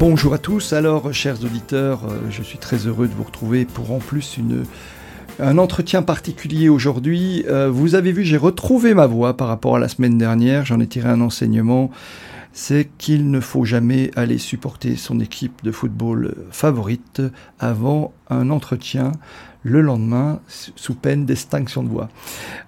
[0.00, 3.92] Bonjour à tous, alors chers auditeurs, euh, je suis très heureux de vous retrouver pour
[3.92, 4.64] en plus une,
[5.38, 7.44] un entretien particulier aujourd'hui.
[7.50, 10.80] Euh, vous avez vu, j'ai retrouvé ma voix par rapport à la semaine dernière, j'en
[10.80, 11.90] ai tiré un enseignement,
[12.54, 17.20] c'est qu'il ne faut jamais aller supporter son équipe de football favorite
[17.58, 19.12] avant un entretien
[19.62, 22.08] le lendemain sous peine d'extinction de voix.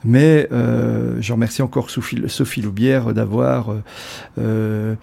[0.05, 3.74] Mais euh, je remercie encore Sophie, Loubière d'avoir
[4.39, 4.94] euh,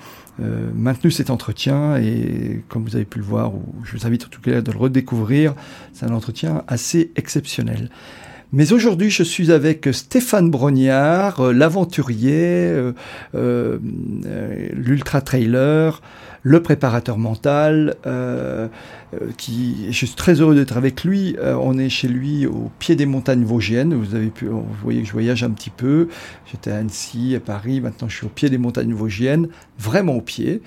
[0.42, 4.26] euh, maintenu cet entretien et comme vous avez pu le voir, ou je vous invite
[4.26, 5.54] en tout cas de le redécouvrir,
[5.94, 7.90] c'est un entretien assez exceptionnel.
[8.52, 12.74] Mais aujourd'hui, je suis avec Stéphane Brognard, euh, l'aventurier,
[13.36, 13.78] euh,
[14.74, 16.02] l'ultra-trailer,
[16.44, 18.68] le préparateur mental, euh,
[19.14, 21.36] euh, qui, je suis très heureux d'être avec lui.
[21.40, 23.94] Euh, on est chez lui au pied des montagnes vosgiennes.
[23.94, 26.08] Vous avez pu, vous voyez que je voyage un petit peu.
[26.52, 27.82] J'étais à Annecy, à Paris.
[27.82, 30.62] Maintenant, je suis au pied des montagnes vosgiennes, vraiment au pied.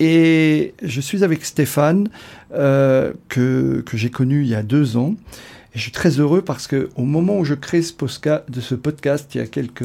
[0.00, 2.08] et je suis avec Stéphane
[2.50, 3.14] que,
[3.84, 5.14] que j'ai connu il y a deux ans.
[5.74, 9.34] Et je suis très heureux parce que au moment où je crée de ce podcast,
[9.34, 9.84] il y a quelques,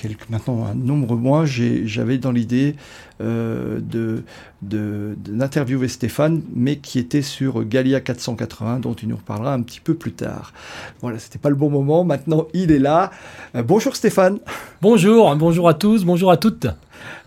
[0.00, 2.76] quelques maintenant un nombre de mois, j'avais dans l'idée
[3.20, 4.22] euh, de,
[4.62, 9.94] d'interviewer Stéphane, mais qui était sur Galia 480, dont il nous reparlera un petit peu
[9.94, 10.52] plus tard.
[11.00, 12.04] Voilà, c'était pas le bon moment.
[12.04, 13.10] Maintenant, il est là.
[13.56, 14.38] Euh, bonjour Stéphane.
[14.80, 16.66] Bonjour, bonjour à tous, bonjour à toutes.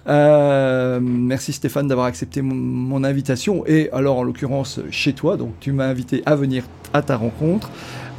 [0.07, 5.71] Euh, merci Stéphane d'avoir accepté mon, invitation et alors en l'occurrence chez toi, donc tu
[5.71, 7.69] m'as invité à venir à ta rencontre.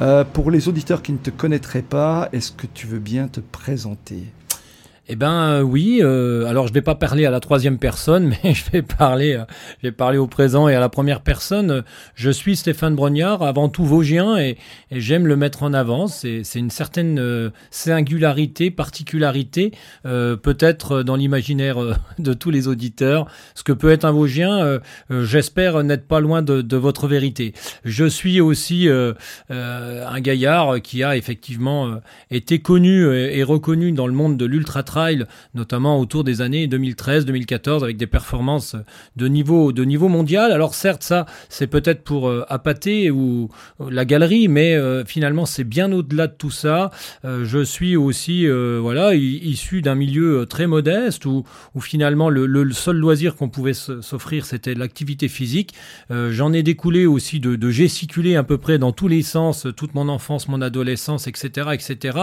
[0.01, 3.41] Euh, pour les auditeurs qui ne te connaîtraient pas, est-ce que tu veux bien te
[3.41, 4.25] présenter?
[5.09, 5.99] Eh ben euh, oui.
[6.01, 9.45] Euh, alors je vais pas parler à la troisième personne, mais je vais parler, euh,
[9.83, 11.83] je vais parler au présent et à la première personne.
[12.15, 14.59] Je suis Stéphane Brognard, avant tout Vosgien, et,
[14.93, 16.07] et j'aime le mettre en avant.
[16.07, 19.73] C'est une certaine singularité, particularité,
[20.05, 21.79] peut-être dans l'imaginaire
[22.19, 23.27] de tous les auditeurs.
[23.55, 24.81] Ce que peut être un Vosgien,
[25.11, 27.55] j'espère n'être pas loin de, de, votre vérité.
[27.85, 28.89] Je suis aussi
[29.51, 34.83] un gaillard qui a effectivement été connu et, et reconnu dans le monde de l'ultra
[35.55, 38.77] notamment autour des années 2013-2014, avec des performances
[39.17, 40.53] de niveau, de niveau mondial.
[40.53, 43.49] Alors certes, ça, c'est peut-être pour euh, appâter ou
[43.81, 46.91] euh, la galerie, mais euh, finalement, c'est bien au-delà de tout ça.
[47.25, 51.45] je suis aussi, voilà, issu d'un milieu très modeste où,
[51.81, 55.75] finalement le, seul loisir qu'on pouvait s'offrir, c'était l'activité physique.
[56.11, 59.95] J'en ai découlé aussi de, de gesticuler à peu près dans tous les sens, toute
[59.95, 62.19] mon enfance, mon adolescence, etc., etc.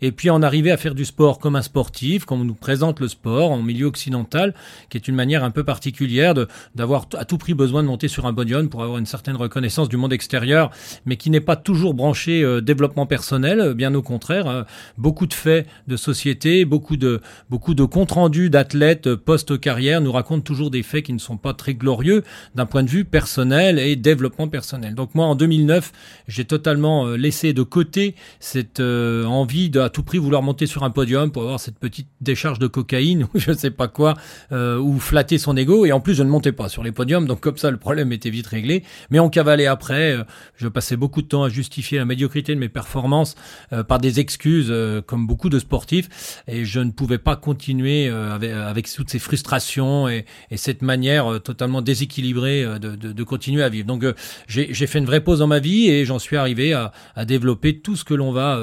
[0.00, 3.00] Et puis en arriver à faire du sport comme un sportif comme on nous présente
[3.00, 4.54] le sport en milieu occidental,
[4.90, 6.34] qui est une manière un peu particulière
[6.74, 9.88] d'avoir à tout prix besoin de monter sur un podium pour avoir une certaine reconnaissance
[9.88, 10.70] du monde extérieur,
[11.06, 14.46] mais qui n'est pas toujours branché euh, développement personnel, bien au contraire.
[14.46, 14.66] Hein.
[14.98, 17.20] beaucoup de faits de société, beaucoup de,
[17.50, 21.36] beaucoup de comptes rendus d'athlètes euh, post-carrière nous racontent toujours des faits qui ne sont
[21.36, 22.22] pas très glorieux
[22.54, 24.94] d'un point de vue personnel et développement personnel.
[24.94, 25.92] Donc moi, en 2009,
[26.28, 30.84] j'ai totalement euh, laissé de côté cette envie de à tout prix vouloir monter sur
[30.84, 34.14] un podium pour avoir cette petite décharge de cocaïne ou je sais pas quoi,
[34.52, 35.84] euh, ou flatter son ego.
[35.84, 38.12] Et en plus, je ne montais pas sur les podiums, donc comme ça, le problème
[38.12, 38.82] était vite réglé.
[39.10, 40.12] Mais on cavalait après.
[40.12, 40.24] Euh,
[40.56, 43.34] je passais beaucoup de temps à justifier la médiocrité de mes performances
[43.72, 44.72] euh, par des excuses,
[45.06, 46.42] comme beaucoup de sportifs.
[46.46, 50.24] Et je ne pouvais pas continuer avec, toutes ces frustrations et,
[50.54, 53.86] cette manière totalement déséquilibrée de, de, continuer à vivre.
[53.86, 54.04] Donc,
[54.46, 57.80] j'ai fait une vraie pause dans ma vie et j'en suis arrivé à, à, développer
[57.80, 58.60] tout ce que l'on va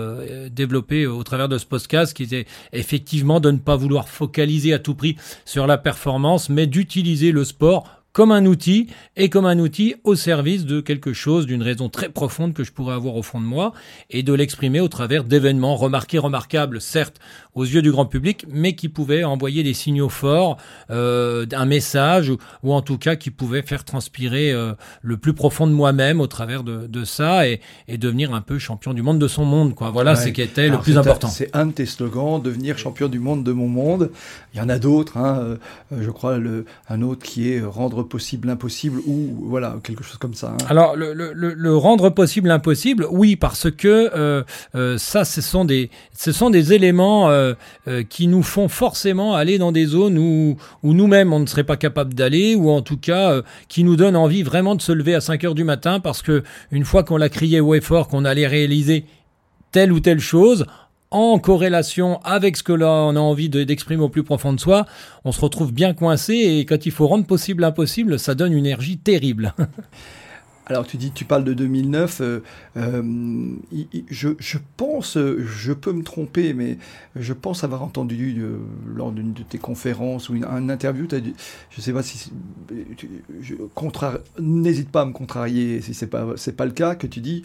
[0.52, 4.80] développer au travers de ce podcast, qui était effectivement de ne pas vouloir focaliser à
[4.80, 5.16] tout prix
[5.46, 10.16] sur la performance, mais d'utiliser le sport comme un outil et comme un outil au
[10.16, 13.46] service de quelque chose, d'une raison très profonde que je pourrais avoir au fond de
[13.46, 13.74] moi
[14.10, 17.20] et de l'exprimer au travers d'événements remarqués, remarquables, certes,
[17.54, 20.58] aux yeux du grand public, mais qui pouvaient envoyer des signaux forts,
[20.90, 22.32] euh, un message
[22.64, 26.28] ou, en tout cas qui pouvaient faire transpirer euh, le plus profond de moi-même au
[26.28, 29.76] travers de, de ça et, et, devenir un peu champion du monde de son monde.
[29.76, 29.90] Quoi.
[29.92, 31.28] Voilà ce qui était le plus important.
[31.28, 34.12] C'est un de tes slogans, devenir champion du monde de mon monde.
[34.54, 35.58] Il y en a d'autres, hein, euh,
[36.00, 40.34] je crois le, un autre qui est rendre possible l'impossible ou voilà quelque chose comme
[40.34, 40.52] ça.
[40.52, 40.66] Hein.
[40.70, 44.44] Alors le, rendre possible l'impossible, oui, parce que euh,
[44.76, 47.54] euh, ça, ce sont des, ce sont des éléments euh,
[48.10, 51.78] qui nous font forcément aller dans des zones où, où nous-mêmes on ne serait pas
[51.78, 55.22] capable d'aller, ou en tout cas qui nous donnent envie vraiment de se lever à
[55.22, 58.26] 5 heures du matin, parce que une fois qu'on l'a crié haut et fort qu'on
[58.26, 59.06] allait réaliser
[59.72, 60.66] telle ou telle chose,
[61.12, 64.86] en corrélation avec ce que l'on a envie d'exprimer au plus profond de soi,
[65.26, 68.66] on se retrouve bien coincé et quand il faut rendre possible l'impossible, ça donne une
[68.66, 69.54] énergie terrible.
[70.70, 72.22] Alors tu dis, tu parles de 2009.
[72.22, 72.40] Euh,
[72.78, 73.04] euh,
[74.12, 76.78] je, pense, je peux me tromper, mais
[77.16, 78.58] je pense avoir entendu euh,
[78.96, 81.34] lors d'une de tes conférences ou une, un interview, as dit,
[81.72, 82.32] je sais pas si,
[84.40, 87.42] n'hésite pas à me contrarier si c'est pas c'est pas le cas, que tu dis,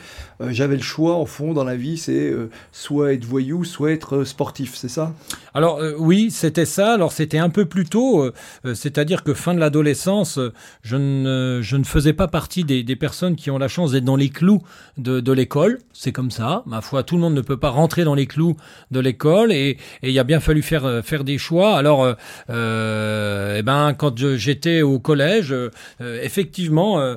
[0.51, 2.31] j'avais le choix au fond dans la vie, c'est
[2.73, 5.15] soit être voyou, soit être sportif, c'est ça?
[5.55, 6.93] Alors oui, c'était ça.
[6.93, 8.31] Alors c'était un peu plus tôt,
[8.65, 10.39] c'est-à-dire que fin de l'adolescence,
[10.83, 14.05] je ne je ne faisais pas partie des, des personnes qui ont la chance d'être
[14.05, 14.63] dans les clous
[14.99, 15.79] de, l'école.
[15.93, 16.63] C'est comme ça.
[16.67, 18.57] Ma foi, tout le monde ne peut pas rentrer dans les clous
[18.91, 21.77] de l'école et, il a bien fallu faire, euh, faire des choix.
[21.77, 22.15] Alors, euh,
[22.51, 25.55] euh, eh ben, quand j'étais au collège,
[26.01, 27.17] effectivement,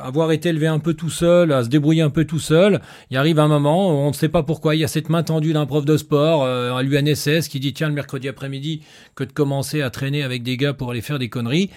[0.00, 2.80] avoir été élevé un peu tout seul, à se débrouiller un peu tout seul,
[3.10, 5.22] il arrive un moment où on ne sait pas pourquoi il y a cette main
[5.22, 8.82] tendue d'un prof de sport à l'UNSS qui dit tiens le mercredi après-midi
[9.14, 11.70] que de commencer à traîner avec des gars pour aller faire des conneries.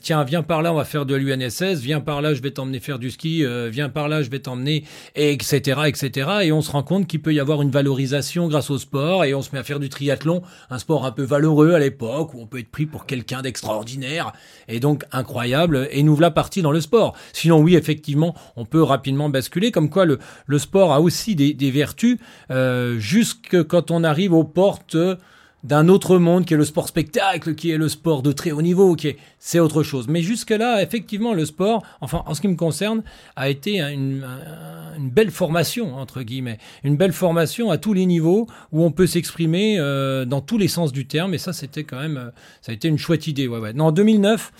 [0.00, 2.80] tiens viens par là on va faire de l'UNSS, viens par là je vais t'emmener
[2.80, 4.84] faire du ski, euh, viens par là, je vais t'emmener,
[5.14, 6.30] etc., etc.
[6.42, 9.34] Et on se rend compte qu'il peut y avoir une valorisation grâce au sport, et
[9.34, 12.40] on se met à faire du triathlon, un sport un peu valeureux à l'époque, où
[12.40, 14.32] on peut être pris pour quelqu'un d'extraordinaire,
[14.68, 17.16] et donc incroyable, et nous voilà partis dans le sport.
[17.32, 20.18] Sinon, oui, effectivement, on peut rapidement basculer, comme quoi le,
[20.58, 22.18] sport a aussi des, des vertus,
[22.50, 24.96] euh, jusque quand on arrive aux portes
[25.64, 28.62] d'un autre monde qui est le sport spectacle, qui est le sport de très haut
[28.62, 30.06] niveau, qui est c'est autre chose.
[30.08, 33.02] Mais jusque là, effectivement, le sport, enfin en ce qui me concerne,
[33.36, 34.24] a été une,
[34.98, 39.78] belle formation entre guillemets, une belle formation à tous les niveaux où on peut s'exprimer
[39.78, 41.34] euh, dans tous les sens du terme.
[41.34, 42.30] Et ça, c'était quand même,
[42.60, 43.48] ça a été une chouette idée.
[43.48, 43.72] Ouais, ouais.
[43.72, 44.52] Non, en 2009.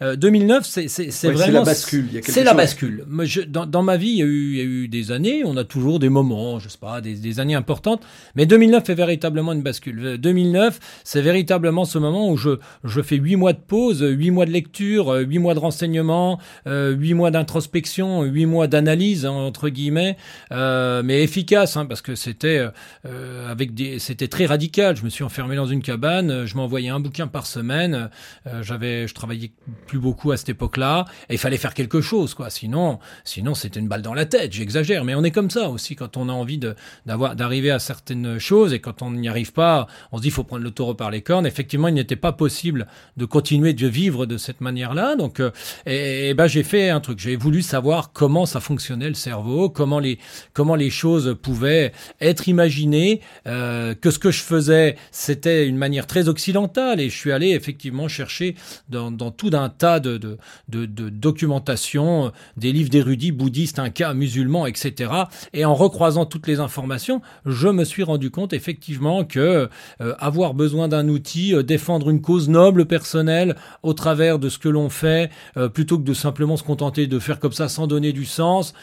[0.00, 1.38] 2009, c'est vraiment.
[1.38, 2.08] C'est la bascule.
[2.22, 3.04] C'est la bascule.
[3.48, 5.56] dans, dans, ma vie, il y, a eu, il y, a eu, des années, on
[5.56, 8.02] a toujours des moments, je sais pas, des, des années importantes.
[8.34, 10.18] Mais 2009 est véritablement une bascule.
[10.18, 12.50] 2009, c'est véritablement ce moment où je,
[12.84, 17.14] je fais huit mois de pause, huit mois de lecture, huit mois de renseignement, huit
[17.14, 20.16] mois d'introspection, huit mois d'analyse, hein, entre guillemets,
[20.52, 22.66] euh, mais efficace, hein, parce que c'était
[23.06, 24.96] euh, avec des, c'était très radical.
[24.96, 28.10] Je me suis enfermé dans une cabane, je m'envoyais un bouquin par semaine.
[28.46, 29.52] Euh, j'avais, je travaillais
[29.86, 31.06] plus beaucoup à cette époque-là.
[31.28, 32.50] Et il fallait faire quelque chose, quoi.
[32.50, 34.52] Sinon, sinon c'était une balle dans la tête.
[34.52, 36.74] J'exagère, mais on est comme ça aussi quand on a envie de,
[37.06, 40.44] d'avoir, d'arriver à certaines choses et quand on n'y arrive pas, on se dit faut
[40.44, 41.46] prendre le taureau par les cornes.
[41.46, 42.86] Effectivement, il n'était pas possible
[43.16, 45.16] de continuer de vivre de cette manière-là.
[45.16, 45.50] Donc, euh,
[45.86, 47.18] ben j'ai fait un truc.
[47.18, 50.18] J'ai voulu savoir comment ça fonctionnait le cerveau, comment les
[50.52, 56.06] comment les choses pouvaient être imaginées, euh, que ce que je faisais c'était une manière
[56.06, 58.56] très occidentale et je suis allé effectivement chercher
[58.88, 60.38] dans, dans tout d'un tas de, de,
[60.68, 65.12] de, de documentation, des livres d'érudits bouddhistes, cas musulmans, etc.
[65.52, 69.68] Et en recroisant toutes les informations, je me suis rendu compte effectivement que
[70.00, 74.58] euh, avoir besoin d'un outil, euh, défendre une cause noble personnelle au travers de ce
[74.58, 77.86] que l'on fait, euh, plutôt que de simplement se contenter de faire comme ça sans
[77.86, 78.74] donner du sens,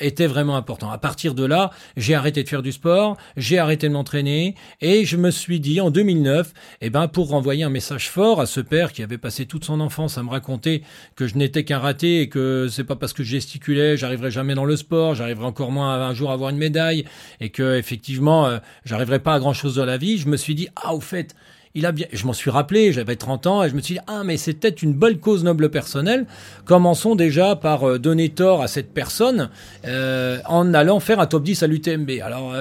[0.00, 0.90] était vraiment important.
[0.90, 5.04] À partir de là, j'ai arrêté de faire du sport, j'ai arrêté de m'entraîner et
[5.04, 8.60] je me suis dit en 2009, eh ben pour renvoyer un message fort à ce
[8.60, 10.82] père qui avait passé toute son enfance à me raconter
[11.16, 14.54] que je n'étais qu'un raté et que c'est pas parce que je gesticulais, j'arriverai jamais
[14.54, 17.04] dans le sport, j'arriverai encore moins un jour à avoir une médaille
[17.40, 20.54] et que effectivement, euh, j'arriverai pas à grand chose dans la vie, je me suis
[20.54, 21.34] dit ah au fait,
[21.74, 24.00] il a bien, je m'en suis rappelé, j'avais 30 ans et je me suis dit
[24.06, 26.26] ah mais c'est peut-être une bonne cause noble personnelle.
[26.64, 29.50] Commençons déjà par euh, donner tort à cette personne
[29.86, 32.10] euh, en allant faire un top 10 à l'UTMB.
[32.22, 32.54] Alors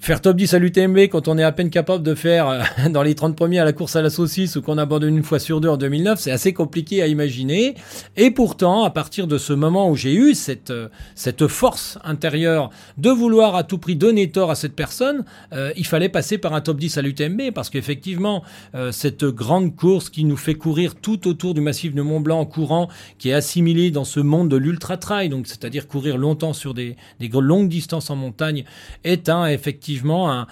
[0.00, 3.02] faire top 10 à l'UTMB quand on est à peine capable de faire euh, dans
[3.02, 5.60] les 30 premiers à la course à la saucisse ou qu'on abandonne une fois sur
[5.60, 7.74] deux en 2009, c'est assez compliqué à imaginer.
[8.16, 12.70] Et pourtant, à partir de ce moment où j'ai eu cette, euh, cette force intérieure
[12.96, 16.54] de vouloir à tout prix donner tort à cette personne, euh, il fallait passer par
[16.54, 18.42] un top 10 à l'UTMB parce qu'effectivement,
[18.90, 22.46] cette grande course qui nous fait courir tout autour du massif de Mont Blanc en
[22.46, 26.74] courant, qui est assimilé dans ce monde de l'ultra trail, donc c'est-à-dire courir longtemps sur
[26.74, 28.64] des, des longues distances en montagne,
[29.04, 30.46] est effectivement un,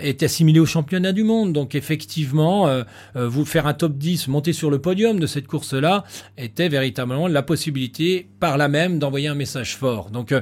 [0.00, 1.52] est assimilé au championnat du monde.
[1.52, 2.82] Donc effectivement,
[3.14, 6.04] vous faire un top 10, monter sur le podium de cette course-là,
[6.38, 10.10] était véritablement la possibilité par là même d'envoyer un message fort.
[10.10, 10.34] Donc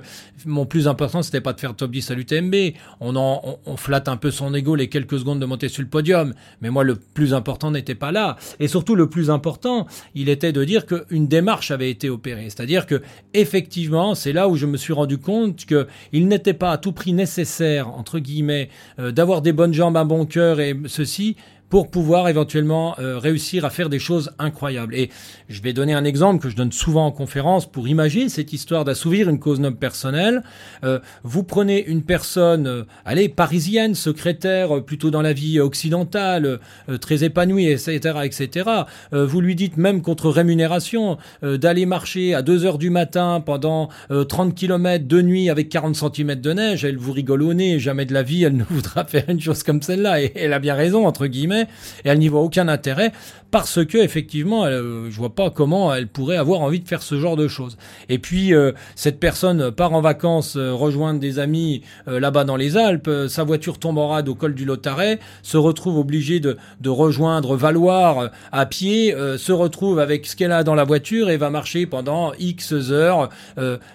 [0.47, 2.55] mon plus important, c'était pas de faire top 10 à l'UTMB.
[3.01, 6.35] On, flatte un peu son ego les quelques secondes de monter sur le podium.
[6.61, 8.37] Mais moi, le plus important n'était pas là.
[8.59, 12.45] Et surtout, le plus important, il était de dire qu'une démarche avait été opérée.
[12.45, 13.03] C'est-à-dire que,
[13.35, 17.13] effectivement, c'est là où je me suis rendu compte qu'il n'était pas à tout prix
[17.13, 21.37] nécessaire, entre guillemets, euh, d'avoir des bonnes jambes, un bon cœur et ceci
[21.71, 24.95] pour pouvoir éventuellement euh, réussir à faire des choses incroyables.
[24.95, 25.09] Et
[25.49, 28.85] je vais donner un exemple que je donne souvent en conférence pour imaginer cette histoire
[28.85, 30.43] d'assouvir une cause noble personnelle.
[30.85, 36.59] Euh, vous prenez une personne, euh, allez, parisienne, secrétaire, plutôt dans la vie occidentale,
[37.01, 38.69] très épanouie, etc., etc.
[39.13, 44.57] vous lui dites même contre rémunération d'aller marcher à 2 heures du matin pendant 30
[44.57, 48.13] km de nuit avec 40 cm de neige, elle vous rigole au nez, jamais de
[48.13, 50.23] la vie elle ne voudra faire une chose comme celle-là.
[50.23, 51.60] Et elle a bien raison, entre guillemets
[52.05, 53.13] et elle n'y voit aucun intérêt
[53.51, 57.03] parce que effectivement, elle, euh, je vois pas comment elle pourrait avoir envie de faire
[57.03, 57.77] ce genre de choses.
[58.09, 62.77] Et puis euh, cette personne part en vacances euh, rejoindre des amis là-bas dans les
[62.77, 67.57] Alpes, sa voiture tombe en rade au col du Lotaret, se retrouve obligée de, rejoindre
[67.57, 71.87] Valoir à pied, se retrouve avec ce qu'elle a dans la voiture et va marcher
[71.87, 73.29] pendant X heures.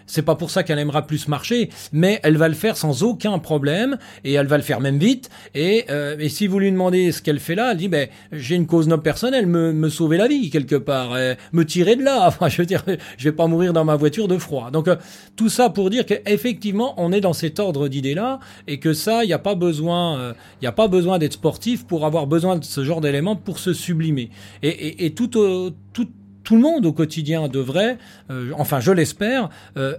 [0.05, 3.39] c'est pas pour ça qu'elle aimera plus marcher, mais elle va le faire sans aucun
[3.39, 5.29] problème et elle va le faire même vite.
[5.53, 5.85] Et,
[6.29, 9.03] si vous lui demandez ce qu'elle fait là, elle dit ben j'ai une cause noble
[9.03, 11.15] personnelle me, sauver la vie quelque part,
[11.53, 12.27] me tirer de là.
[12.35, 12.83] Enfin, je veux dire,
[13.17, 14.71] je vais pas mourir dans ma voiture de froid.
[14.71, 14.95] Donc euh,
[15.35, 19.27] tout ça pour dire qu'effectivement, on est dans cet ordre d'idées-là et que ça, il
[19.27, 20.33] n'y a pas besoin, euh,
[20.63, 24.29] a pas besoin d'être sportif pour avoir besoin de ce genre d'éléments pour se sublimer.
[24.63, 26.07] Et, et, tout, tout
[26.45, 27.97] tout le monde au quotidien devrait,
[28.31, 29.49] euh, enfin je l'espère,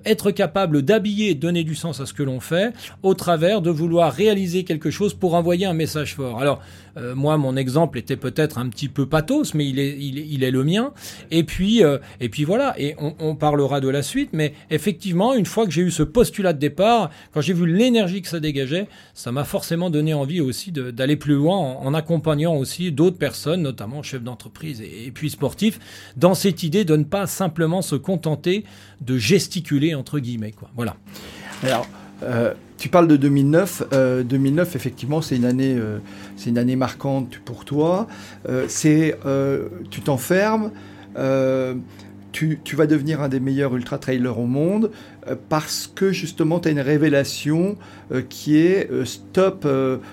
[0.05, 2.73] être capable d'habiller et donner du sens à ce que l'on fait
[3.03, 6.41] au travers de vouloir réaliser quelque chose pour envoyer un message fort.
[6.41, 6.62] Alors
[6.97, 10.50] euh, moi, mon exemple était peut-être un petit peu pathos, mais il est, il est,
[10.50, 10.93] le mien.
[11.31, 12.75] Et puis, euh, et puis voilà.
[12.79, 14.31] Et on, parlera de la suite.
[14.33, 18.23] Mais effectivement, une fois que j'ai eu ce postulat de départ, quand j'ai vu l'énergie
[18.23, 22.93] que ça dégageait, ça m'a forcément donné envie aussi d'aller plus loin en, accompagnant aussi
[22.93, 25.79] d'autres personnes, notamment chefs d'entreprise et, puis sportifs,
[26.17, 28.64] dans cette idée de ne pas simplement se contenter
[29.00, 30.52] de gesticuler entre guillemets.
[30.52, 30.71] Quoi.
[30.76, 30.97] Voilà.
[31.64, 31.88] Alors,
[32.23, 33.85] euh, tu parles de 2009.
[34.25, 35.99] 2009, euh, effectivement, c'est une année, euh,
[36.37, 38.07] c'est une année marquante pour toi.
[38.69, 39.19] c'est,
[39.90, 40.71] tu t'enfermes
[42.64, 44.90] tu, vas devenir un des meilleurs ultra-trailers au monde
[45.26, 47.76] euh, parce que justement tu as une révélation
[48.12, 49.66] euh, qui est euh, stop,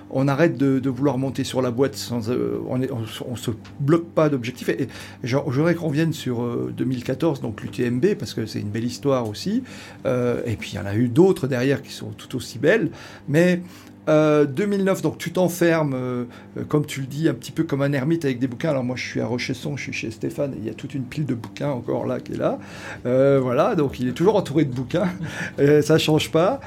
[0.10, 2.30] on arrête de, vouloir monter sur la boîte sans.
[2.30, 4.70] on, ne se bloque pas d'objectif.
[4.70, 4.88] Et,
[5.24, 9.64] j'aimerais qu'on revienne sur 2014, donc l'UTMB, parce que c'est une belle histoire aussi.
[10.06, 12.90] et puis il y en a eu d'autres derrière qui sont tout aussi belles.
[13.28, 13.62] Mais
[14.08, 16.26] 2009, euh, donc tu t'enfermes, euh,
[16.58, 18.72] euh, comme tu le dis, un petit peu comme un ermite avec des bouquins.
[18.72, 21.04] Alors moi je suis à Rochesson, je suis chez Stéphane, il y a toute une
[21.04, 22.60] pile de bouquins encore là qui est là.
[23.04, 25.10] voilà, donc il est toujours entouré de bouquins,
[25.82, 26.60] ça change pas.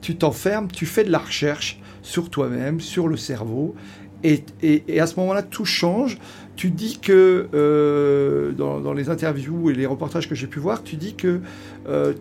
[0.00, 3.74] tu t'enfermes, tu fais de la recherche sur toi-même, sur le cerveau,
[4.22, 4.42] et,
[4.98, 6.18] à ce moment-là tout change.
[6.56, 7.48] Tu dis que
[8.56, 11.40] dans, les interviews et les reportages que j'ai pu voir, tu dis que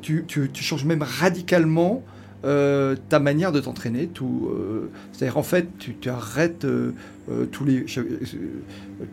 [0.02, 2.04] tu changes même radicalement
[2.46, 4.10] euh, ta manière de t'entraîner.
[4.22, 6.92] Euh, c'est-à-dire en fait, tu, arrêtes euh,
[7.52, 7.86] tous les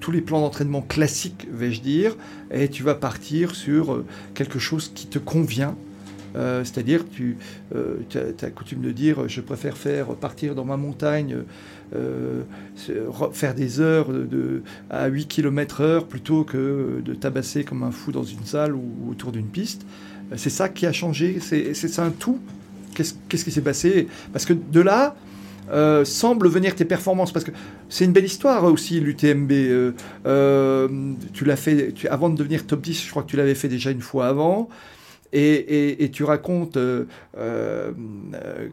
[0.00, 2.16] tous les plans d'entraînement classiques, vais-je dire,
[2.50, 4.02] et tu vas partir sur
[4.34, 5.76] quelque chose qui te convient.
[6.34, 7.37] c'est-à-dire, tu
[7.72, 11.37] as, coutume de dire, je préfère faire partir dans ma montagne,
[13.32, 18.10] faire des heures de, à 8 km heure plutôt que de tabasser comme un fou
[18.10, 19.87] dans une salle ou, ou autour d'une piste.
[20.34, 22.40] C'est ça qui a changé, c'est un tout
[23.28, 24.09] Qu'est-ce qui s'est passé?
[24.33, 25.16] Parce que de là,
[25.71, 27.52] euh, semblent venir tes performances parce que
[27.88, 29.92] c'est une belle histoire aussi l'UTMB euh,
[30.26, 30.88] euh,
[31.33, 33.92] tu l'as fait avant de devenir top 10 je crois que tu l'avais fait déjà
[33.92, 34.69] une fois avant
[35.33, 36.76] et, tu racontes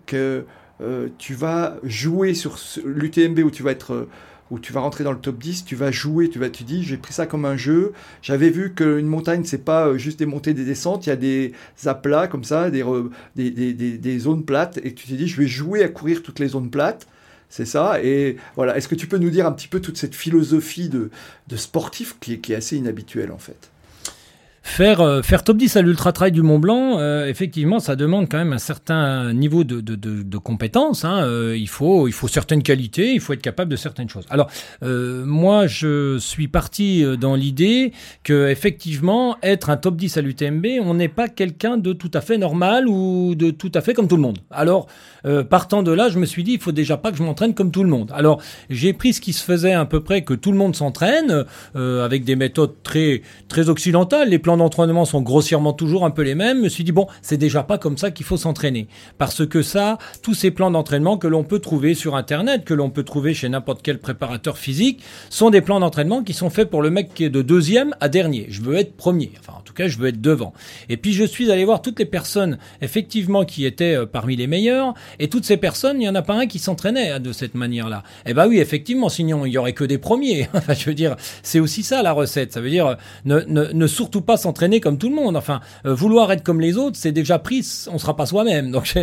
[0.08, 0.46] que
[1.20, 4.08] tu vas jouer sur l'UTMB où tu vas être
[4.52, 6.84] où tu vas rentrer dans le top 10, tu vas jouer, tu vas tu dis
[6.84, 7.94] j'ai pris ça comme un jeu.
[8.22, 11.18] J'avais vu qu'une montagne c'est pas euh, juste des montées des descentes, il y a
[11.18, 11.54] des
[11.86, 12.84] aplats comme ça, des,
[13.36, 16.40] des, des, des, zones plates et tu t'es dit je vais jouer à courir toutes
[16.40, 17.08] les zones plates.
[17.50, 18.04] C'est ça.
[18.04, 21.10] Et voilà, est-ce que tu peux nous dire un petit peu toute cette philosophie de,
[21.48, 23.72] de sportif qui qui est assez inhabituelle en fait?
[24.68, 28.30] Faire, euh, faire top 10 à l'Ultra Trail du Mont Blanc, euh, effectivement, ça demande
[28.30, 31.06] quand même un certain niveau de, de, de, de compétence.
[31.06, 31.24] Hein.
[31.24, 34.26] Euh, il, faut, il faut certaines qualités, il faut être capable de certaines choses.
[34.30, 34.50] Alors,
[34.82, 37.94] moi, je suis parti dans l'idée
[38.24, 42.22] que, effectivement, être un top 10 à l'UTMB, on n'est pas quelqu'un de tout à
[42.22, 44.40] fait normal ou de tout à fait comme tout le monde.
[44.52, 44.88] Alors,
[45.50, 47.72] partant de là, je me suis dit, il faut déjà pas que je m'entraîne comme
[47.72, 48.12] tout le monde.
[48.14, 51.46] Alors, j'ai pris ce qui se faisait à peu près que tout le monde s'entraîne,
[51.76, 54.30] avec des méthodes très, très occidentales.
[54.30, 56.58] Les plans d'entraînement sont grossièrement toujours un peu les mêmes.
[56.58, 58.88] Je me suis dit, bon, c'est déjà pas comme ça qu'il faut s'entraîner.
[59.18, 62.90] Parce que ça, tous ces plans d'entraînement que l'on peut trouver sur Internet, que l'on
[62.90, 66.82] peut trouver chez n'importe quel préparateur physique, sont des plans d'entraînement qui sont faits pour
[66.82, 68.48] le mec qui est de deuxième à dernier.
[68.50, 69.32] Je veux être premier.
[69.40, 70.54] Enfin, en tout cas, je veux être devant.
[70.90, 74.48] Et puis, je suis allé voir toutes les personnes, effectivement, qui étaient euh, parmi les
[74.48, 74.94] meilleures.
[75.20, 77.56] Et toutes ces personnes, il n'y en a pas un qui s'entraînait hein, de cette
[77.56, 78.04] manière-là.
[78.26, 80.50] Eh ben oui, effectivement, sinon, il y aurait que des premiers.
[80.70, 82.54] je veux dire, c'est aussi ça la recette.
[82.54, 84.38] Ça veut dire, ne, ne, ne surtout pas
[84.82, 85.36] comme tout le monde.
[85.36, 88.72] Enfin, euh, vouloir être comme les autres, c'est déjà pris, on sera pas soi-même.
[88.78, 88.94] Donc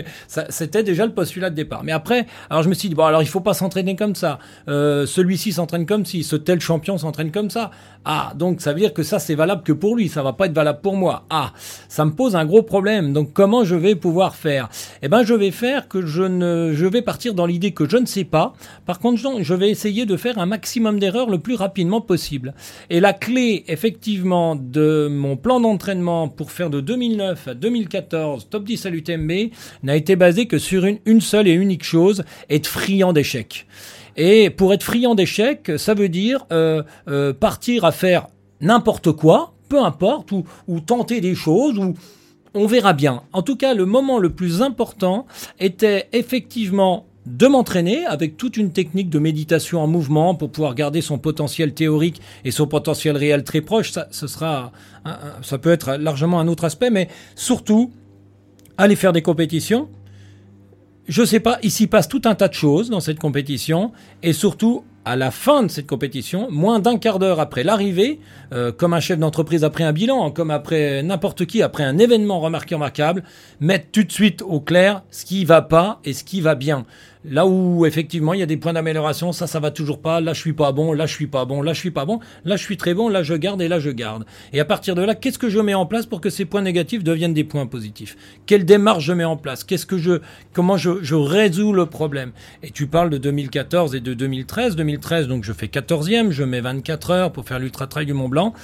[0.48, 1.84] c'était déjà le postulat de départ.
[1.84, 4.38] Mais après, alors je me suis dit bon, alors il faut pas s'entraîner comme ça.
[4.68, 7.70] Euh, celui-ci s'entraîne comme si, ce tel champion s'entraîne comme ça.
[8.04, 10.46] Ah, donc ça veut dire que ça c'est valable que pour lui, ça va pas
[10.46, 11.24] être valable pour moi.
[11.30, 11.52] Ah,
[11.88, 13.12] ça me pose un gros problème.
[13.12, 14.68] Donc comment je vais pouvoir faire?
[15.02, 17.96] Eh ben, je vais faire que je ne, je vais partir dans l'idée que je
[17.96, 18.54] ne sais pas.
[18.86, 22.54] Par contre, je vais essayer de faire un maximum d'erreurs le plus rapidement possible.
[22.90, 28.64] Et la clé, effectivement, de mon plan d'entraînement pour faire de 2009 à 2014 top
[28.64, 29.32] 10 à l'UTMB
[29.82, 33.66] n'a été basé que sur une, une seule et unique chose, être friand d'échecs.
[34.16, 38.28] Et pour être friand d'échecs, ça veut dire euh, euh, partir à faire
[38.60, 41.94] n'importe quoi, peu importe, ou, ou tenter des choses, ou
[42.54, 43.22] on verra bien.
[43.32, 45.26] En tout cas, le moment le plus important
[45.58, 51.00] était effectivement de m'entraîner avec toute une technique de méditation en mouvement pour pouvoir garder
[51.00, 53.92] son potentiel théorique et son potentiel réel très proche.
[53.92, 54.72] Ça, ce sera,
[55.42, 57.92] ça peut être largement un autre aspect, mais surtout
[58.76, 59.88] aller faire des compétitions.
[61.08, 64.84] Je sais pas, ici passe tout un tas de choses dans cette compétition et surtout
[65.04, 68.20] à la fin de cette compétition, moins d'un quart d'heure après l'arrivée,
[68.52, 72.40] euh, comme un chef d'entreprise après un bilan, comme après n'importe qui, après un événement
[72.40, 73.22] remarquable,
[73.60, 76.86] mettre tout de suite au clair ce qui va pas et ce qui va bien.
[77.26, 80.34] Là où effectivement il y a des points d'amélioration, ça ça va toujours pas, là
[80.34, 82.56] je suis pas bon, là je suis pas bon, là je suis pas bon, là
[82.56, 84.26] je suis très bon, là je garde et là je garde.
[84.52, 86.60] Et à partir de là, qu'est-ce que je mets en place pour que ces points
[86.60, 88.18] négatifs deviennent des points positifs?
[88.44, 89.64] Quelle démarche je mets en place?
[89.64, 90.20] Qu'est-ce que je
[90.52, 92.32] comment je, je résous le problème?
[92.62, 94.93] Et tu parles de 2014 et de 2013, 2013
[95.26, 98.54] donc je fais 14e, je mets 24 heures pour faire l'ultra trail du Mont Blanc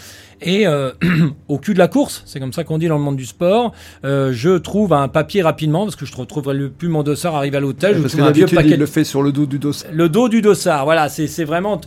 [0.43, 0.93] et euh,
[1.49, 3.73] au cul de la course, c'est comme ça qu'on dit dans le monde du sport,
[4.05, 7.59] euh, je trouve un papier rapidement parce que je ne retrouverai plus mon dossard arrivé
[7.59, 8.01] à l'hôtel.
[8.01, 9.91] Parce que d'habitude il le fait sur le dos du dossard.
[9.93, 11.81] Le dos du dossard, voilà, c'est vraiment.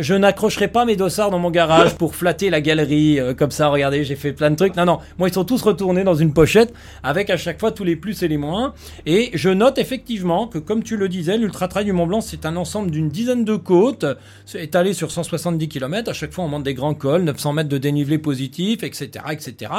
[0.00, 3.68] Je n'accrocherai pas mes dossards dans mon garage pour flatter la galerie euh, comme ça.
[3.68, 4.76] Regardez, j'ai fait plein de trucs.
[4.76, 6.72] Non, non, moi ils sont tous retournés dans une pochette
[7.02, 8.74] avec à chaque fois tous les plus et les moins.
[9.06, 12.44] Et je note effectivement que comme tu le disais, l'ultra trail du Mont Blanc c'est
[12.44, 13.56] un ensemble d'une dizaine de
[13.90, 14.18] côtes
[14.54, 16.10] étalées sur 170 km.
[16.10, 19.72] À chaque fois on monte des grands cols, 900 mètres de dénivelé positif, etc., etc.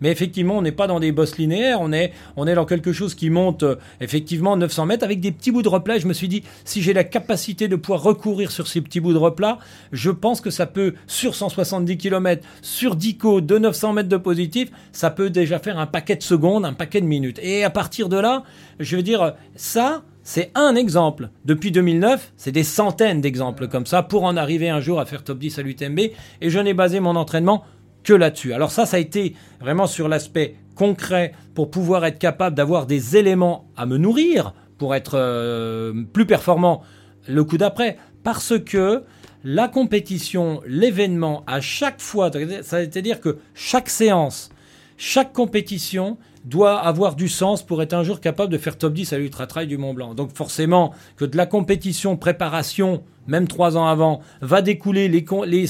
[0.00, 2.92] Mais effectivement, on n'est pas dans des bosses linéaires, on est, on est dans quelque
[2.92, 5.98] chose qui monte euh, effectivement 900 mètres avec des petits bouts de replat.
[5.98, 9.12] je me suis dit, si j'ai la capacité de pouvoir recourir sur ces petits bouts
[9.12, 9.58] de replat,
[9.92, 14.16] je pense que ça peut, sur 170 km, sur 10 côtes de 900 mètres de
[14.16, 17.38] positif, ça peut déjà faire un paquet de secondes, un paquet de minutes.
[17.42, 18.44] Et à partir de là,
[18.78, 21.30] je veux dire, ça, c'est un exemple.
[21.46, 25.24] Depuis 2009, c'est des centaines d'exemples comme ça pour en arriver un jour à faire
[25.24, 25.98] top 10 à l'UTMB.
[26.42, 27.64] Et je n'ai basé mon entraînement
[28.04, 28.52] que là-dessus.
[28.52, 33.16] Alors ça, ça a été vraiment sur l'aspect concret pour pouvoir être capable d'avoir des
[33.16, 36.82] éléments à me nourrir pour être euh, plus performant
[37.26, 37.96] le coup d'après.
[38.22, 39.04] Parce que
[39.44, 44.50] la compétition, l'événement, à chaque fois, c'est-à-dire que chaque séance,
[44.98, 49.12] chaque compétition doit avoir du sens pour être un jour capable de faire top 10
[49.12, 50.14] à l'Ultra Trail du Mont Blanc.
[50.14, 55.24] Donc forcément que de la compétition, préparation, même trois ans avant, va découler les,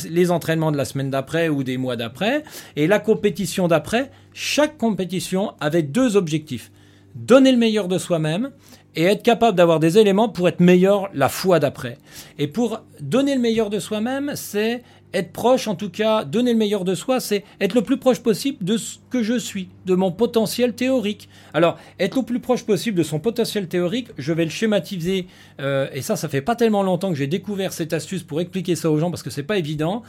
[0.08, 2.44] les, entraînements de la semaine d'après ou des mois d'après.
[2.76, 6.70] Et la compétition d'après, chaque compétition avait deux objectifs.
[7.16, 8.50] Donner le meilleur de soi-même
[8.94, 11.98] et être capable d'avoir des éléments pour être meilleur la fois d'après.
[12.38, 14.82] Et pour donner le meilleur de soi-même, c'est
[15.14, 18.20] être proche, en tout cas, donner le meilleur de soi, c'est être le plus proche
[18.20, 21.28] possible de ce que je suis, de mon potentiel théorique.
[21.54, 25.26] Alors, être le plus proche possible de son potentiel théorique, je vais le schématiser,
[25.60, 28.76] euh, et ça, ça fait pas tellement longtemps que j'ai découvert cette astuce pour expliquer
[28.76, 30.02] ça aux gens parce que c'est pas évident.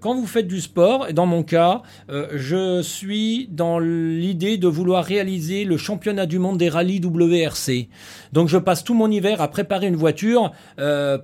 [0.00, 5.04] Quand vous faites du sport, et dans mon cas, je suis dans l'idée de vouloir
[5.04, 7.88] réaliser le championnat du monde des rallyes WRC.
[8.32, 10.52] Donc je passe tout mon hiver à préparer une voiture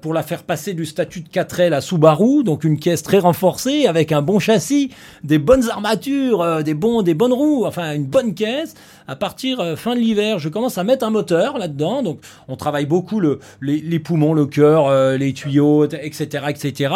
[0.00, 3.86] pour la faire passer du statut de 4L à Subaru, donc une caisse très renforcée
[3.86, 4.90] avec un bon châssis,
[5.22, 8.74] des bonnes armatures, des bons, des bonnes roues, enfin une bonne caisse.
[9.08, 12.02] À partir fin de l'hiver, je commence à mettre un moteur là-dedans.
[12.02, 16.94] Donc on travaille beaucoup le, les, poumons, le cœur, euh, les tuyaux, etc., etc.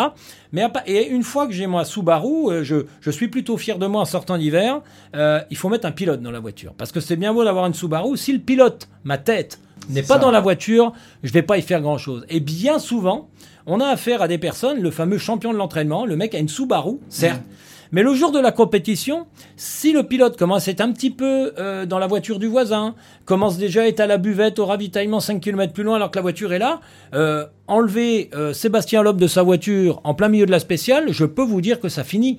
[0.53, 3.87] Mais et une fois que j'ai moi Subaru, euh, je, je suis plutôt fier de
[3.87, 4.81] moi en sortant d'hiver.
[5.15, 7.67] Euh, il faut mettre un pilote dans la voiture parce que c'est bien beau d'avoir
[7.67, 8.17] une Subaru.
[8.17, 9.59] Si le pilote, ma tête,
[9.89, 12.25] n'est pas dans la voiture, je vais pas y faire grand chose.
[12.29, 13.29] Et bien souvent,
[13.67, 16.49] on a affaire à des personnes, le fameux champion de l'entraînement, le mec a une
[16.49, 17.41] Subaru, certes.
[17.41, 17.70] Mmh.
[17.93, 19.27] Mais le jour de la compétition,
[19.57, 22.95] si le pilote commence à être un petit peu euh, dans la voiture du voisin,
[23.25, 26.19] commence déjà à être à la buvette au ravitaillement 5 km plus loin alors que
[26.19, 26.81] la voiture est là,
[27.15, 31.25] euh, enlever euh, Sébastien Loeb de sa voiture en plein milieu de la spéciale, je
[31.25, 32.39] peux vous dire que ça finit.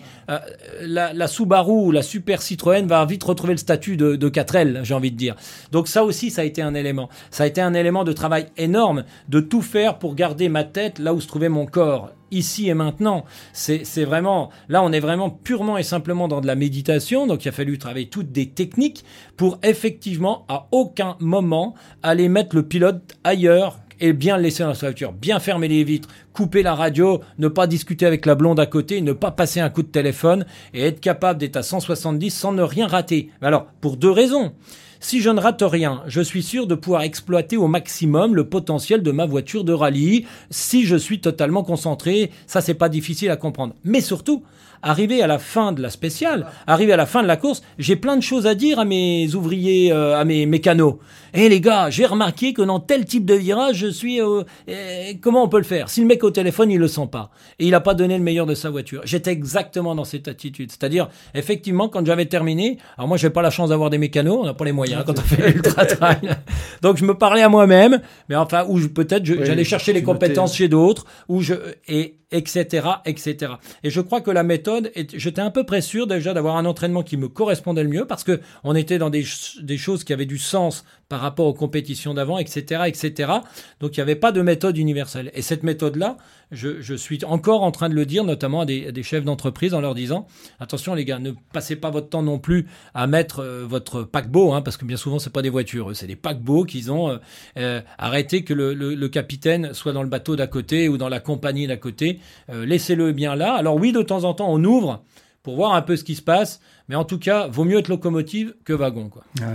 [0.82, 4.94] la, la, Subaru, la Super Citroën va vite retrouver le statut de, de 4L, j'ai
[4.94, 5.36] envie de dire.
[5.74, 7.10] Donc ça aussi, ça a été un élément.
[7.30, 10.98] Ça a été un élément de travail énorme de tout faire pour garder ma tête
[10.98, 13.26] là où se trouvait mon corps ici et maintenant.
[13.54, 17.28] C'est vraiment, là, on est vraiment purement et simplement dans de la méditation.
[17.28, 19.04] Donc, il a fallu travailler toutes des techniques
[19.38, 24.74] pour effectivement, à aucun moment, aller mettre le pilote ailleurs et bien le laisser dans
[24.74, 28.60] sa voiture, bien fermer les vitres, couper la radio, ne pas discuter avec la blonde
[28.60, 32.32] à côté, ne pas passer un coup de téléphone et être capable d'être à 170
[32.32, 33.30] sans ne rien rater.
[33.42, 34.54] Alors, pour deux raisons.
[35.04, 39.02] Si je ne rate rien, je suis sûr de pouvoir exploiter au maximum le potentiel
[39.02, 40.28] de ma voiture de rallye.
[40.52, 43.74] Si je suis totalement concentré, ça c'est pas difficile à comprendre.
[43.84, 44.44] Mais surtout,
[44.84, 47.96] arriver à la fin de la spéciale, arriver à la fin de la course, j'ai
[47.96, 50.98] plein de choses à dire à mes ouvriers, euh, à mes mécanos.
[51.34, 54.22] Eh les gars, j'ai remarqué que dans tel type de virage, je suis...
[54.22, 55.90] Euh, eh, comment on peut le faire?
[55.90, 57.32] Si le mec au téléphone, il le sent pas.
[57.60, 59.02] Et il n'a pas donné le meilleur de sa voiture.
[59.06, 60.72] J'étais exactement dans cette attitude.
[60.72, 64.46] C'est-à-dire, effectivement, quand j'avais terminé, alors moi, j'ai pas la chance d'avoir des mécanos, on
[64.46, 66.38] n'a pas les moyens quand on fait l'ultra trail.
[66.82, 70.68] Donc je me parlais à moi-même, mais enfin, ou peut-être j'allais chercher les compétences chez
[70.68, 71.54] d'autres, ou je...
[71.88, 73.54] Et, etc., etc.
[73.84, 77.04] Et je crois que la méthode, j'étais un peu près sûr déjà d'avoir un entraînement
[77.04, 79.26] qui me correspondait le mieux parce que on était dans des,
[79.62, 83.34] des choses qui avaient du sens par rapport aux compétitions d'avant, etc., etc.
[83.82, 85.30] Donc il n'y avait pas de méthode universelle.
[85.34, 86.16] Et cette méthode-là,
[86.52, 89.94] je, suis encore en train de le dire, notamment à des, chefs d'entreprise, en leur
[89.94, 90.26] disant
[90.62, 94.54] attention les gars, ne passez pas votre temps non plus à mettre euh, votre paquebot,
[94.54, 97.18] hein, parce que bien souvent c'est pas des voitures, c'est des paquebots qu'ils ont euh,
[97.58, 101.68] euh, arrêté que le, capitaine soit dans le bateau d'à côté ou dans la compagnie
[101.68, 102.22] d'à côté.
[102.48, 103.56] Laissez-le bien là.
[103.56, 105.04] Alors oui, de temps en temps on ouvre
[105.44, 106.62] pour voir un peu ce qui se passe.
[106.92, 109.08] Mais en tout cas, vaut mieux être locomotive que wagon.
[109.08, 109.24] Quoi.
[109.42, 109.46] Ah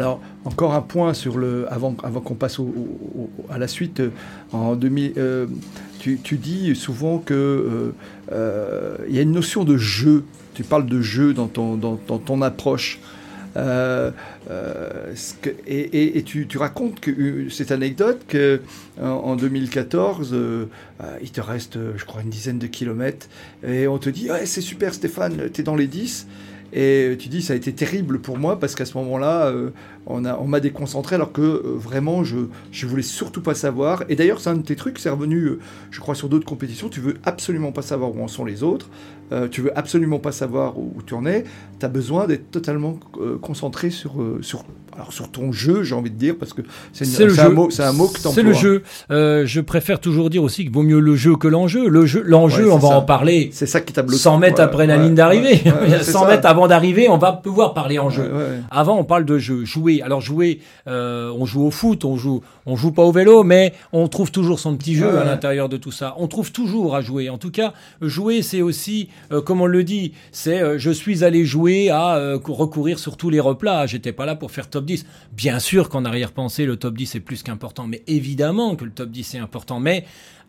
[0.00, 2.58] Alors, encore un point sur le, avant, avant qu'on passe
[3.48, 4.00] à la suite.
[4.00, 4.10] Euh,
[4.50, 5.46] en 2000, euh,
[6.00, 7.92] tu, tu, dis souvent qu'il euh,
[9.08, 10.24] il y a une notion de jeu.
[10.54, 12.98] Tu parles de jeu dans ton, dans, dans ton approche.
[13.56, 14.10] Euh,
[14.50, 15.14] euh,
[15.66, 18.60] et, tu, racontes que, cette anecdote que
[19.00, 20.66] en, 2014, euh,
[21.22, 23.28] il te reste, je crois, une dizaine de kilomètres,
[23.66, 26.26] et on te dit ouais, c'est super Stéphane, tu es dans les 10.
[26.74, 29.52] Et tu dis, ça a été terrible pour moi parce qu'à ce moment-là,
[30.06, 32.38] on, on m'a déconcentré alors que vraiment, je,
[32.72, 34.02] je voulais surtout pas savoir.
[34.08, 35.58] Et d'ailleurs, c'est un de tes trucs, c'est revenu,
[35.92, 36.88] je crois, sur d'autres compétitions.
[36.88, 38.90] Tu veux absolument pas savoir où en sont les autres.
[39.32, 41.44] Euh, tu veux absolument pas savoir où, tu en es,
[41.80, 44.64] tu as besoin d'être totalement euh, concentré sur, euh, sur
[44.96, 47.04] alors sur ton jeu, j'ai envie de dire, parce que c'est
[47.40, 48.82] un mot, un mot que C'est le jeu.
[49.10, 51.88] Euh, je préfère toujours dire aussi qu'il vaut mieux le jeu que l'enjeu.
[51.88, 53.50] Le jeu, l'enjeu, on va en parler.
[53.52, 54.18] C'est ça qui t'a bloqué.
[54.18, 55.60] 100 mètres après la ligne d'arrivée.
[56.00, 58.30] 100 mètres avant d'arriver, on va pouvoir parler en jeu.
[58.70, 60.00] Avant, on parle de jeu, jouer.
[60.02, 63.74] Alors jouer, euh, on joue au foot, on joue, on joue pas au vélo, mais
[63.92, 66.14] on trouve toujours son petit jeu à l'intérieur de tout ça.
[66.18, 67.30] On trouve toujours à jouer.
[67.30, 71.44] En tout cas, jouer, c'est aussi, euh, comme on le dit, c'est je suis allé
[71.44, 73.86] jouer à recourir sur tous les replats.
[73.86, 75.06] J'étais pas là pour faire top 10.
[75.32, 79.10] Bien sûr qu'en arrière-pensée, le top 10 est plus qu'important, mais évidemment que le top
[79.10, 79.80] 10 est important.
[79.80, 80.04] Mais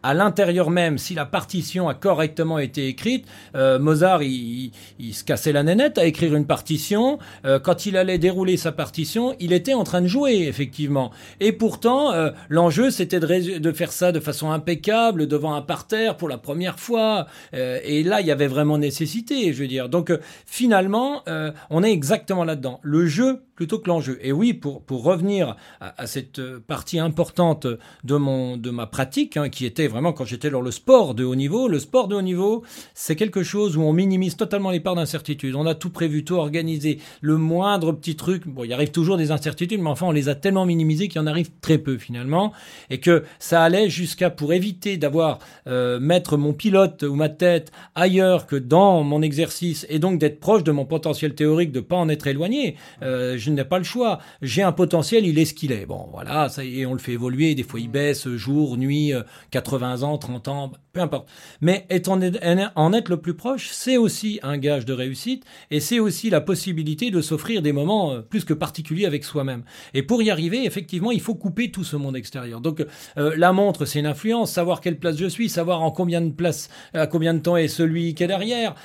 [0.06, 4.71] à l'intérieur même, si la partition a correctement été écrite, euh, Mozart, il,
[5.13, 7.17] se cassait la nénette à écrire une partition.
[7.43, 11.10] Euh, quand il allait dérouler sa partition, il était en train de jouer, effectivement.
[11.39, 16.17] Et pourtant, euh, l'enjeu, c'était de, de, faire ça de façon impeccable, devant un parterre
[16.17, 17.26] pour la première fois.
[17.54, 19.89] et là, il y avait vraiment nécessité, je veux dire.
[19.89, 20.13] Donc,
[20.45, 21.24] finalement,
[21.71, 22.80] on est exactement là-dedans.
[22.84, 24.20] Le jeu plutôt que l'enjeu.
[24.22, 27.68] Et oui, pour, pour revenir à, cette partie importante
[28.04, 31.24] de, mon, de ma pratique, hein, qui était vraiment quand j'étais dans le sport de
[31.24, 31.68] haut niveau.
[31.68, 32.63] Le sport de haut niveau,
[32.94, 35.56] c'est quelque chose où on minimise totalement les parts d'incertitude.
[35.56, 37.00] On a tout prévu, tout organisé.
[37.22, 40.36] Le moindre petit truc, bon, il arrive toujours des incertitudes, mais enfin, on les a
[40.36, 42.52] tellement minimisées qu'il y en arrive très peu finalement.
[42.89, 47.72] Et que ça allait jusqu'à pour éviter d'avoir euh, mettre mon pilote ou ma tête
[47.96, 51.96] ailleurs que dans mon exercice et donc d'être proche de mon potentiel théorique, de pas
[51.96, 52.76] en être éloigné.
[53.02, 54.19] Euh, je n'ai pas le choix.
[54.41, 55.86] J'ai un potentiel, il est ce qu'il est.
[55.86, 57.55] Bon, voilà, ça y est, on le fait évoluer.
[57.55, 59.13] Des fois, il baisse jour, nuit,
[59.51, 61.29] 80 euh, ans, 30 ans, peu importe.
[61.62, 62.19] Mais étant
[62.75, 66.41] en être le plus proche, c'est aussi un gage de réussite et c'est aussi la
[66.41, 69.63] possibilité de s'offrir des moments euh, plus que particuliers avec soi-même.
[69.93, 72.62] Et pour y arriver, effectivement, il faut couper tout ce monde extérieur.
[72.62, 72.84] Donc,
[73.15, 74.51] la montre, c'est une influence.
[74.51, 77.67] Savoir quelle place je suis, savoir en combien de places, à combien de temps est
[77.67, 78.75] celui qui est derrière.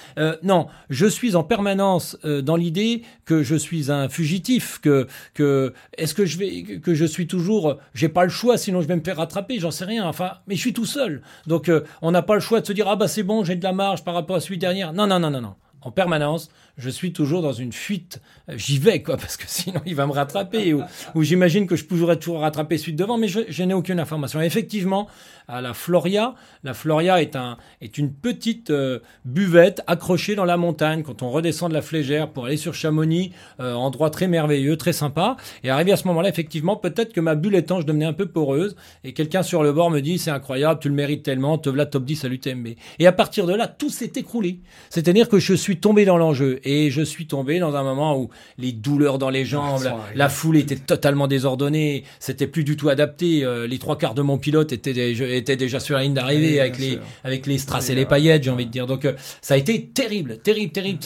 [0.43, 6.15] non, je suis en permanence dans l'idée que je suis un fugitif, que que est-ce
[6.15, 9.05] que je vais que je suis toujours j'ai pas le choix sinon je vais me
[9.05, 10.07] faire rattraper, j'en sais rien.
[10.07, 11.23] Enfin, mais je suis tout seul.
[11.47, 13.57] Donc euh, on n'a pas le choix de se dire ah bah c'est bon, j'ai
[13.57, 14.93] de la marge par rapport à celui dernière.
[14.93, 15.55] Non non non non non.
[15.83, 18.21] En permanence, je suis toujours dans une fuite.
[18.49, 20.75] J'y vais, quoi, parce que sinon il va me rattraper.
[20.75, 24.41] ou, j'imagine que je pourrais toujours rattraper celui devant, mais je, n'ai aucune information.
[24.41, 25.09] effectivement,
[25.49, 30.57] à la Floria, la Floria est, un, est une petite euh, buvette accrochée dans la
[30.57, 34.77] montagne quand on redescend de la Flégère pour aller sur Chamonix, euh, endroit très merveilleux,
[34.77, 35.37] très sympa.
[35.65, 38.77] Et arrivé à ce moment-là, effectivement, peut-être que ma bulle étanche devenait un peu poreuse.
[39.05, 41.87] Et quelqu'un sur le bord me dit, c'est incroyable, tu le mérites tellement, te voilà
[41.87, 42.69] top 10 à l'UTMB.
[42.99, 44.61] Et à partir de là, tout s'est écroulé.
[44.89, 48.31] C'est-à-dire que je suis tombé dans l'enjeu et je suis tombé dans un moment où
[48.57, 49.83] les douleurs dans les jambes,
[50.15, 53.45] la, foule était totalement désordonnée, c'était plus du tout adapté.
[53.45, 56.79] Euh, les trois quarts de mon pilote étaient, étaient déjà sur la ligne d'arrivée avec
[56.79, 58.87] les avec les strass et les paillettes, j'ai envie de dire.
[58.87, 60.99] Donc euh, ça a été terrible, terrible, terrible.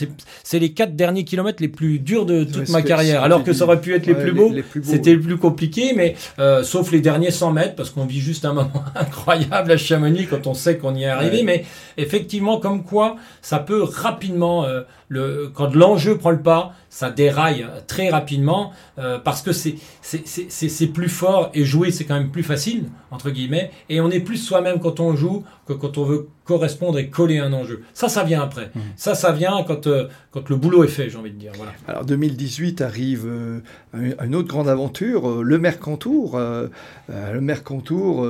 [0.43, 3.23] C'est les quatre derniers kilomètres les plus durs de toute ma carrière.
[3.23, 6.63] Alors que ça aurait pu être les plus beaux, c'était le plus compliqué, mais euh,
[6.63, 10.47] sauf les derniers 100 mètres parce qu'on vit juste un moment incroyable à Chamonix quand
[10.47, 11.43] on sait qu'on y est arrivé.
[11.43, 11.65] Mais
[11.97, 14.67] effectivement, comme quoi ça peut rapidement
[15.15, 21.09] le quand l'enjeu prend le pas, ça déraille très rapidement euh, parce que c'est plus
[21.09, 24.79] fort et jouer c'est quand même plus facile entre guillemets et on est plus soi-même
[24.79, 27.85] quand on joue que quand on veut correspondre et coller un enjeu.
[27.95, 28.67] Ça, ça vient après.
[28.75, 28.81] Mmh.
[28.97, 31.53] Ça, ça vient quand, euh, quand le boulot est fait, j'ai envie de dire.
[31.57, 31.73] Voilà.
[31.89, 33.61] Alors 2018 arrive euh,
[33.95, 36.39] une autre grande aventure, le Mercantour.
[36.39, 38.29] le Mercantour,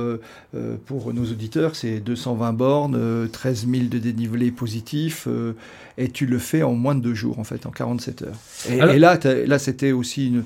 [0.85, 5.27] pour nos auditeurs, c'est 220 bornes, 13 000 de dénivelé positif
[5.97, 8.35] et tu le fais en moins de deux jours, en fait, en 47 heures.
[8.69, 10.43] Et, là, là c'était aussi une,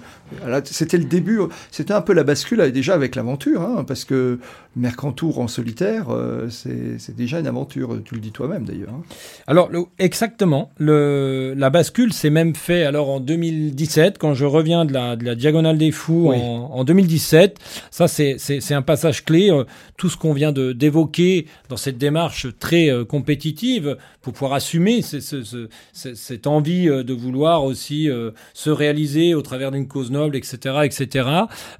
[0.65, 1.39] c'était le début,
[1.71, 4.39] c'était un peu la bascule déjà avec l'aventure, hein, parce que
[4.75, 8.93] Mercantour en solitaire, euh, c'est déjà une aventure, tu le dis toi-même d'ailleurs.
[8.93, 9.01] Hein.
[9.47, 14.93] Alors, exactement, le, la bascule s'est même fait alors en 2017, quand je reviens de
[14.93, 17.57] la, de la Diagonale des Fous en, en, 2017.
[17.89, 19.49] Ça, c'est un passage clé.
[19.51, 19.63] Euh,
[19.97, 25.19] tout ce qu'on vient d'évoquer dans cette démarche très euh, compétitive pour pouvoir assumer ce,
[25.19, 28.09] ce, cette envie de vouloir aussi
[28.53, 31.27] se réaliser au travers d'une cause noble, etc., etc.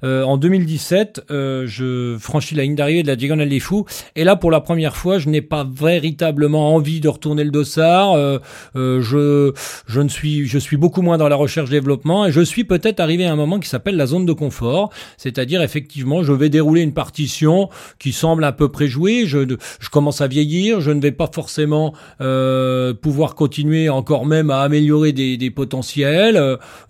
[0.02, 3.84] en 2017, je franchis la ligne d'arrivée de la Diagonale des Fous.
[4.16, 8.12] Et là, pour la première fois, je n'ai pas véritablement envie de retourner le dossard.
[8.12, 8.38] Euh,
[8.76, 9.52] euh, je,
[9.86, 13.26] je ne suis, je suis beaucoup moins dans la recherche-développement et je suis peut-être arrivé
[13.26, 14.90] à un moment qui s'appelle la zone de confort.
[15.16, 19.26] C'est-à-dire, effectivement, je vais dérouler une partition qui semble à peu près jouée.
[19.26, 20.80] Je, je commence à vieillir.
[20.80, 26.36] Je ne vais pas forcément euh, pouvoir continuer encore même à améliorer des, des potentiels.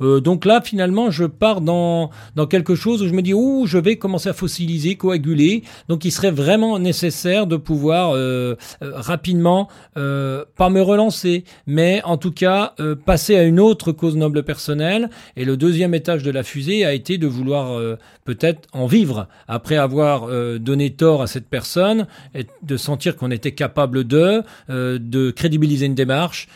[0.00, 3.66] Euh, donc là, finalement, je pars dans, dans quelque chose où je me dis, ouh,
[3.66, 5.64] je vais commencer à fossiliser, coaguler.
[5.88, 12.02] Donc il serait vraiment nécessaire de pouvoir euh, euh, rapidement, euh, pas me relancer, mais
[12.04, 12.74] en tout cas
[13.06, 15.08] passer à une autre cause noble personnelle.
[15.36, 17.80] Et le deuxième étage de la fusée a été de vouloir
[18.24, 23.52] peut-être en vivre après avoir donné tort à cette personne et de sentir qu'on était
[23.52, 26.48] capable de, de crédibiliser une démarche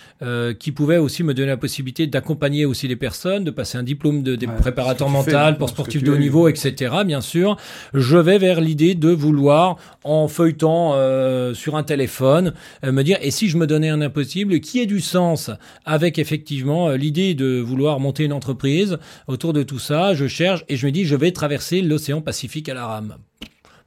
[0.58, 4.22] qui pouvait aussi me donner la possibilité d'accompagner aussi les personnes, de passer un diplôme
[4.22, 6.96] de, des préparateurs mental pour sportifs de haut niveau, etc.
[7.06, 7.56] Bien sûr,
[7.94, 13.18] je vais vers l'idée de vouloir, en feuilletant euh, sur un téléphone, euh, me dire,
[13.22, 15.50] et si je me donnais un impossible qui ait du sens
[15.84, 20.64] avec effectivement euh, l'idée de vouloir monter une entreprise autour de tout ça, je cherche
[20.68, 23.16] et je me dis, je vais traverser l'océan Pacifique à la rame.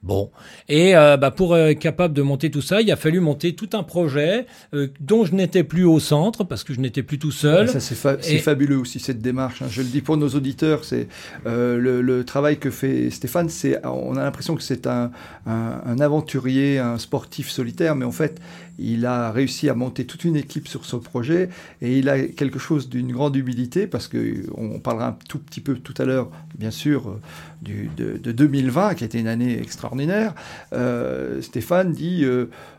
[0.03, 0.29] Bon,
[0.69, 3.69] et euh, bah, pour être capable de monter tout ça, il a fallu monter tout
[3.73, 7.31] un projet euh, dont je n'étais plus au centre parce que je n'étais plus tout
[7.31, 7.67] seul.
[7.67, 9.63] ça c'est fabuleux aussi cette démarche.
[9.63, 9.67] Hein.
[9.69, 11.07] Je le dis pour nos auditeurs, c'est
[11.47, 13.49] euh, le, travail que fait Stéphane.
[13.49, 15.11] C'est on a l'impression que c'est un,
[15.47, 18.39] un, aventurier, un sportif solitaire, mais en fait
[18.79, 21.49] il a réussi à monter toute une équipe sur ce projet
[21.81, 25.61] et il a quelque chose d'une grande humilité parce que on parlera un tout petit
[25.61, 27.19] peu tout à l'heure, bien sûr, euh,
[27.61, 30.33] du, de, 2020 qui a été une année extraordinaire.
[30.73, 32.25] Euh, Stéphane dit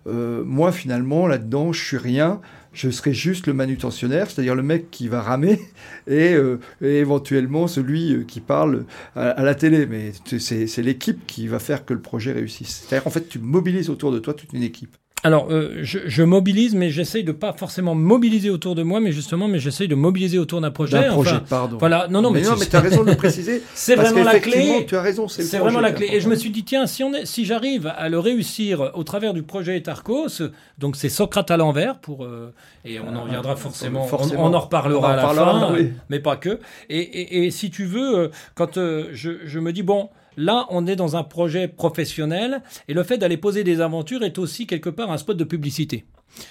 [0.07, 2.41] moi finalement là-dedans je suis rien
[2.73, 5.59] je serai juste le manutentionnaire, c'est-à-dire le mec qui va ramer
[6.07, 6.37] et,
[6.81, 8.85] éventuellement celui qui parle
[9.17, 9.87] à, à la télé.
[9.87, 12.87] Mais c'est l'équipe qui va faire que le projet réussisse.
[12.87, 14.97] C'est-à-dire en fait tu mobilises autour de toi toute une équipe.
[15.25, 19.11] Alors, euh, je, je, mobilise, mais j'essaye de pas forcément mobiliser autour de moi, mais
[19.11, 21.01] justement, mais j'essaye de mobiliser autour d'un projet.
[21.01, 21.77] D'un projet, pardon.
[21.79, 23.63] Voilà, non, non, mais, mais, tu as raison de le préciser.
[23.75, 24.87] c'est vraiment la clé.
[24.87, 26.09] Tu as raison, c'est vraiment la clé.
[26.13, 29.03] Et je me suis dit, tiens, si, on est, si j'arrive à le réussir au
[29.03, 30.43] travers du projet Etarcos,
[30.79, 32.53] donc c'est Socrate à l'envers, pour, euh,
[32.85, 34.45] et on en reviendra forcément, forcément.
[34.45, 35.77] On, en reparlera à la fin,
[36.11, 36.61] mais pas que.
[36.89, 40.87] Et, et, et, si tu veux, euh, quand je, je me dis, bon, Là, on
[40.87, 44.89] est dans un projet professionnel et le fait d'aller poser des aventures est aussi quelque
[44.89, 46.05] part un spot de publicité.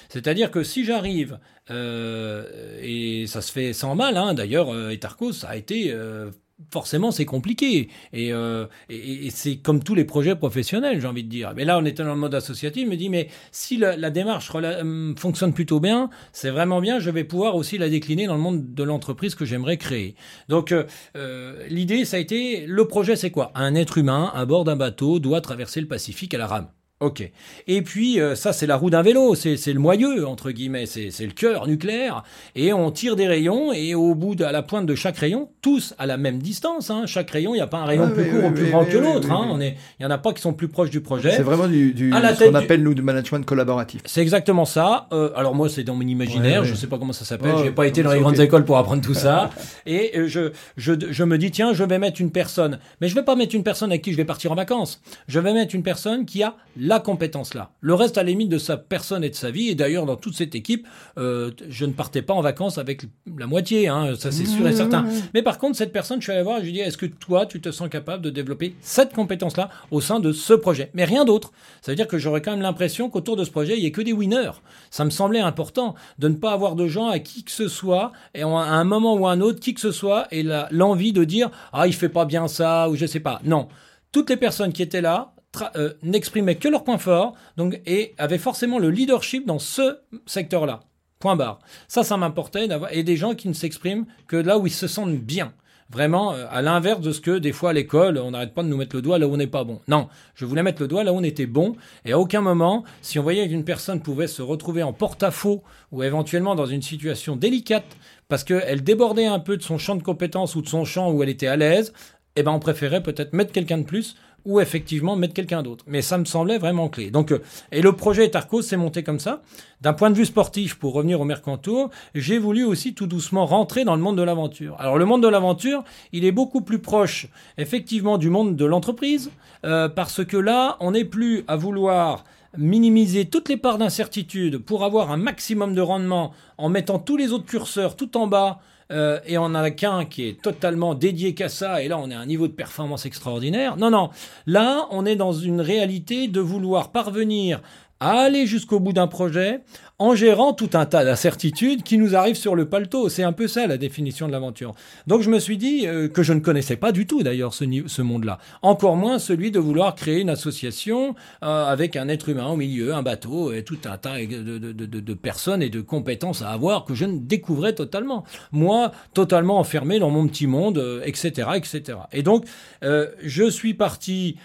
[0.09, 1.39] C'est-à-dire que si j'arrive,
[1.71, 2.43] euh,
[2.81, 6.31] et ça se fait sans mal, hein, d'ailleurs, euh, Etarcos a été euh,
[6.71, 7.89] forcément c'est compliqué.
[8.13, 11.53] Euh, et, et, c'est comme tous les projets professionnels j'ai envie de dire.
[11.55, 14.51] Mais là on était dans le mode associatif je me dis mais si la, démarche
[14.55, 18.41] euh, fonctionne plutôt bien c'est vraiment bien je vais pouvoir aussi la décliner dans le
[18.41, 20.15] monde de l'entreprise que j'aimerais créer.
[20.49, 20.73] Donc
[21.15, 23.51] euh, l'idée ça a été le projet c'est quoi?
[23.55, 27.31] Un être humain à bord d'un bateau doit traverser le Pacifique à la rame Ok.
[27.67, 31.11] Et puis euh, ça c'est la roue d'un vélo, c'est le moyeu entre guillemets, c'est
[31.19, 32.23] le cœur nucléaire.
[32.55, 35.49] Et on tire des rayons et au bout de à la pointe de chaque rayon,
[35.61, 36.89] tous à la même distance.
[36.89, 37.03] Hein.
[37.05, 39.31] Chaque rayon, il n'y a pas un rayon plus court ou plus grand que l'autre.
[39.31, 39.47] Hein.
[39.51, 41.33] On est, il y en a pas qui sont plus proches du projet.
[41.35, 44.01] C'est vraiment du, du ce qu'on appelle nous du management collaboratif.
[44.05, 45.07] C'est exactement ça.
[45.13, 47.53] Euh, alors moi c'est dans mon imaginaire, je sais pas comment ça s'appelle.
[47.63, 49.51] J'ai pas été dans les grandes écoles pour apprendre tout ça.
[49.85, 53.13] et euh, je, je je me dis tiens je vais mettre une personne, mais je
[53.13, 54.99] vais pas mettre une personne avec qui je vais partir en vacances.
[55.27, 56.55] Je vais mettre une personne qui a
[56.87, 57.71] la compétence-là.
[57.81, 60.15] Le reste, à la limite de sa personne et de sa vie, et d'ailleurs, dans
[60.15, 63.03] toute cette équipe, euh, je ne partais pas en vacances avec
[63.37, 65.05] la moitié, hein, ça c'est sûr et certain.
[65.33, 67.05] Mais par contre, cette personne, je suis allé voir, je lui ai dit, est-ce que
[67.05, 70.89] toi, tu te sens capable de développer cette compétence-là au sein de ce projet?
[70.93, 71.51] Mais rien d'autre.
[71.81, 73.91] Ça veut dire que j'aurais quand même l'impression qu'autour de ce projet, il n'y ait
[73.91, 74.51] que des winners.
[74.89, 78.13] Ça me semblait important de ne pas avoir de gens à qui que ce soit,
[78.33, 81.25] et à un moment ou à un autre, qui que ce soit, et l'envie de
[81.25, 83.41] dire, ah, il fait pas bien ça, ou je sais pas.
[83.43, 83.67] Non.
[84.11, 85.33] Toutes les personnes qui étaient là
[85.75, 90.81] euh, n'exprimaient que leurs points forts donc, et avaient forcément le leadership dans ce secteur-là.
[91.19, 91.59] Point barre.
[91.87, 94.87] Ça, ça m'importait d'avoir et des gens qui ne s'expriment que là où ils se
[94.87, 95.53] sentent bien.
[95.89, 98.67] Vraiment, euh, à l'inverse de ce que des fois à l'école, on n'arrête pas de
[98.67, 99.79] nous mettre le doigt là où on n'est pas bon.
[99.87, 101.75] Non, je voulais mettre le doigt là où on était bon.
[102.03, 106.03] Et à aucun moment, si on voyait qu'une personne pouvait se retrouver en porte-à-faux ou
[106.03, 107.85] éventuellement dans une situation délicate
[108.27, 111.23] parce qu'elle débordait un peu de son champ de compétences ou de son champ où
[111.23, 111.93] elle était à l'aise,
[112.35, 114.15] eh ben on préférait peut-être mettre quelqu'un de plus
[114.47, 115.83] ou effectivement mettre quelqu'un d'autre.
[115.87, 117.11] Mais ça me semblait vraiment clé.
[117.11, 119.41] Donc, euh, et le projet Tarkos s'est monté comme ça.
[119.81, 123.83] D'un point de vue sportif, pour revenir au Mercantour, j'ai voulu aussi tout doucement rentrer
[123.83, 124.75] dans le monde de l'aventure.
[124.79, 125.83] Alors le monde de l'aventure,
[126.13, 129.31] il est beaucoup plus proche effectivement du monde de l'entreprise,
[129.65, 132.23] euh, parce que là, on n'est plus à vouloir
[132.57, 137.33] minimiser toutes les parts d'incertitude pour avoir un maximum de rendement en mettant tous les
[137.33, 141.49] autres curseurs tout en bas euh, et on a qu'un qui est totalement dédié qu'à
[141.49, 143.77] ça, et là on à un niveau de performance extraordinaire.
[143.77, 144.09] Non, non,
[144.45, 147.61] là on est dans une réalité de vouloir parvenir
[147.99, 149.61] à aller jusqu'au bout d'un projet
[149.99, 153.09] en gérant tout un tas d'incertitudes qui nous arrivent sur le paletot.
[153.09, 154.75] C'est un peu ça la définition de l'aventure.
[155.07, 158.01] Donc je me suis dit euh, que je ne connaissais pas du tout d'ailleurs ce,
[158.01, 158.37] monde-là.
[158.61, 162.93] Encore moins celui de vouloir créer une association euh, avec un être humain au milieu,
[162.93, 167.05] un bateau et tout un tas de, personnes et de compétences à avoir que je
[167.05, 168.23] ne découvrais totalement.
[168.51, 171.97] Moi, totalement enfermé dans mon petit monde, etc., euh, etc.
[172.11, 172.45] Et donc
[172.81, 174.37] je suis parti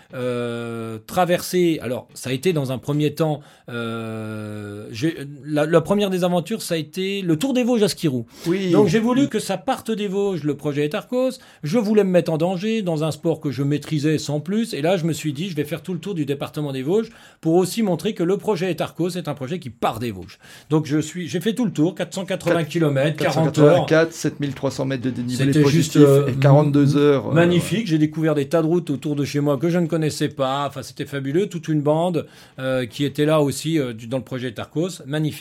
[1.06, 1.78] traverser.
[1.82, 3.40] Alors ça a été dans un premier temps.
[3.68, 8.26] j'ai la, première des aventures, ça a été le Tour des Vosges à Skirou.
[8.46, 8.70] Oui.
[8.70, 11.32] Donc j'ai voulu que ça parte des Vosges, le projet Etarcos.
[11.62, 14.74] Je voulais me mettre en danger dans un sport que je maîtrisais sans plus.
[14.74, 16.82] Et là, je me suis dit, je vais faire tout le tour du département des
[16.82, 20.38] Vosges pour aussi montrer que le projet Etarcos est un projet qui part des Vosges.
[20.70, 23.86] Donc je suis, j'ai fait tout le tour, 480 km, 40 heures.
[24.10, 27.28] 7300 mètres de dénivelé positif juste, euh, et 42 heures.
[27.28, 27.86] Euh, magnifique.
[27.86, 30.66] J'ai découvert des tas de routes autour de chez moi que je ne connaissais pas.
[30.66, 31.48] Enfin, c'était fabuleux.
[31.48, 32.26] Toute une bande
[32.58, 33.78] euh, qui était là aussi
[34.08, 35.02] dans le projet Etarcos.
[35.06, 35.31] Magnifique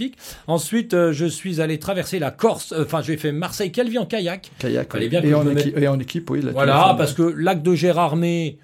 [0.48, 2.72] Ensuite, euh, je suis allé traverser la Corse.
[2.72, 4.52] Euh, enfin, j'ai fait Marseille-Calvi en kayak.
[4.60, 4.96] Kayak.
[5.10, 6.42] Bien et, en équipe, et, en équipe, oui.
[6.52, 8.58] Voilà, parce que lac de Gérardmer.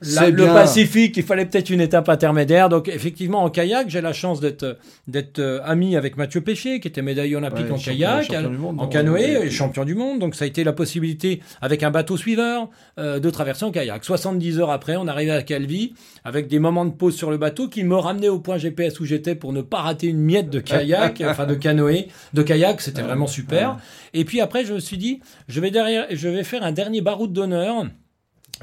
[0.00, 2.68] Le Pacifique, il fallait peut-être une étape intermédiaire.
[2.68, 6.88] Donc effectivement, en kayak, j'ai la chance d'être d'être euh, ami avec Mathieu Péché, qui
[6.88, 8.32] était médaillé olympique en kayak,
[8.78, 10.18] en canoë, et champion du monde.
[10.18, 14.04] Donc ça a été la possibilité, avec un bateau suiveur, euh, de traverser en kayak.
[14.04, 17.68] 70 heures après, on arrivait à Calvi, avec des moments de pause sur le bateau
[17.68, 20.60] qui me ramenaient au point GPS où j'étais pour ne pas rater une miette de
[20.60, 22.80] kayak, enfin de canoë, de kayak.
[22.80, 23.76] C'était vraiment super.
[24.14, 27.00] Et puis après, je me suis dit, je vais derrière, je vais faire un dernier
[27.00, 27.86] baroud d'honneur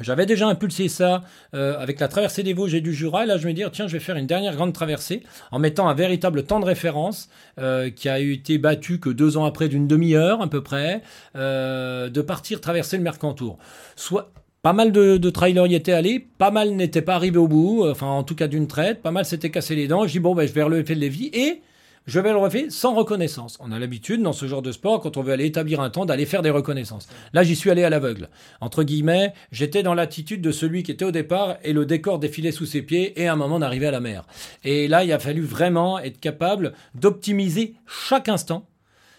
[0.01, 3.23] j'avais déjà impulsé ça euh, avec la traversée des Vosges et du Jura.
[3.23, 5.87] Et là, je me dis, tiens, je vais faire une dernière grande traversée en mettant
[5.87, 7.29] un véritable temps de référence
[7.59, 11.01] euh, qui a été battu que deux ans après d'une demi-heure à peu près,
[11.35, 13.57] euh, de partir traverser le Mercantour.
[13.95, 14.31] Soit
[14.61, 17.85] pas mal de, de trailers y étaient allés, pas mal n'étaient pas arrivés au bout,
[17.89, 20.05] enfin en tout cas d'une traite, pas mal s'étaient cassé les dents.
[20.05, 21.61] Je dis bon, ben, je vais relever le Lévis et
[22.07, 23.57] je vais le refaire sans reconnaissance.
[23.59, 26.05] On a l'habitude dans ce genre de sport, quand on veut aller établir un temps,
[26.05, 27.07] d'aller faire des reconnaissances.
[27.33, 28.29] Là, j'y suis allé à l'aveugle.
[28.61, 32.53] Entre guillemets, j'étais dans l'attitude de celui qui était au départ et le décor défilait
[32.53, 34.25] sous ses pieds et à un moment d'arriver à la mer.
[34.63, 38.65] Et là, il a fallu vraiment être capable d'optimiser chaque instant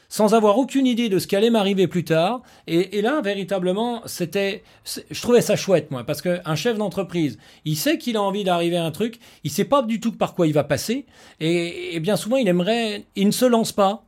[0.08, 2.42] sans avoir aucune idée de ce qui allait m'arriver plus tard.
[2.66, 4.62] Et, là, véritablement, c'était,
[5.10, 8.76] je trouvais ça chouette, moi, parce qu'un chef d'entreprise, il sait qu'il a envie d'arriver
[8.76, 11.06] à un truc, il sait pas du tout par quoi il va passer,
[11.40, 14.07] et, et bien souvent, il aimerait, il ne se lance pas,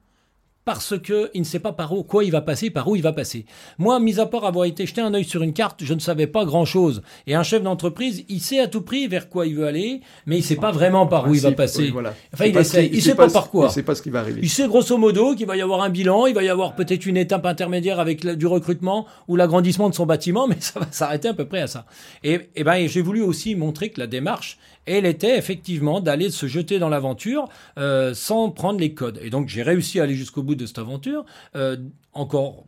[0.70, 3.12] parce qu'il ne sait pas par où, quoi il va passer, par où il va
[3.12, 3.44] passer.
[3.76, 6.28] Moi, mis à part avoir été jeté un œil sur une carte, je ne savais
[6.28, 7.02] pas grand-chose.
[7.26, 10.36] Et un chef d'entreprise, il sait à tout prix vers quoi il veut aller, mais
[10.36, 11.92] il ne sait pas vraiment par où il va passer.
[12.32, 13.66] Enfin, il essaie, il ne sait pas, par quoi.
[13.66, 14.40] Il sait pas ce qui va arriver.
[14.42, 17.04] Il sait grosso modo qu'il va y avoir un bilan, il va y avoir peut-être
[17.04, 21.26] une étape intermédiaire avec du recrutement ou l'agrandissement de son bâtiment, mais ça va s'arrêter
[21.26, 21.84] à peu près à ça.
[22.22, 24.56] Et, et ben, j'ai voulu aussi montrer que la démarche,
[24.90, 29.20] elle était effectivement d'aller se jeter dans l'aventure euh, sans prendre les codes.
[29.22, 31.24] Et donc j'ai réussi à aller jusqu'au bout de cette aventure.
[31.54, 31.76] Euh,
[32.12, 32.64] encore,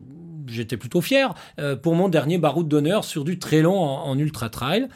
[0.46, 4.50] j'étais plutôt fier euh, pour mon dernier baroud d'honneur sur du très long en ultra
[4.50, 4.88] trail.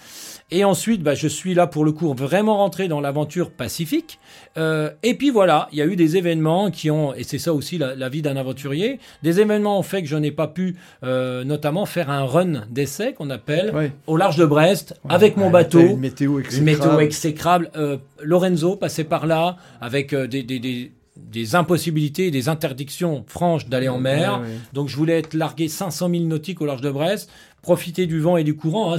[0.52, 4.20] Et ensuite, bah, je suis là pour le coup vraiment rentré dans l'aventure pacifique.
[4.56, 7.52] Euh, et puis voilà, il y a eu des événements qui ont, et c'est ça
[7.52, 11.42] aussi la, vie d'un aventurier, des événements ont fait que je n'ai pas pu euh,
[11.42, 15.80] notamment faire un run d'essai qu'on appelle au large de Brest avec mon bateau.
[15.80, 16.58] Une météo exécrable.
[16.58, 17.70] Une météo exécrable.
[17.76, 23.88] Euh, Lorenzo passait par là avec des, des, des des impossibilités, des interdictions franches d'aller
[23.88, 24.42] en mer.
[24.72, 27.30] Donc je voulais être largué 500 000 nautiques au large de Brest
[27.66, 28.94] profiter du vent et du courant.
[28.94, 28.98] Hein,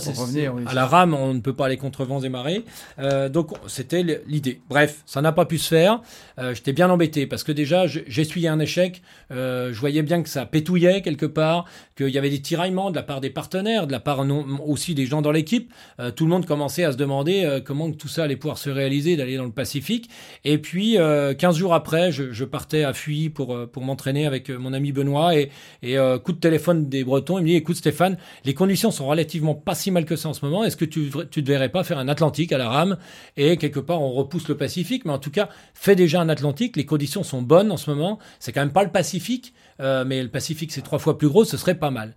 [0.66, 2.66] à la rame, on ne peut pas aller contre vents et marées.
[3.00, 4.60] Euh, donc c'était l'idée.
[4.68, 6.02] Bref, ça n'a pas pu se faire.
[6.38, 9.02] Euh, j'étais bien embêté parce que déjà, j'essuyais un échec.
[9.32, 11.64] Euh, je voyais bien que ça pétouillait quelque part,
[11.96, 14.94] qu'il y avait des tiraillements de la part des partenaires, de la part non, aussi
[14.96, 15.72] des gens dans l'équipe.
[16.18, 19.38] tout le monde commençait à se demander comment tout ça allait pouvoir se réaliser, d'aller
[19.38, 20.10] dans le Pacifique.
[20.44, 20.98] Et puis,
[21.38, 25.36] 15 jours après, je, partais à Fuy pour, pour m'entraîner avec mon ami Benoît.
[25.36, 25.52] Et,
[25.84, 29.56] et coup de téléphone des Bretons, il me dit, écoute Stéphane, les conditions sont relativement
[29.56, 30.64] pas si mal que ça en ce moment.
[30.64, 32.98] Est-ce que tu ne devrais pas faire un Atlantique à la rame
[33.38, 36.76] et quelque part on repousse le Pacifique, mais en tout cas fais déjà un Atlantique.
[36.76, 38.20] Les conditions sont bonnes en ce moment.
[38.40, 41.46] C'est quand même pas le Pacifique, euh, mais le Pacifique c'est trois fois plus gros,
[41.46, 42.16] ce serait pas mal.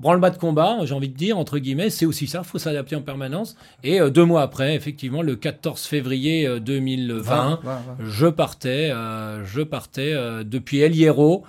[0.00, 2.42] branle-bas de combat, j'ai envie de dire entre guillemets, c'est aussi ça.
[2.42, 3.56] Faut s'adapter en permanence.
[3.84, 8.90] Et euh, deux mois après, effectivement, le 14 février 2020, euh, je partais,
[9.44, 10.14] je partais
[10.44, 11.44] depuis El Hierro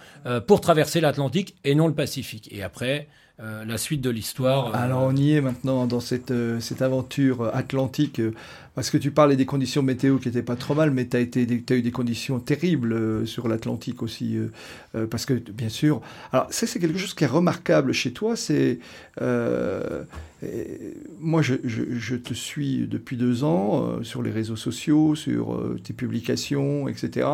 [0.48, 2.50] pour traverser l'Atlantique et non le Pacifique.
[2.52, 3.08] Et après.
[3.42, 4.68] Euh, la suite de l'histoire.
[4.68, 8.22] Euh, Alors on y est maintenant dans cette, euh, cette aventure atlantique,
[8.76, 11.22] parce que tu parlais des conditions météo qui n'étaient pas trop mal, mais tu as,
[11.22, 14.38] eu des conditions terribles sur l'Atlantique aussi,
[15.10, 18.80] parce que bien sûr, alors ça c'est quelque chose qui est remarquable chez toi, c'est...
[21.20, 27.28] moi je, te suis depuis deux ans sur les réseaux sociaux, sur tes publications, etc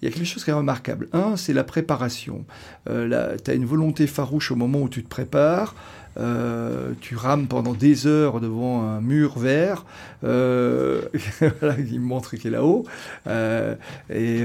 [0.00, 1.08] il y a quelque chose qui est remarquable.
[1.12, 2.44] Un, c'est la préparation.
[2.88, 5.74] Euh, tu as une volonté farouche au moment où tu te prépares.
[6.18, 9.84] Euh, tu rames pendant des heures devant un mur vert,
[10.24, 11.02] euh,
[11.42, 12.86] il me montre qu'il est là-haut,
[13.26, 13.74] euh,
[14.12, 14.42] et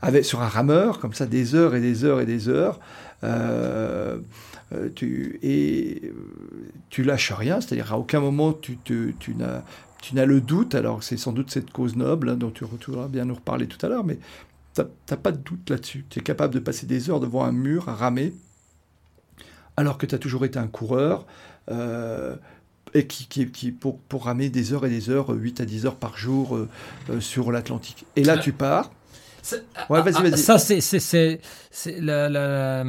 [0.00, 2.80] avec, sur un rameur, comme ça, des heures et des heures et des heures.
[4.94, 6.12] tu, et
[6.88, 9.62] tu lâches rien, c'est-à-dire à aucun moment tu, tu, tu n'as
[10.00, 13.26] tu le doute, alors c'est sans doute cette cause noble hein, dont tu vas bien
[13.26, 14.18] nous reparler tout à l'heure, mais
[14.78, 16.04] n'as pas de doute là-dessus.
[16.08, 18.32] Tu es capable de passer des heures devant un mur à ramer,
[19.76, 21.26] alors que tu as toujours été un coureur,
[21.70, 22.34] euh,
[22.94, 25.96] et qui, qui, pour, pour, ramer des heures et des heures, 8 à 10 heures
[25.96, 26.68] par jour euh,
[27.08, 28.04] euh, sur l'Atlantique.
[28.16, 28.90] Et là, tu pars.
[29.88, 30.38] Ouais, vas-y, vas-y.
[30.38, 32.84] Ça, c'est la, la,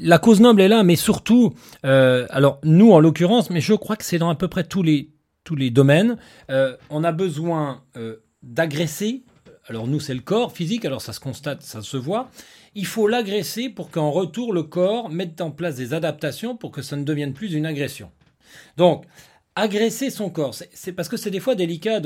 [0.00, 4.04] la, cause noble est là, mais surtout, alors nous en l'occurrence, mais je crois que
[4.04, 5.12] c'est dans à peu près tous les,
[5.44, 6.18] tous les domaines,
[6.90, 7.82] on a besoin
[8.42, 9.24] d'agresser
[9.68, 12.30] alors nous, c'est le corps physique, alors ça se constate, ça se voit.
[12.74, 16.82] Il faut l'agresser pour qu'en retour, le corps mette en place des adaptations pour que
[16.82, 18.10] ça ne devienne plus une agression.
[18.76, 19.04] Donc,
[19.56, 20.54] agresser son corps.
[20.54, 22.00] C'est parce que c'est des fois délicat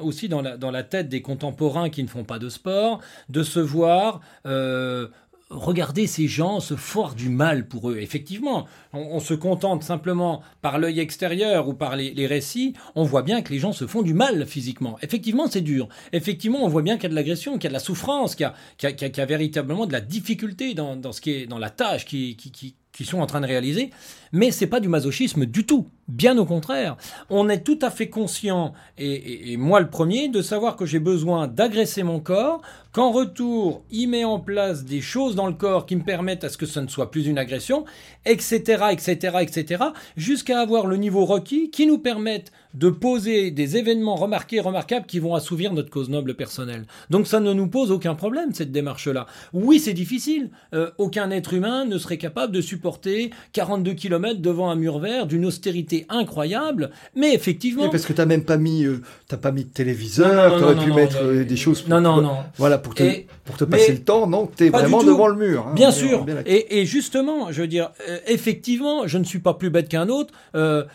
[0.00, 4.20] aussi dans la, tête des contemporains qui ne font pas de sport, de se voir
[4.44, 5.08] euh,
[5.48, 7.98] regardez ces gens se fort du mal pour eux.
[7.98, 13.42] Effectivement, on, se contente simplement par l'œil extérieur ou par les, récits, on voit bien
[13.42, 14.98] que les gens se font du mal physiquement.
[15.02, 15.88] Effectivement, c'est dur.
[16.12, 18.34] Effectivement, on voit bien qu'il y a de l'agression, qu'il y a de la souffrance,
[18.34, 18.50] qu'il
[18.82, 23.04] y, a, véritablement de la difficulté dans, ce qui est dans la tâche qui, qui
[23.04, 23.90] sont en train de réaliser,
[24.36, 25.86] mais c'est pas du masochisme du tout.
[26.08, 26.96] Bien au contraire,
[27.30, 31.48] on est tout à fait conscient, et, moi le premier, de savoir que j'ai besoin
[31.48, 32.62] d'agresser mon corps,
[32.92, 36.48] qu'en retour, il met en place des choses dans le corps qui me permettent à
[36.48, 37.84] ce que ce ne soit plus une agression,
[38.24, 39.84] etc., etc., etc.,
[40.16, 45.18] jusqu'à avoir le niveau requis qui nous permette de poser des événements remarqués, remarquables qui
[45.18, 46.86] vont assouvir notre cause noble personnelle.
[47.10, 49.26] Donc ça ne nous pose aucun problème, cette démarche-là.
[49.52, 50.50] Oui, c'est difficile.
[50.72, 55.26] Euh, aucun être humain ne serait capable de supporter 42 km devant un mur vert
[55.26, 57.88] d'une austérité incroyable, mais effectivement...
[57.88, 59.02] parce que tu n'as même pas mis, euh,
[59.40, 61.82] pas mis de téléviseur, tu aurais pu mettre euh, des choses...
[61.82, 62.36] Pour, non, non, non.
[62.56, 63.02] Voilà, pour te,
[63.44, 65.66] pour te passer le temps, non, tu es vraiment devant le mur.
[65.68, 65.74] Hein.
[65.74, 66.26] bien sûr.
[66.46, 67.90] et, et, justement, je veux dire,
[68.26, 70.32] effectivement, je ne suis pas plus bête qu'un autre.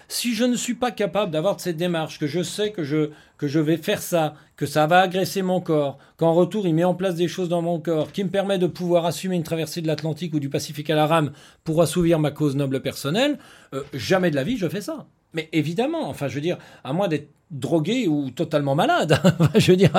[0.08, 3.10] si je ne suis pas capable d'avoir cette démarche, que je sais que je,
[3.42, 6.84] que je vais faire ça, que ça va agresser mon corps, qu'en retour il met
[6.84, 9.82] en place des choses dans mon corps qui me permet de pouvoir assumer une traversée
[9.82, 11.32] de l'Atlantique ou du Pacifique à la rame
[11.64, 13.40] pour assouvir ma cause noble personnelle,
[13.74, 15.08] euh, jamais de la vie je fais ça.
[15.34, 19.20] Mais évidemment, enfin je veux dire, à moins d'être drogué ou totalement malade.
[19.56, 19.92] je veux dire,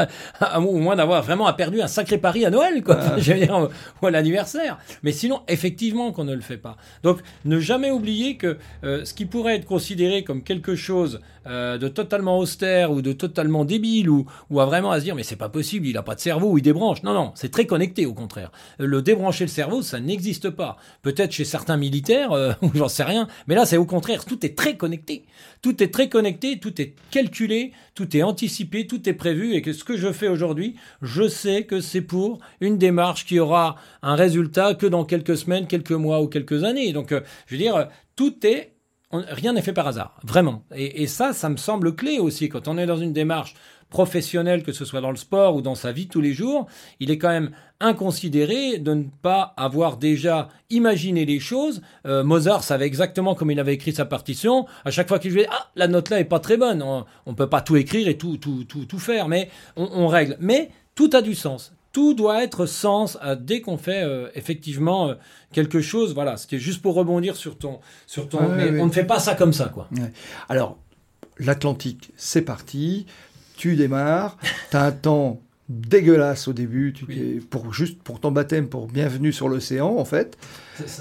[0.56, 2.98] au moins d'avoir vraiment perdu un sacré pari à Noël, quoi.
[3.18, 3.68] je veux dire,
[4.00, 4.78] ou à l'anniversaire.
[5.02, 6.76] Mais sinon, effectivement, qu'on ne le fait pas.
[7.02, 11.76] Donc, ne jamais oublier que euh, ce qui pourrait être considéré comme quelque chose euh,
[11.76, 15.24] de totalement austère ou de totalement débile ou, ou à vraiment à se dire, mais
[15.24, 17.02] c'est pas possible, il a pas de cerveau ou il débranche.
[17.02, 18.52] Non, non, c'est très connecté, au contraire.
[18.78, 20.76] Le débrancher le cerveau, ça n'existe pas.
[21.02, 24.46] Peut-être chez certains militaires, euh, ou j'en sais rien, mais là, c'est au contraire, tout
[24.46, 25.24] est très connecté.
[25.62, 27.41] Tout est très connecté, tout est calculé,
[27.94, 31.64] tout est anticipé, tout est prévu et que ce que je fais aujourd'hui, je sais
[31.64, 36.22] que c'est pour une démarche qui aura un résultat que dans quelques semaines, quelques mois
[36.22, 36.92] ou quelques années.
[36.92, 38.72] Donc, euh, je veux dire, tout est
[39.12, 40.64] rien n'est fait par hasard, vraiment.
[40.74, 43.54] Et, et, ça, ça me semble clé aussi quand on est dans une démarche
[43.92, 46.66] professionnel, que ce soit dans le sport ou dans sa vie tous les jours,
[46.98, 51.82] il est quand même inconsidéré de ne pas avoir déjà imaginé les choses.
[52.06, 54.66] Euh, Mozart savait exactement comme il avait écrit sa partition.
[54.86, 56.82] À chaque fois qu'il jouait, ah, la note là est pas très bonne.
[56.82, 60.38] On, ne peut pas tout écrire et tout, tout, tout, tout faire, mais on, règle.
[60.40, 61.74] Mais tout a du sens.
[61.92, 65.12] Tout doit être sens euh, dès qu'on fait euh, effectivement
[65.52, 66.14] quelque chose.
[66.14, 68.48] Voilà, c'était juste pour rebondir sur ton, sur ton.
[68.48, 69.90] mais on ne fait pas ça comme ça, quoi.
[70.48, 70.78] Alors,
[71.38, 73.04] l'Atlantique, c'est parti
[73.56, 74.36] tu démarres,
[74.70, 79.32] tu as un temps dégueulasse au début, tu pour juste pour ton baptême, pour bienvenue
[79.32, 80.36] sur l'océan en fait.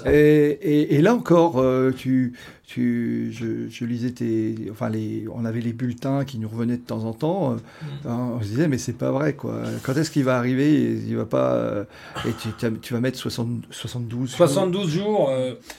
[0.06, 2.34] Et, et, là encore, euh, tu,
[2.66, 7.04] tu, je, lisais tes, enfin les, on avait les bulletins qui nous revenaient de temps
[7.04, 7.52] en temps.
[7.52, 8.08] Euh, mm.
[8.08, 9.62] hein, on se disait mais c'est pas vrai quoi.
[9.82, 10.92] Quand est-ce qu'il va arriver?
[11.06, 11.52] Il va pas.
[11.52, 11.84] Euh,
[12.26, 12.48] et tu,
[12.80, 14.30] tu, vas mettre 60, 72.
[14.30, 15.30] 72 jours.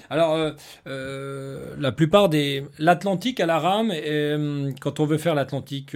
[0.09, 0.53] alors
[0.85, 3.91] la plupart des l'Atlantique à la rame.
[4.79, 5.95] quand on veut faire l'Atlantique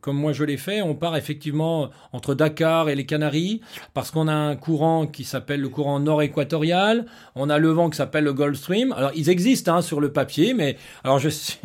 [0.00, 3.60] comme moi je l'ai fait, on part effectivement entre Dakar et les Canaries
[3.94, 7.06] parce qu'on a un courant qui s'appelle le courant nord équatorial.
[7.34, 8.92] On a le vent qui s'appelle le Gulf Stream.
[8.92, 11.58] Alors, ils existent hein, sur le papier, mais alors je suis,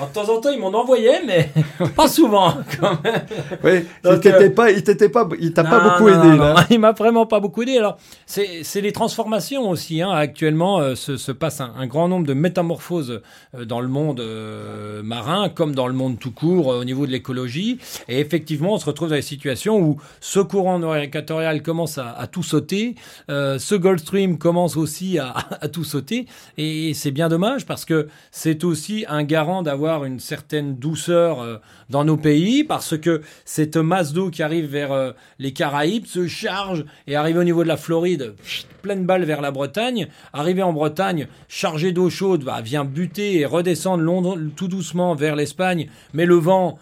[0.00, 1.50] de temps en temps, ils m'en envoyaient, mais
[1.96, 3.26] pas souvent, quand même.
[3.62, 6.66] Oui, il t'était pas, il t'était pas, il t'a pas beaucoup aidé, là.
[6.70, 7.78] il m'a vraiment pas beaucoup aidé.
[7.78, 10.10] Alors, c'est les transformations aussi, hein.
[10.10, 13.22] Actuellement, euh, se, se, passe un, grand nombre de métamorphoses
[13.54, 17.12] euh, dans le monde euh, marin, comme dans le monde tout court, au niveau de
[17.12, 17.78] l'écologie.
[18.08, 22.26] Et effectivement, on se retrouve dans des situations où ce courant nord-équatorial commence à, à,
[22.26, 22.96] tout sauter,
[23.28, 26.26] ce Gulf Stream commence aussi à, à tout sauter.
[26.58, 31.56] Et c'est bien dommage parce que c'est aussi un garant d'avoir une certaine douceur euh,
[31.90, 36.26] dans nos pays parce que cette masse d'eau qui arrive vers euh, les Caraïbes se
[36.26, 38.34] charge et arrive au niveau de la Floride,
[38.82, 40.08] pleine balle vers la Bretagne.
[40.32, 45.88] Arrivé en Bretagne, chargé d'eau chaude, bah, vient buter et redescendre tout doucement vers l'Espagne,
[46.14, 46.78] mais le vent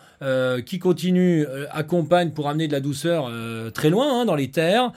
[0.65, 4.51] qui continue, euh, accompagne pour amener de la douceur euh, très loin hein, dans les
[4.51, 4.93] terres,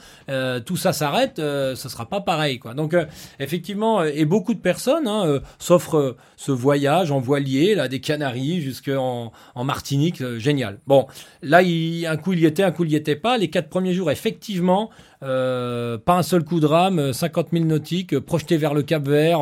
[0.64, 2.58] tout ça s'arrête, ça sera pas pareil.
[2.58, 2.74] Quoi.
[2.74, 2.96] Donc
[3.40, 9.32] effectivement, et beaucoup de personnes hein, s'offrent ce voyage en voilier, là, des Canaries jusqu'en
[9.54, 10.78] en Martinique, génial.
[10.86, 11.06] Bon,
[11.42, 13.38] là, il, un coup il y était, un coup il y était pas.
[13.38, 14.90] Les quatre premiers jours, effectivement,
[15.22, 19.40] euh, pas un seul coup de rame, 50 000 nautiques, projeté vers le Cap Vert,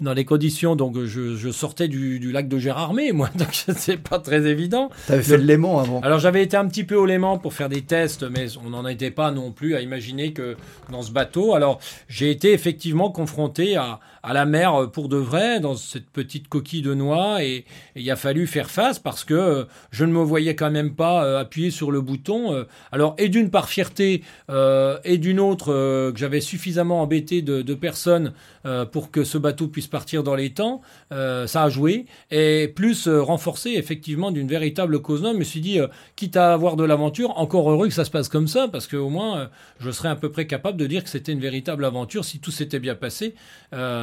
[0.00, 0.76] dans les conditions.
[0.76, 4.90] Donc je, sortais du, lac de Gérardmer, moi, donc c'est pas très évident.
[5.06, 6.00] T'avais fait le Léman avant.
[6.00, 8.86] Alors j'avais été un petit peu au Léman pour faire des tests, mais on n'en
[8.86, 10.56] était pas non plus à imaginer que
[10.90, 11.54] dans ce bateau.
[11.54, 11.78] Alors
[12.08, 16.82] j'ai été effectivement confronté à, à la mer pour de vrai dans cette petite coquille
[16.82, 17.64] de noix et,
[17.94, 21.70] il a fallu faire face parce que je ne me voyais quand même pas appuyer
[21.70, 22.66] sur le bouton.
[22.90, 25.66] alors et d'une part fierté et d'une autre
[26.12, 28.32] que j'avais suffisamment embêté de, personnes
[28.92, 33.70] pour que ce bateau puisse partir dans les temps, ça a joué et plus renforcé
[33.70, 35.32] effectivement d'une véritable cause non.
[35.32, 35.78] Je me suis dit
[36.16, 39.10] quitte à avoir de l'aventure, encore heureux que ça se passe comme ça parce qu'au
[39.10, 39.50] moins
[39.80, 42.50] je serais à peu près capable de dire que c'était une véritable aventure si tout
[42.50, 43.34] s'était bien passé.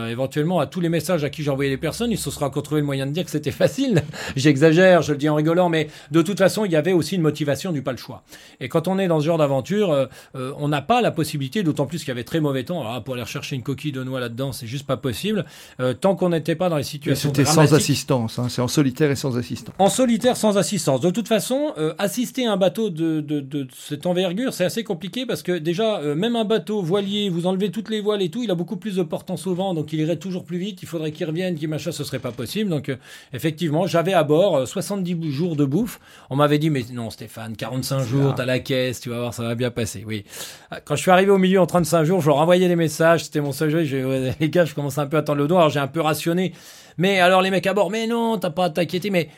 [0.10, 2.82] Éventuellement à tous les messages à qui j'envoyais les personnes, ils se seraient encore trouvé
[2.82, 4.04] le moyen de dire que c'était facile.
[4.36, 7.22] J'exagère, je le dis en rigolant, mais de toute façon, il y avait aussi une
[7.22, 8.24] motivation du pas le choix.
[8.60, 10.06] Et quand on est dans ce genre d'aventure, euh,
[10.36, 12.82] euh, on n'a pas la possibilité, d'autant plus qu'il y avait très mauvais temps.
[12.82, 15.46] Alors, pour aller rechercher une coquille de noix là-dedans, c'est juste pas possible.
[15.80, 17.30] Euh, tant qu'on n'était pas dans les situations.
[17.30, 19.76] C'était sans assistance, hein, c'est en solitaire et sans assistance.
[19.80, 21.02] En solitaire, sans assistance.
[21.02, 25.26] De toute façon, assister à un bateau de, de, de cette envergure, c'est assez compliqué
[25.26, 28.52] parce que déjà, même un bateau voilier, vous enlevez toutes les voiles et tout, il
[28.52, 30.82] a beaucoup plus de portance au vent, donc il irait toujours plus vite.
[30.82, 32.70] Il faudrait qu'il revienne, qu'il machin, ce serait pas possible.
[32.70, 32.92] Donc,
[33.34, 36.00] effectivement, j'avais à bord 70 jours de bouffe.
[36.30, 39.44] On m'avait dit, mais non, Stéphane, 45 jours, t'as la caisse, tu vas voir, ça
[39.44, 40.04] va bien passer.
[40.06, 40.26] Oui.
[40.86, 43.42] Quand je suis arrivé au milieu en 35 jours, je leur envoyais des messages, c'était
[43.42, 43.84] mon seul jeu.
[43.84, 45.58] Je, les gars, je commence un peu à tendre le dos.
[45.58, 46.54] Alors j'ai un peu rationné.
[46.98, 49.10] Mais alors les mecs à bord, mais non, t'as pas à t'inquiéter.
[49.10, 49.30] Mais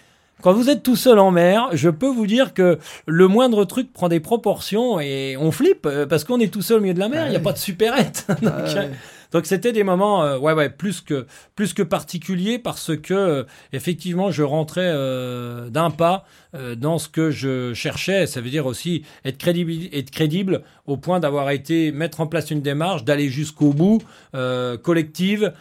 [0.41, 3.93] quand vous êtes tout seul en mer, je peux vous dire que le moindre truc
[3.93, 6.99] prend des proportions et on flippe euh, parce qu'on est tout seul au milieu de
[6.99, 7.27] la mer.
[7.27, 8.25] Il n'y a pas de supérette.
[8.41, 8.53] Donc
[9.47, 11.25] c'était des moments, euh, ouais, ouais, plus que
[11.55, 17.31] plus que particuliers parce que euh, effectivement, je rentrais euh, d'un pas dans ce que
[17.31, 18.27] je cherchais.
[18.27, 22.51] Ça veut dire aussi être crédible, être crédible au point d'avoir été mettre en place
[22.51, 23.99] une démarche, d'aller jusqu'au bout,
[24.83, 25.53] collective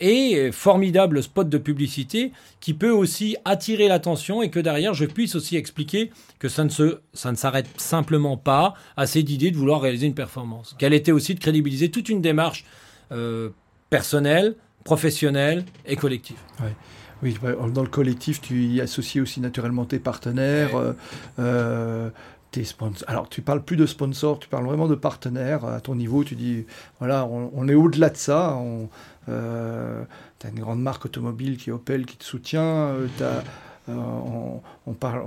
[0.00, 5.34] et formidable spot de publicité qui peut aussi attirer l'attention et que derrière je puisse
[5.34, 10.14] aussi expliquer que ça ne s'arrête simplement pas à cette idée de vouloir réaliser une
[10.14, 10.74] performance.
[10.78, 12.64] Qu'elle était aussi de crédibiliser toute une démarche
[13.12, 13.50] euh,
[13.90, 16.36] personnel, professionnel et collectif.
[17.22, 20.76] Oui, bah, dans le collectif, tu y associes aussi naturellement tes partenaires.
[20.76, 20.92] Euh,
[21.38, 22.10] euh,
[22.50, 23.08] tes sponsors.
[23.08, 25.64] Alors, tu parles plus de sponsors, tu parles vraiment de partenaires.
[25.64, 26.66] À ton niveau, tu dis,
[26.98, 28.58] voilà, on, est au-delà de ça.
[29.26, 32.92] tu as une grande marque automobile qui est Opel qui te soutient.
[33.86, 35.22] on, parle,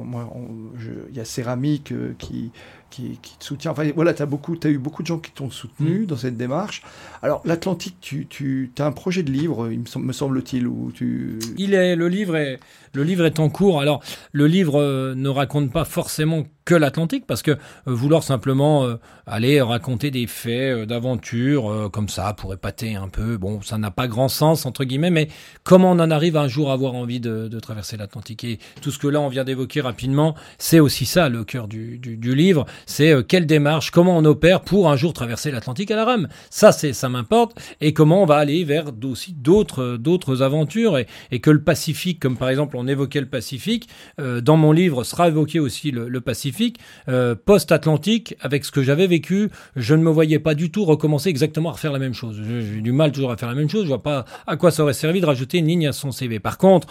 [1.09, 2.51] il y a Céramique qui,
[2.93, 3.71] qui, te soutient.
[3.71, 6.05] Enfin, voilà, tu as, as eu beaucoup de gens qui t'ont soutenu mm.
[6.05, 6.83] dans cette démarche.
[7.21, 11.39] Alors, l'Atlantique, tu, tu as un projet de livre, il me, semble-t-il, où tu...
[11.57, 12.59] Il est, le livre est,
[12.93, 13.81] le livre est en cours.
[13.81, 18.85] Alors, le livre euh, ne raconte pas forcément que l'Atlantique, parce que euh, vouloir simplement
[18.85, 23.91] euh, aller raconter des faits d'aventure comme ça pour épater un peu, bon, ça n'a
[23.91, 25.27] pas grand sens, entre guillemets, mais
[25.63, 28.99] comment on en arrive un jour à avoir envie de, traverser l'Atlantique Et tout ce
[28.99, 31.99] que là, on vient d'évoquer rapidement, c'est aussi ça le cœur du,
[32.35, 36.27] livre, c'est quelle démarche, comment on opère pour un jour traverser l'Atlantique à la rame.
[36.49, 41.61] Ça, c'est ça m'importe, et comment on va aller vers d'autres aventures, et que le
[41.61, 43.87] Pacifique, comme par exemple on évoquait le Pacifique.
[44.19, 46.79] Euh, dans mon livre sera évoqué aussi le, Pacifique.
[47.09, 51.29] Euh, post-Atlantique, avec ce que j'avais vécu, je ne me voyais pas du tout recommencer
[51.29, 52.41] exactement à refaire la même chose.
[52.47, 53.83] J'ai du mal toujours à faire la même chose.
[53.83, 56.39] Je vois pas à quoi ça aurait servi de rajouter une ligne à son CV.
[56.39, 56.87] Par contre,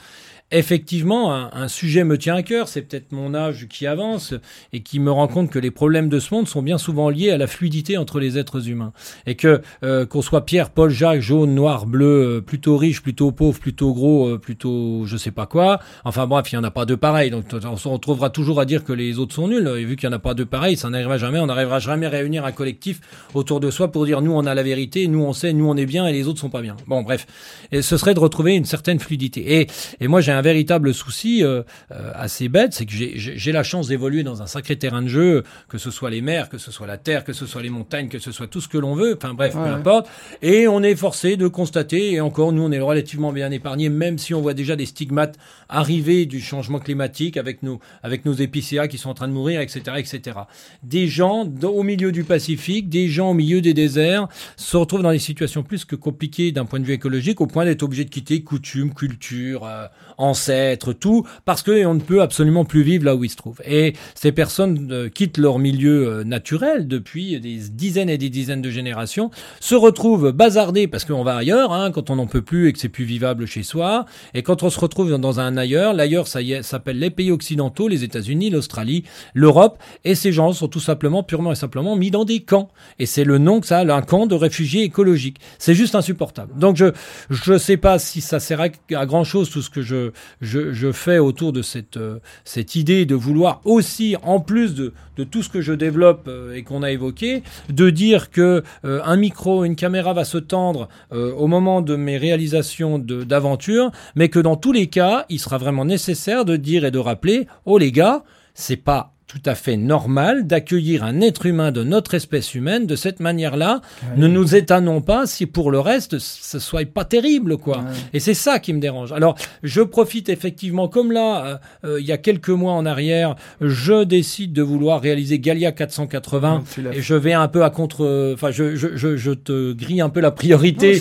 [0.53, 4.35] effectivement, un, sujet me tient à cœur, c'est peut-être mon âge qui avance
[4.73, 7.31] et qui me rend compte que les problèmes de ce monde sont bien souvent liés
[7.31, 8.93] à la fluidité entre les êtres humains.
[9.27, 13.33] Et que euh, qu'on soit Pierre, Paul, Jacques, jaune, noir, bleu, euh, plutôt riche, plutôt
[13.33, 16.71] pauvre, plutôt gros, euh, plutôt je sais pas quoi, enfin bref, il n'y en a
[16.71, 19.67] pas deux pareils, donc on se retrouvera toujours à dire que les autres sont nuls,
[19.79, 22.07] et vu qu'il n'y en a pas deux pareils, ça n'arrivera jamais, on n'arrivera jamais
[22.07, 23.01] à réunir un collectif
[23.35, 25.77] autour de soi pour dire nous on a la vérité, nous on sait, nous on
[25.77, 26.77] est bien et les autres sont pas bien.
[26.87, 27.27] Bon bref,
[27.71, 29.61] et ce serait de retrouver une certaine fluidité.
[29.61, 29.67] Et,
[30.01, 33.89] et moi j'ai un véritable souci euh, euh, assez bête, c'est que j'ai la chance
[33.89, 36.87] d'évoluer dans un sacré terrain de jeu, que ce soit les mers, que ce soit
[36.87, 39.17] la terre, que ce soit les montagnes, que ce soit tout ce que l'on veut,
[39.17, 40.09] enfin bref, peu importe.
[40.43, 44.19] Et on est forcé de constater, et encore nous on est relativement bien épargnés, même
[44.19, 45.39] si on voit déjà des stigmates
[45.69, 49.61] arriver du changement climatique avec nos, avec nos épicéas qui sont en train de mourir,
[49.61, 50.39] etc., etc.
[50.83, 55.13] Des gens au milieu du Pacifique, des gens au milieu des déserts, se retrouvent dans
[55.13, 58.11] des situations plus que compliquées d'un point de vue écologique, au point d'être obligés de
[58.11, 59.87] quitter coutumes, culture, euh,
[60.33, 63.61] ancêtres, tout, parce qu'on ne peut absolument plus vivre là où ils se trouvent.
[63.67, 68.63] Et ces personnes euh, quittent leur milieu euh, naturel depuis des dizaines et des dizaines
[68.63, 69.31] de générations,
[69.61, 72.79] se retrouvent bazardées parce qu'on va ailleurs, hein, quand on n'en peut plus et que
[72.79, 74.07] c'est plus vivable chez soi.
[74.33, 78.05] Et quand on se retrouve dans un ailleurs, l'ailleurs, ça s'appelle les pays occidentaux, les
[78.05, 79.05] États-Unis, l'Australie,
[79.35, 82.71] l'Europe, et ces gens sont tout simplement, purement et simplement mis dans des camps.
[82.99, 85.39] Et c'est le nom que ça a, un camp de réfugiés écologiques.
[85.59, 86.59] C'est juste insupportable.
[86.59, 86.87] Donc je
[87.31, 91.19] je sais pas si ça sert à, grand chose tout ce que je je, fais
[91.19, 95.49] autour de cette euh, cette idée de vouloir aussi en plus de de tout ce
[95.49, 99.77] que je développe euh, et qu'on a évoqué, de dire que euh, un micro, une
[99.77, 104.87] caméra va se tendre au moment de mes réalisations d'aventure, mais que dans tous les
[104.87, 109.12] cas, il sera vraiment nécessaire de dire et de rappeler, oh les gars, c'est pas
[109.33, 113.81] tout à fait normal d'accueillir un être humain de notre espèce humaine de cette manière-là.
[114.19, 117.83] Ne nous étonnons pas si pour le reste, ce soit pas terrible, quoi.
[118.13, 119.11] Et c'est ça qui me dérange.
[119.11, 123.37] Alors, je profite effectivement, comme là, euh, euh, il y a quelques mois en arrière,
[123.63, 128.51] je décide de vouloir réaliser Galia 480 et je vais un peu à contre, enfin,
[128.51, 131.01] je, je, je, te grille un peu la priorité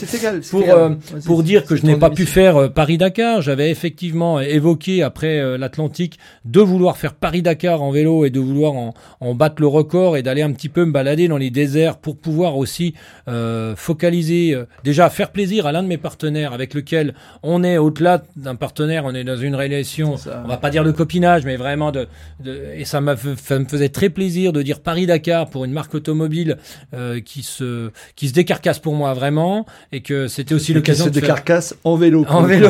[0.49, 0.91] pour, euh,
[1.25, 3.41] pour dire que je n'ai pas pu faire Paris-Dakar.
[3.41, 9.35] J'avais effectivement évoqué après l'Atlantique de vouloir faire Paris-Dakar en vélo et de vouloir en,
[9.35, 12.57] battre le record et d'aller un petit peu me balader dans les déserts pour pouvoir
[12.57, 12.93] aussi
[13.27, 17.13] euh, focaliser, euh, déjà faire plaisir à l'un de mes partenaires avec lequel
[17.43, 20.91] on est au-delà d'un partenaire, on est dans une relation, on va pas dire de
[20.91, 22.07] copinage, mais vraiment de,
[22.75, 26.57] et ça, me faisait très plaisir de dire Paris-Dakar pour une marque automobile
[26.93, 31.13] euh, qui se qui se décarcasse pour moi vraiment et que c'était aussi l'occasion de
[31.13, 32.25] se décarcasse en vélo.
[32.31, 32.69] En vélo.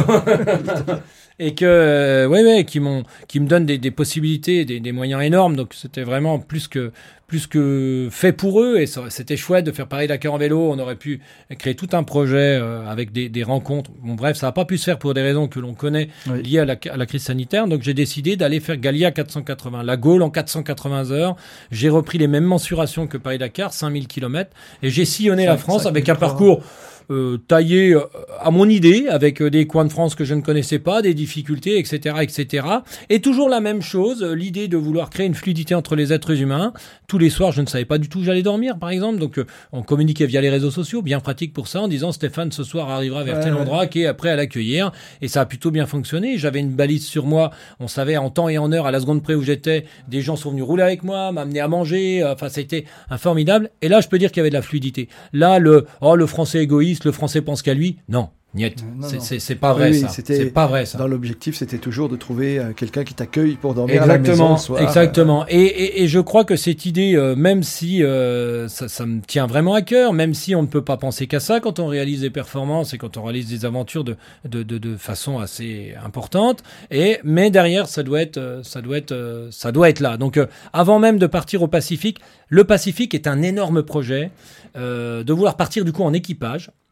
[1.40, 5.22] et que ouais ouais qui m'ont qui me donnent des, des possibilités des, des, moyens
[5.24, 6.92] énormes donc c'était vraiment plus que
[7.28, 10.70] plus que fait pour eux et c'était chouette de faire pareil Dakar en vélo.
[10.70, 11.22] On aurait pu
[11.58, 13.90] créer tout un projet euh, avec des, des, rencontres.
[14.04, 16.60] Bon bref ça n'a pas pu se faire pour des raisons que l'on connaît liées
[16.60, 17.68] à la, à la, crise sanitaire.
[17.68, 21.36] Donc j'ai décidé d'aller faire Galia 480 la Gaule en 480 heures.
[21.72, 24.52] J'ai repris les mêmes mensurations que Paris Dakar 5000 km
[24.84, 26.62] et j'ai sillonné la France avec un parcours
[27.10, 28.02] euh, taillé euh,
[28.40, 31.14] à mon idée, avec euh, des coins de France que je ne connaissais pas, des
[31.14, 32.68] difficultés, etc., etc.
[33.10, 36.74] Et toujours la même chose, l'idée de vouloir créer une fluidité entre les êtres humains.
[37.08, 39.40] Tous les soirs, je ne savais pas du tout où j'allais dormir, par exemple, donc
[39.72, 42.90] on communiquait via les réseaux sociaux, bien pratique pour ça, en disant Stéphane ce soir
[42.90, 44.92] arrivera vers tel endroit qui est prêt à l'accueillir,
[45.22, 46.38] et ça a plutôt bien fonctionné.
[46.38, 49.24] J'avais une balise sur moi, on savait en temps et en heure, à la seconde
[49.24, 52.86] près où j'étais, des gens sont venus rouler avec moi, m'amener à manger, enfin c'était
[53.10, 53.70] un formidable.
[53.82, 55.10] Et là, je peux dire qu'il y avait de la fluidité.
[55.34, 57.98] Là, le oh le français égoïste le français pense qu'à lui.
[58.10, 58.84] Non, Niet.
[59.22, 60.10] C'est pas vrai ça.
[60.10, 60.98] C'est pas vrai ça.
[60.98, 64.56] Dans l'objectif, c'était toujours de trouver euh, quelqu'un qui t'accueille pour dormir exactement, à la
[64.56, 64.78] maison.
[64.78, 65.46] Exactement.
[65.48, 69.22] Et, et, et, je crois que cette idée, euh, même si euh, ça, ça, me
[69.22, 71.88] tient vraiment à cœur, même si on ne peut pas penser qu'à ça quand on
[71.88, 75.94] réalise des performances et quand on réalise des aventures de, de, de, de façon assez
[76.04, 76.62] importante.
[76.90, 80.18] Et mais derrière, ça doit être, ça doit être, ça doit être là.
[80.18, 80.38] Donc,
[80.74, 82.20] avant même de partir au Pacifique,
[82.50, 84.32] le Pacifique est un énorme projet.
[84.76, 86.72] de vouloir partir du coup en équipage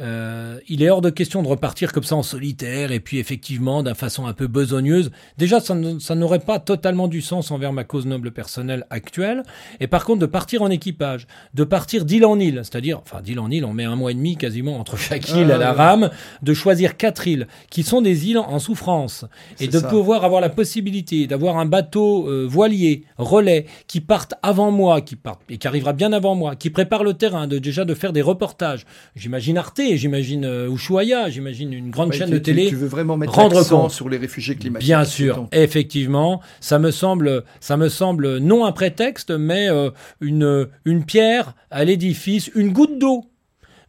[0.00, 3.82] euh, il est hors de question de repartir comme ça en solitaire et puis effectivement
[3.82, 5.10] d'une façon un peu besogneuse.
[5.38, 9.44] Déjà, ça, n'aurait pas totalement du sens envers ma cause noble personnelle actuelle.
[9.78, 13.38] Et par contre, de partir en équipage, de partir d'île en île, c'est-à-dire, enfin d'île
[13.38, 16.10] en île, on met un mois et demi quasiment entre chaque île à la rame,
[16.42, 19.24] de choisir quatre îles qui sont des îles en souffrance
[19.60, 24.70] et de pouvoir avoir la possibilité d'avoir un bateau euh, voilier, relais, qui parte avant
[24.70, 27.84] moi, qui part et qui arrivera bien avant moi, qui prépare le terrain, de déjà
[27.84, 28.86] de faire des reportages.
[29.14, 29.58] J'imagine
[29.96, 32.68] j'imagine euh, Ushuaia, j'imagine une grande chaîne de télé.
[32.68, 34.86] Tu veux vraiment mettre l'accent sur les réfugiés climatiques.
[34.86, 40.68] Bien sûr, effectivement, ça me semble, ça me semble non un prétexte, mais euh, une
[40.84, 43.24] une pierre à l'édifice, une goutte d'eau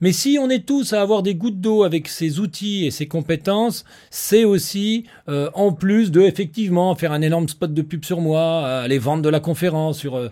[0.01, 3.07] mais si on est tous à avoir des gouttes d'eau avec ses outils et ses
[3.07, 8.21] compétences, c'est aussi, euh, en plus de effectivement faire un énorme spot de pub sur
[8.21, 10.29] moi, aller vendre de la conférence sur euh,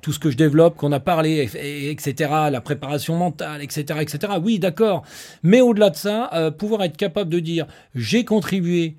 [0.00, 1.48] tout ce que je développe, qu'on a parlé,
[1.90, 4.32] etc., la préparation mentale, etc., etc.
[4.42, 5.02] Oui, d'accord.
[5.42, 8.96] Mais au-delà de ça, euh, pouvoir être capable de dire j'ai contribué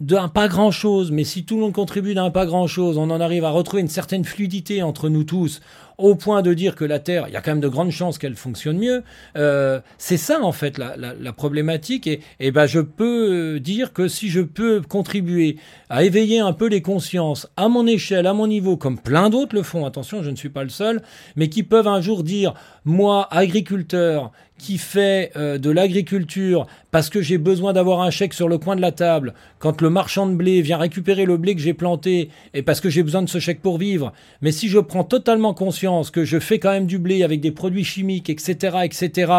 [0.00, 3.08] d'un pas grand chose, mais si tout le monde contribue d'un pas grand chose, on
[3.10, 5.60] en arrive à retrouver une certaine fluidité entre nous tous,
[6.04, 8.18] au point de dire que la Terre, il y a quand même de grandes chances
[8.18, 9.02] qu'elle fonctionne mieux.
[9.36, 12.06] Euh, c'est ça en fait la, la, problématique.
[12.06, 15.56] Et, et, ben je peux dire que si je peux contribuer
[15.88, 19.54] à éveiller un peu les consciences à mon échelle, à mon niveau, comme plein d'autres
[19.54, 19.84] le font.
[19.86, 21.02] Attention, je ne suis pas le seul,
[21.36, 24.32] mais qui peuvent un jour dire moi, agriculteur,
[24.62, 28.76] qui fait euh, de l'agriculture parce que j'ai besoin d'avoir un chèque sur le coin
[28.76, 32.30] de la table, quand le marchand de blé vient récupérer le blé que j'ai planté,
[32.54, 35.52] et parce que j'ai besoin de ce chèque pour vivre, mais si je prends totalement
[35.52, 39.32] conscience que je fais quand même du blé avec des produits chimiques, etc., etc.,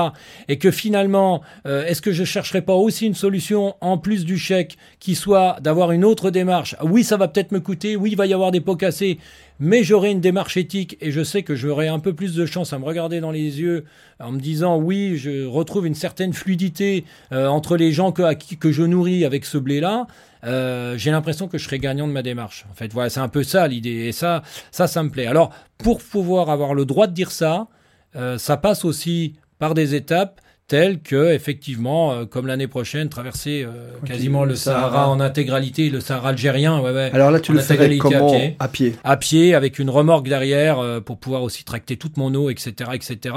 [0.47, 4.37] et que finalement, euh, est-ce que je chercherai pas aussi une solution en plus du
[4.37, 6.75] chèque qui soit d'avoir une autre démarche?
[6.83, 9.17] Oui, ça va peut-être me coûter, oui, il va y avoir des pots cassés,
[9.59, 12.73] mais j'aurai une démarche éthique et je sais que j'aurai un peu plus de chance
[12.73, 13.85] à me regarder dans les yeux
[14.19, 18.71] en me disant oui, je retrouve une certaine fluidité euh, entre les gens que, que
[18.71, 20.07] je nourris avec ce blé-là.
[20.45, 22.65] Euh, j'ai l'impression que je serai gagnant de ma démarche.
[22.71, 24.07] En fait, voilà, c'est un peu ça l'idée.
[24.07, 25.27] Et ça, ça, ça me plaît.
[25.27, 27.67] Alors, pour pouvoir avoir le droit de dire ça,
[28.15, 33.67] euh, ça passe aussi par des étapes telles que, effectivement, euh, comme l'année prochaine, traverser
[34.05, 36.79] quasiment le Sahara, en intégralité, le Sahara algérien.
[36.79, 38.95] Ouais, ouais, Alors là, tu le ferais comment à pied, à pied?
[39.03, 43.35] À pied, avec une remorque derrière pour pouvoir aussi tracter toute mon eau, etc., etc.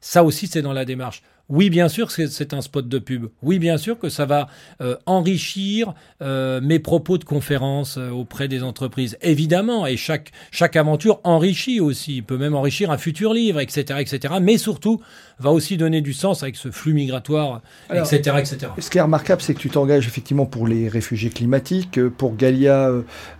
[0.00, 1.22] ça aussi, c'est dans la démarche.
[1.54, 3.26] Oui, bien sûr que c'est un spot de pub.
[3.42, 4.48] Oui, bien sûr que ça va
[4.80, 5.92] euh, enrichir
[6.22, 9.18] euh, mes propos de conférence euh, auprès des entreprises.
[9.20, 14.00] Évidemment, et chaque, chaque aventure enrichit aussi, Il peut même enrichir un futur livre, etc.,
[14.00, 14.36] etc.
[14.40, 15.02] Mais surtout,
[15.38, 17.60] va aussi donner du sens avec ce flux migratoire,
[17.92, 18.58] etc., etc.
[18.78, 22.00] Ce qui est remarquable, c'est que tu t'engages effectivement pour les réfugiés climatiques.
[22.08, 22.90] Pour Galia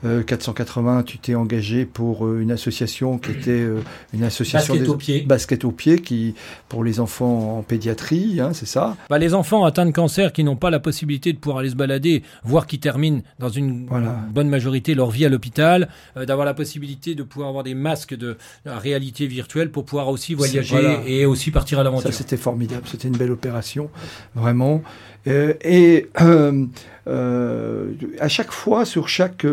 [0.02, 3.64] 480, tu t'es engagé pour une association qui était
[4.12, 6.34] une association basket au pied, basket au pied, qui
[6.68, 7.92] pour les enfants en pédiatrie
[8.40, 8.96] Hein, c'est ça?
[9.10, 11.76] Bah, Les enfants atteints de cancer qui n'ont pas la possibilité de pouvoir aller se
[11.76, 13.88] balader, voire qui terminent dans une
[14.30, 18.14] bonne majorité leur vie à l'hôpital, euh, d'avoir la possibilité de pouvoir avoir des masques
[18.14, 18.36] de,
[18.66, 22.82] réalité virtuelle pour pouvoir aussi voyager et aussi partir à Ça, c'était formidable.
[22.86, 23.90] C'était une belle opération,
[24.34, 24.82] vraiment.
[25.28, 26.66] Euh, et euh,
[27.06, 29.46] euh, à chaque fois, sur chaque,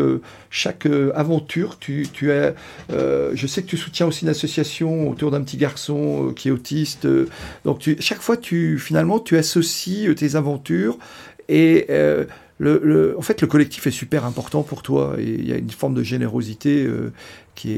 [0.50, 2.54] chaque aventure, tu, tu as,
[2.90, 7.06] je sais que tu soutiens aussi une association autour d'un petit garçon qui est autiste.
[7.64, 10.98] donc, tu, chaque fois, tu, finalement, tu associes tes aventures
[11.48, 11.86] et
[12.58, 15.70] le, en fait, le collectif est super important pour toi et il y a une
[15.70, 16.88] forme de générosité
[17.54, 17.72] qui,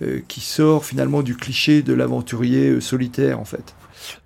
[0.00, 3.74] est, qui sort finalement du cliché de l'aventurier solitaire, en fait.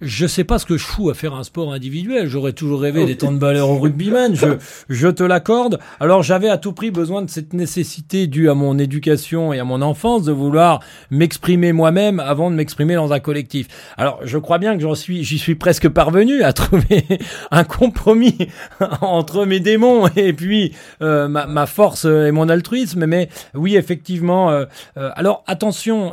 [0.01, 2.27] Je sais pas ce que je fous à faire un sport individuel.
[2.27, 4.35] J'aurais toujours rêvé des temps de valeur au rugbyman.
[4.35, 4.47] Je,
[4.89, 5.79] je te l'accorde.
[6.01, 9.65] Alors j'avais à tout prix besoin de cette nécessité due à mon éducation et à
[9.65, 13.69] mon enfance de vouloir m'exprimer moi-même avant de m'exprimer dans un collectif.
[13.97, 17.05] Alors je crois bien que j'en suis, j'y suis presque parvenu à trouver
[17.51, 18.37] un compromis
[19.01, 23.07] entre mes démons et puis euh, ma, ma, force et mon altruisme.
[23.07, 24.51] Mais oui, effectivement.
[24.51, 24.65] Euh,
[24.97, 26.13] euh, alors attention,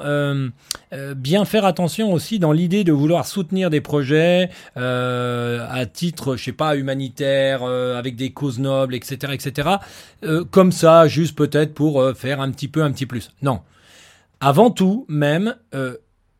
[1.15, 6.43] bien faire attention aussi dans l'idée de vouloir soutenir des projets euh, à titre, je
[6.45, 9.69] sais pas, humanitaire, euh, avec des causes nobles, etc., etc.
[10.23, 13.31] Euh, comme ça, juste peut-être pour faire un petit peu, un petit plus.
[13.41, 13.61] Non.
[14.39, 15.55] Avant tout, même,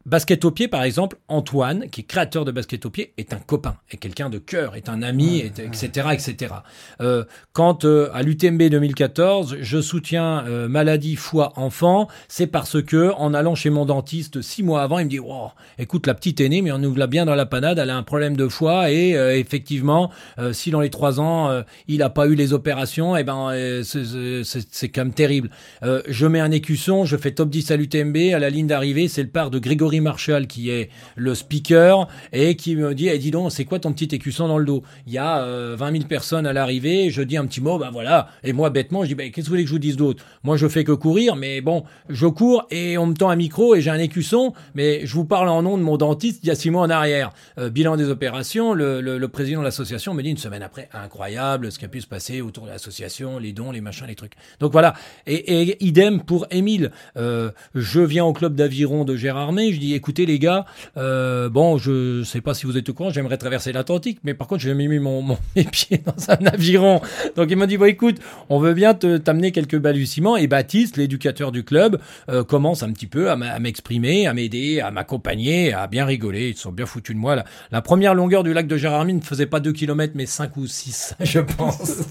[0.10, 3.38] Basket au pied, par exemple, Antoine, qui est créateur de Basket au pied, est un
[3.38, 6.56] copain, est quelqu'un de cœur, est un ami, etc., etc.
[7.00, 13.12] Euh, quand euh, à l'UTMB 2014, je soutiens euh, maladie foie enfant, c'est parce que
[13.18, 16.42] en allant chez mon dentiste six mois avant, il me dit wow, écoute la petite
[16.42, 18.90] aînée, mais on nous l'a bien dans la panade, elle a un problème de foie
[18.90, 20.10] et effectivement,
[20.54, 23.52] si dans les trois ans il n'a pas eu les opérations, et eh ben
[23.84, 25.52] c'est quand même terrible.
[25.84, 29.24] je mets un écusson, je fais top 10 à l'UTMB, à la ligne d'arrivée, c'est
[29.24, 33.32] le part de Grégory Marshall qui est le speaker et qui me dit, eh, dis
[33.32, 34.84] donc, c'est quoi ton petit écusson dans le dos?
[35.08, 37.92] Il y a 20 euh, 000 personnes à l'arrivée, je dis un petit mot, ben
[37.92, 38.30] voilà.
[38.44, 40.24] Et moi, bêtement, je dis, ben, qu'est-ce que vous voulez que je vous dise d'autre?
[40.44, 43.76] Moi, je fais que courir, mais bon, je cours et on me tend un micro
[43.76, 46.52] et j'ai un écusson, mais je vous parle en nom de mon dentiste il y
[46.52, 47.32] a six mois en arrière.
[47.58, 51.78] Euh, bilan des opérations, le, président de l'association me dit une semaine après, incroyable ce
[51.78, 54.34] qui a pu se passer autour de l'association, les dons, les machins, les trucs.
[54.60, 54.94] Donc voilà.
[55.28, 56.92] Et, idem pour Émile.
[57.18, 60.66] Euh, je viens au club d'aviron de Gérardmer, je dis, écoutez les gars,
[60.98, 64.48] euh, bon, je sais pas si vous êtes au courant, j'aimerais traverser l'Atlantique, mais par
[64.48, 67.02] contre, j'ai jamais mis mon, mon mes pieds dans un aviron.
[67.36, 68.18] Donc il m'a dit, bon, écoute,
[68.50, 70.38] on veut bien t'amener quelques balbutiements.
[70.38, 74.92] Et Baptiste, l'éducateur du club, euh, commence un petit peu à m'exprimer, à m'aider, à
[74.92, 76.50] m'accompagner, à bien rigoler.
[76.50, 77.36] Ils sont bien foutus de moi.
[77.36, 80.58] La, la première longueur du lac de Gérardmer ne faisait pas 2 km, mais 5
[80.58, 82.10] ou 6, je pense.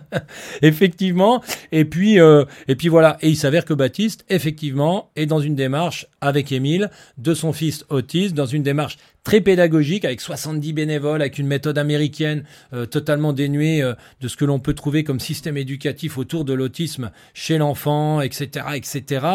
[0.62, 1.42] effectivement.
[1.72, 3.16] Et puis, euh, et puis voilà.
[3.20, 7.84] Et il s'avère que Baptiste, effectivement, est dans une démarche avec Émile de son fils
[7.88, 13.32] autiste dans une démarche très pédagogique avec 70 bénévoles, avec une méthode américaine euh, totalement
[13.32, 17.58] dénuée euh, de ce que l'on peut trouver comme système éducatif autour de l'autisme chez
[17.58, 19.26] l'enfant, etc., etc.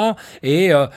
[0.44, 0.88] Et, euh,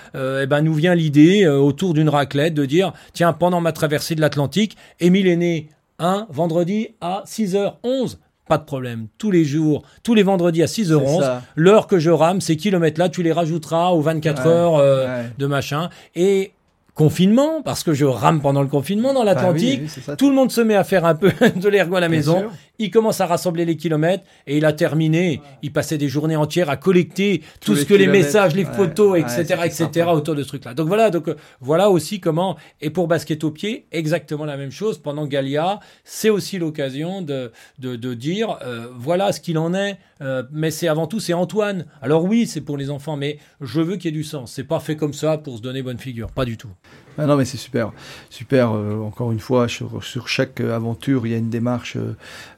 [0.42, 4.20] eh ben nous vient l'idée autour d'une raclette de dire tiens pendant ma traversée de
[4.20, 5.68] l'Atlantique, Émile est né
[5.99, 8.18] un vendredi à 6h11
[8.49, 9.09] pas de problème.
[9.18, 13.22] Tous les jours, tous les vendredis à 6h11, l'heure que je rame, ces kilomètres-là, tu
[13.22, 15.90] les rajouteras aux 24 heures de machin.
[16.14, 16.53] Et
[16.95, 19.82] confinement, parce que je rame pendant le confinement dans Bah l'Atlantique.
[20.16, 22.45] Tout le monde se met à faire un peu de l'ergo à la maison.
[22.78, 25.40] Il commence à rassembler les kilomètres et il a terminé.
[25.62, 29.62] Il passait des journées entières à collecter tout ce que les messages, les photos, etc.,
[29.64, 30.74] etc., autour de ce truc-là.
[30.74, 32.57] Donc voilà, donc euh, voilà aussi comment.
[32.80, 34.99] Et pour basket au pied, exactement la même chose.
[34.99, 39.99] Pendant Galia, c'est aussi l'occasion de, de, de dire euh, voilà ce qu'il en est.
[40.20, 41.86] Euh, mais c'est avant tout c'est Antoine.
[42.03, 44.53] Alors oui, c'est pour les enfants, mais je veux qu'il y ait du sens.
[44.53, 46.70] C'est pas fait comme ça pour se donner bonne figure, pas du tout.
[47.16, 47.93] Ah non, mais c'est super,
[48.28, 48.72] super.
[48.72, 52.16] Euh, encore une fois, sur, sur, chaque aventure, il y a une démarche euh,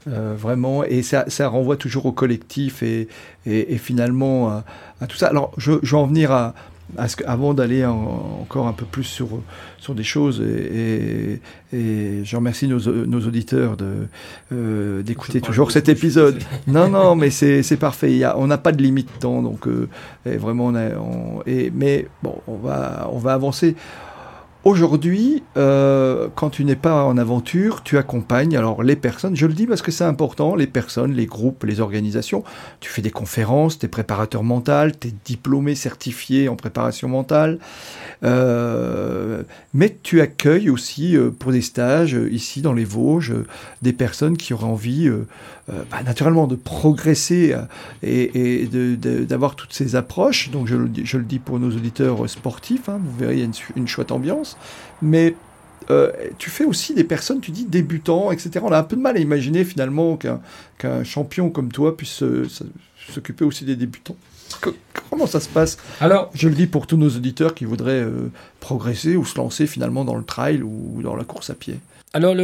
[0.08, 3.08] euh, vraiment, et ça, ça, renvoie toujours au collectif et,
[3.44, 4.64] et, et finalement à,
[5.00, 5.26] à, tout ça.
[5.28, 6.54] Alors, je, je vais en venir à,
[6.96, 9.28] à ce que, avant d'aller encore un peu plus sur,
[9.76, 11.40] sur des choses, et,
[11.72, 16.42] et, et je remercie nos, nos auditeurs de d'écouter toujours cet épisode.
[16.66, 18.10] non, non, mais c'est parfait.
[18.10, 19.68] Il y a, on n'a pas de limite de temps, donc
[20.24, 23.76] vraiment, on a, on, et, mais bon, on va, on va avancer.
[24.66, 29.52] Aujourd'hui, euh, quand tu n'es pas en aventure, tu accompagnes alors les personnes, je le
[29.52, 32.42] dis parce que c'est important, les personnes, les groupes, les organisations.
[32.80, 37.60] Tu fais des conférences, tu es préparateur mental, tu es diplômé, certifié en préparation mentale.
[38.26, 43.34] Euh, mais tu accueilles aussi euh, pour des stages euh, ici dans les Vosges
[43.82, 45.08] des personnes qui auraient envie
[45.68, 47.54] bah, naturellement de progresser
[48.02, 48.68] et,
[49.28, 50.50] d'avoir toutes ces approches.
[50.50, 53.88] Donc je, le dis pour nos auditeurs sportifs, hein, vous verrez, il y a une,
[53.88, 54.56] chouette ambiance.
[55.02, 55.34] Mais
[56.38, 58.60] tu fais aussi des personnes, tu dis débutants, etc.
[58.62, 60.40] On a un peu de mal à imaginer finalement qu'un
[60.78, 62.24] qu champion comme toi puisse
[63.12, 64.16] s'occuper aussi des débutants.
[65.10, 68.30] Comment ça se passe Alors, je le dis pour tous nos auditeurs qui voudraient euh,
[68.60, 71.78] progresser ou se lancer finalement dans le trail ou dans la course à pied.
[72.12, 72.34] Alors,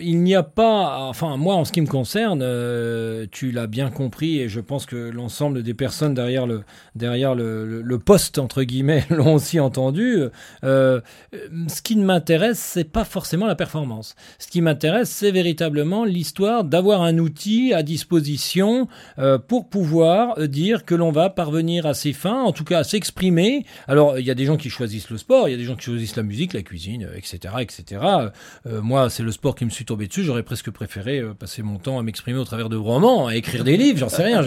[0.00, 3.90] il n'y a pas, enfin, moi, en ce qui me concerne, euh, tu l'as bien
[3.90, 6.62] compris, et je pense que l'ensemble des personnes derrière le,
[6.96, 10.22] derrière le poste, entre guillemets, l'ont aussi entendu.
[10.64, 11.00] Euh,
[11.68, 14.16] ce qui ne m'intéresse, c'est pas forcément la performance.
[14.38, 18.88] Ce qui m'intéresse, c'est véritablement l'histoire d'avoir un outil à disposition
[19.18, 22.84] euh, pour pouvoir dire que l'on va parvenir à ses fins, en tout cas à
[22.84, 23.64] s'exprimer.
[23.86, 25.76] Alors, il y a des gens qui choisissent le sport, il y a des gens
[25.76, 28.00] qui choisissent la musique, la cuisine, etc., etc.
[28.64, 30.22] moi, c'est le sport qui me suis tombé dessus.
[30.22, 33.64] J'aurais presque préféré euh, passer mon temps à m'exprimer au travers de romans, à écrire
[33.64, 34.42] des livres, j'en sais rien,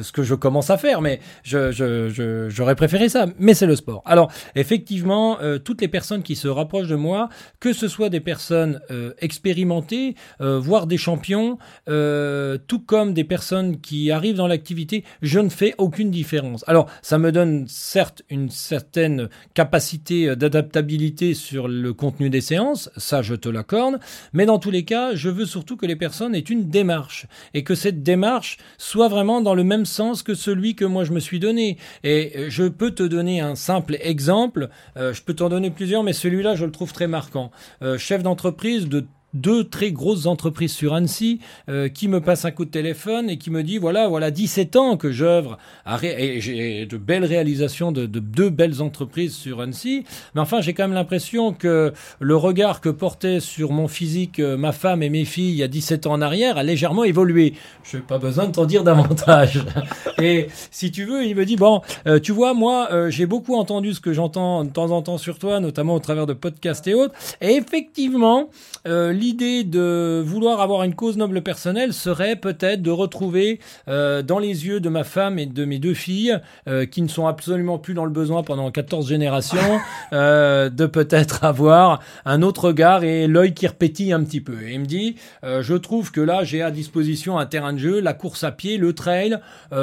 [0.00, 3.26] ce que je commence à faire, mais j'aurais préféré ça.
[3.38, 4.02] Mais c'est le sport.
[4.04, 7.28] Alors, effectivement, euh, toutes les personnes qui se rapprochent de moi,
[7.60, 14.10] que ce soit des personnes euh, expérimentées, voire des champions, tout comme des personnes qui
[14.10, 16.64] arrivent dans l'activité, je ne fais aucune différence.
[16.66, 23.22] Alors, ça me donne certes une certaine capacité d'adaptabilité sur le contenu des séances, ça
[23.22, 23.91] je te l'accorde,
[24.32, 27.64] mais dans tous les cas, je veux surtout que les personnes aient une démarche et
[27.64, 31.20] que cette démarche soit vraiment dans le même sens que celui que moi je me
[31.20, 31.78] suis donné.
[32.04, 36.12] Et je peux te donner un simple exemple, euh, je peux t'en donner plusieurs, mais
[36.12, 37.50] celui-là je le trouve très marquant.
[37.82, 42.50] Euh, chef d'entreprise de deux très grosses entreprises sur Annecy euh, qui me passent un
[42.50, 45.58] coup de téléphone et qui me dit voilà voilà 17 ans que j'œuvre
[46.02, 50.04] et j'ai de belles réalisations de, de, deux belles entreprises sur Annecy.
[50.34, 54.56] Mais enfin j'ai quand même l'impression que le regard que portait sur mon physique euh,
[54.56, 57.54] ma femme et mes filles il y a 17 ans en arrière a légèrement évolué.
[57.84, 59.64] Je n'ai pas besoin de t'en dire davantage.
[60.20, 63.56] Et si tu veux il me dit bon euh, tu vois moi euh, j'ai beaucoup
[63.56, 66.86] entendu ce que j'entends de temps en temps sur toi notamment au travers de podcasts
[66.86, 67.14] et autres.
[67.40, 68.50] Et effectivement
[68.86, 74.40] euh, l'idée de vouloir avoir une cause noble personnelle serait peut-être de retrouver euh, dans
[74.40, 76.36] les yeux de ma femme et de mes deux filles,
[76.68, 79.80] euh, qui ne sont absolument plus dans le besoin pendant 14 générations,
[80.12, 84.60] euh, de peut-être avoir un autre regard et l'œil qui repétille un petit peu.
[84.66, 88.00] Et il me dit, je trouve que là, j'ai à disposition un terrain de jeu,
[88.00, 89.38] la course à pied, le trail,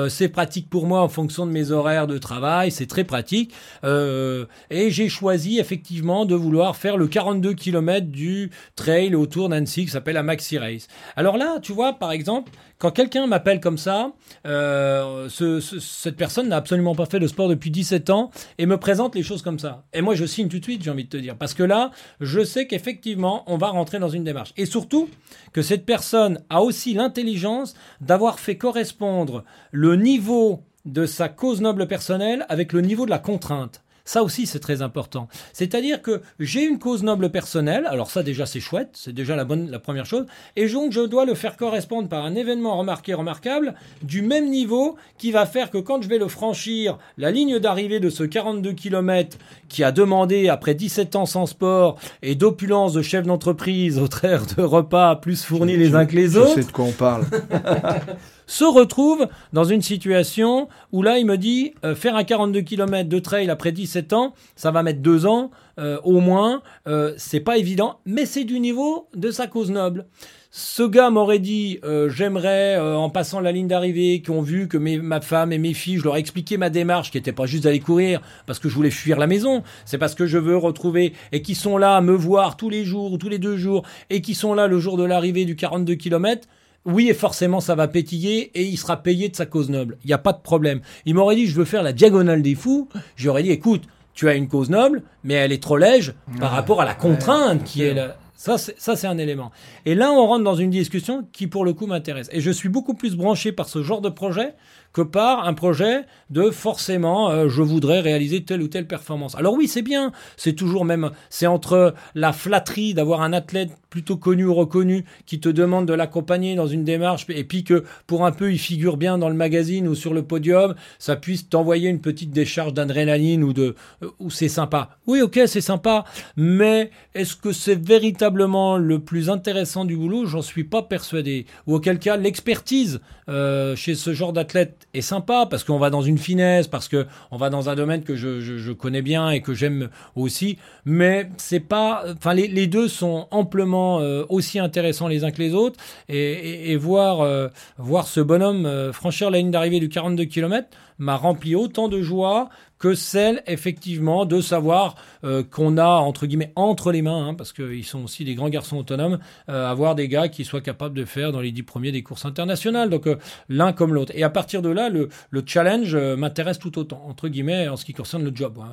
[0.10, 3.54] c'est pratique pour moi en fonction de mes horaires de travail, c'est très pratique.
[3.84, 9.86] et j'ai choisi effectivement de vouloir faire le 42 km du trail au autour d'Annecy
[9.86, 10.88] qui s'appelle la Maxi Race.
[11.16, 14.14] Alors là, tu vois, par exemple, quand quelqu'un m'appelle comme ça,
[14.48, 18.66] euh, ce, ce, cette personne n'a absolument pas fait de sport depuis 17 ans et
[18.66, 19.84] me présente les choses comme ça.
[19.94, 21.92] Et moi, je signe tout de suite, j'ai envie de te dire, parce que là,
[22.20, 24.54] je sais qu'effectivement, on va rentrer dans une démarche.
[24.58, 25.10] Et surtout,
[25.54, 31.88] que cette personne a aussi l'intelligence d'avoir fait correspondre le niveau de sa cause noble
[31.88, 33.84] personnelle avec le niveau de la contrainte.
[34.10, 35.28] Ça aussi, c'est très important.
[35.54, 37.86] C'est-à-dire que j'ai une cause noble personnelle.
[37.86, 38.90] Alors ça, déjà, c'est chouette.
[38.94, 40.26] C'est déjà la bonne, la première chose.
[40.56, 44.96] Et donc, je dois le faire correspondre par un événement remarqué, remarquable, du même niveau
[45.20, 48.72] qui va faire que quand je vais le franchir, la ligne d'arrivée de ce 42
[48.72, 49.38] km
[49.68, 54.48] qui a demandé, après 17 ans sans sport et d'opulence de chef d'entreprise au travers
[54.48, 56.56] de repas plus fournis les uns que les autres.
[56.56, 57.26] Je sais de quoi on parle.
[58.50, 63.08] se retrouve dans une situation où là, il me dit, euh, faire un 42 km
[63.08, 66.64] de trail après 17 ans, ça va mettre deux ans euh, au moins.
[66.88, 70.08] Euh, c'est pas évident, mais c'est du niveau de sa cause noble.
[70.50, 75.22] Ce gars m'aurait dit, j'aimerais, en passant la ligne d'arrivée, qui ont vu que ma
[75.22, 77.80] femme et mes filles, je leur ai expliqué ma démarche, qui n'était pas juste d'aller
[77.80, 81.44] courir parce que je voulais fuir la maison, c'est parce que je veux retrouver, et
[81.44, 84.24] qui sont là à me voir tous les jours ou tous les deux jours, et
[84.24, 86.48] qui sont là le jour de l'arrivée du 42 km
[86.90, 89.98] oui, et forcément, ça va pétiller et il sera payé de sa cause noble.
[90.04, 90.82] Il n'y a pas de problème.
[91.06, 92.90] Il m'aurait dit, je veux faire la diagonale des fous.
[93.16, 93.84] J'aurais dit, écoute,
[94.14, 97.64] tu as une cause noble, mais elle est trop lège par rapport à la contrainte
[97.64, 98.18] qui est là.
[98.36, 99.52] Ça, c'est un élément.
[99.86, 102.30] Et là, on rentre dans une discussion qui, pour le coup, m'intéresse.
[102.32, 104.56] Et je suis beaucoup plus branché par ce genre de projet
[104.94, 109.36] que par un projet de forcément euh, je voudrais réaliser telle ou telle performance.
[109.36, 114.18] Alors oui, c'est bien, c'est toujours même, c'est entre la flatterie d'avoir un athlète plutôt
[114.18, 118.26] connu ou reconnu qui te demande de l'accompagner dans une démarche et puis que pour
[118.26, 121.90] un peu il figure bien dans le magazine ou sur le podium, ça puisse t'envoyer
[121.90, 124.98] une petite décharge d'adrénaline ou de euh, ou c'est sympa.
[125.08, 126.04] Oui, OK, c'est sympa,
[126.38, 130.26] mais est-ce que c'est véritablement le plus intéressant du boulot?
[130.26, 131.46] J'en suis pas persuadé.
[131.68, 136.02] Ou auquel cas l'expertise euh, chez ce genre d'athlète est sympa parce qu'on va dans
[136.02, 139.42] une finesse, parce que on va dans un domaine que je, je, connais bien et
[139.42, 140.58] que j'aime aussi.
[140.86, 145.42] Mais c'est pas, enfin les, les, deux sont amplement euh, aussi intéressants les uns que
[145.42, 150.26] les autres et, et, voir euh, voir ce bonhomme franchir la ligne d'arrivée du 42
[150.26, 150.68] km
[150.98, 152.50] m'a rempli autant de joie
[152.80, 157.52] que celle effectivement de savoir euh, qu'on a entre guillemets entre les mains, hein, parce
[157.52, 159.20] qu'ils sont aussi des grands garçons autonomes,
[159.50, 162.24] euh, avoir des gars qui soient capables de faire dans les dix premiers des courses
[162.24, 162.90] internationales.
[162.90, 163.18] Donc euh,
[163.50, 164.14] l'un comme l'autre.
[164.16, 167.84] Et à partir de là, le, le challenge m'intéresse tout autant entre guillemets en ce
[167.84, 168.58] qui concerne le job.
[168.62, 168.70] Hein.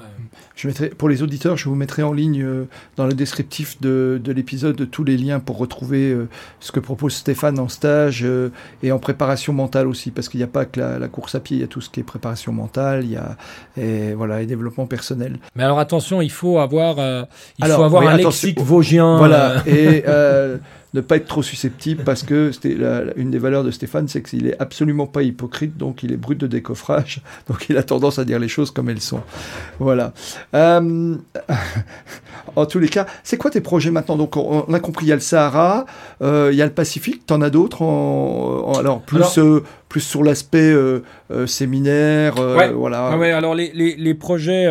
[0.55, 2.47] Je mettrai pour les auditeurs, je vous mettrai en ligne
[2.95, 6.17] dans le descriptif de, de l'épisode tous les liens pour retrouver
[6.61, 8.25] ce que propose Stéphane en stage
[8.83, 11.57] et en préparation mentale aussi, parce qu'il n'y a pas que la, course à pied,
[11.57, 13.37] il y a tout ce qui est préparation mentale, il y a
[14.17, 15.39] voilà et développement personnel.
[15.55, 17.23] Mais alors attention, il faut avoir euh,
[17.59, 19.17] il faut avoir un lexique vosgien.
[19.19, 19.61] Voilà euh.
[19.67, 20.59] et euh,
[20.97, 22.77] ne pas être trop susceptible parce que c'était
[23.17, 26.39] une des valeurs de Stéphane, c'est qu'il est absolument pas hypocrite, donc il est brut
[26.39, 29.23] de décoffrage, donc il a tendance à dire les choses comme elles sont.
[29.79, 30.13] Voilà.
[32.57, 34.17] en tous les cas, c'est quoi tes projets maintenant?
[34.17, 35.87] Donc on a compris, il y a le Sahara,
[36.21, 39.39] il y a le Pacifique, t'en as d'autres en, alors plus
[39.89, 43.17] plus sur l'aspect euh, euh, séminaire, euh, voilà.
[43.17, 44.67] Ouais, alors les, les, les projets,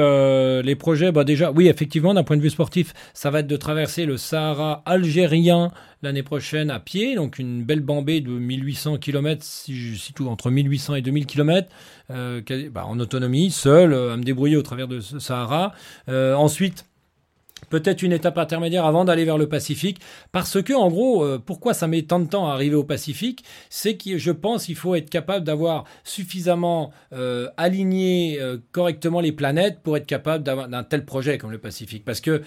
[0.62, 3.58] les projets, bah déjà, oui, effectivement, d'un point de vue sportif, ça va être de
[3.58, 5.72] traverser le Sahara algérien
[6.06, 10.50] l'année prochaine à pied, donc une belle bambée de 1800 km, si, si tout entre
[10.50, 11.70] 1800 et 2000 km,
[12.10, 15.74] bah, en autonomie, seul, à me débrouiller au travers de Sahara.
[16.08, 16.86] ensuite
[17.70, 20.00] peut-être une étape intermédiaire avant d'aller vers le Pacifique,
[20.32, 23.44] parce que en gros, euh, pourquoi ça met tant de temps à arriver au Pacifique,
[23.70, 29.32] c'est que je pense qu'il faut être capable d'avoir suffisamment euh, aligné euh, correctement les
[29.32, 32.44] planètes pour être capable d'avoir un tel projet comme le Pacifique, parce que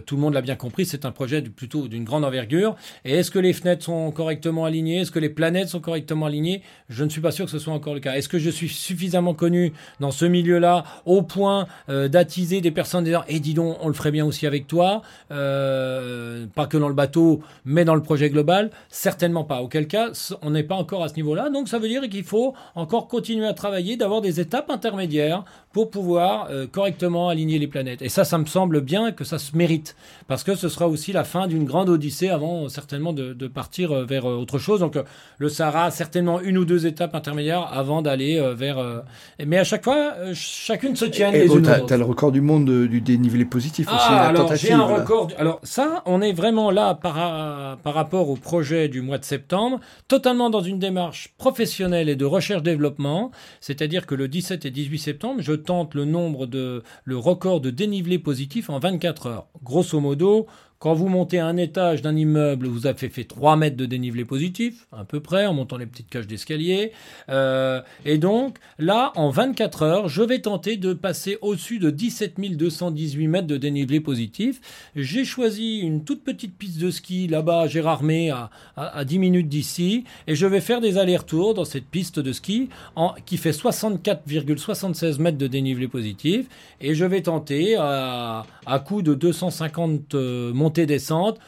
[0.00, 2.76] tout le monde l'a bien compris, c'est un projet plutôt d'une grande envergure.
[3.04, 6.62] Et est-ce que les fenêtres sont correctement alignées, est-ce que les planètes sont correctement alignées?
[6.88, 8.14] Je ne suis pas sûr que ce soit encore le cas.
[8.14, 13.24] Est-ce que je suis suffisamment connu dans ce milieu-là au point d'attiser des personnes disant,
[13.28, 14.33] et eh, dis donc, on le ferait bien aussi?
[14.42, 19.62] Avec toi, euh, pas que dans le bateau, mais dans le projet global Certainement pas.
[19.62, 20.10] Auquel cas,
[20.42, 21.50] on n'est pas encore à ce niveau-là.
[21.50, 25.44] Donc ça veut dire qu'il faut encore continuer à travailler, d'avoir des étapes intermédiaires
[25.74, 28.00] pour pouvoir euh, correctement aligner les planètes.
[28.00, 29.96] Et ça, ça me semble bien que ça se mérite,
[30.28, 34.04] parce que ce sera aussi la fin d'une grande odyssée avant certainement de, partir euh,
[34.04, 34.78] vers autre chose.
[34.80, 34.96] Donc
[35.38, 39.02] le Sahara, certainement une ou deux étapes intermédiaires avant d'aller vers...
[39.44, 42.86] mais à chaque fois, chacune se tient les unes Tu as, le record du monde
[42.86, 43.96] du dénivelé positif aussi.
[43.98, 45.28] Ah, alors j'ai un record.
[45.38, 49.80] Alors ça, on est vraiment là par, par rapport au projet du mois de septembre,
[50.06, 53.32] totalement dans une démarche professionnelle et de recherche-développement.
[53.60, 57.70] C'est-à-dire que le 17 et 18 septembre, je tente le nombre de le record de
[57.70, 59.46] dénivelé positif en 24 heures.
[59.62, 60.46] Grosso modo,
[60.84, 64.86] quand vous montez un étage d'un immeuble, vous avez fait 3 mètres de dénivelé positif,
[64.92, 66.92] à peu près, en montant les petites cages d'escalier.
[67.30, 72.34] Euh, et donc, là, en 24 heures, je vais tenter de passer au-dessus de 17
[72.38, 74.60] 218 mètres de dénivelé positif.
[74.94, 79.48] J'ai choisi une toute petite piste de ski là-bas à Gérardmer, à, à, 10 minutes
[79.48, 83.52] d'ici, et je vais faire des allers-retours dans cette piste de ski en, qui fait
[83.52, 86.44] 64,76 mètres de dénivelé positif.
[86.82, 90.12] Et je vais tenter, à, à coup de 250
[90.52, 91.38] montées descente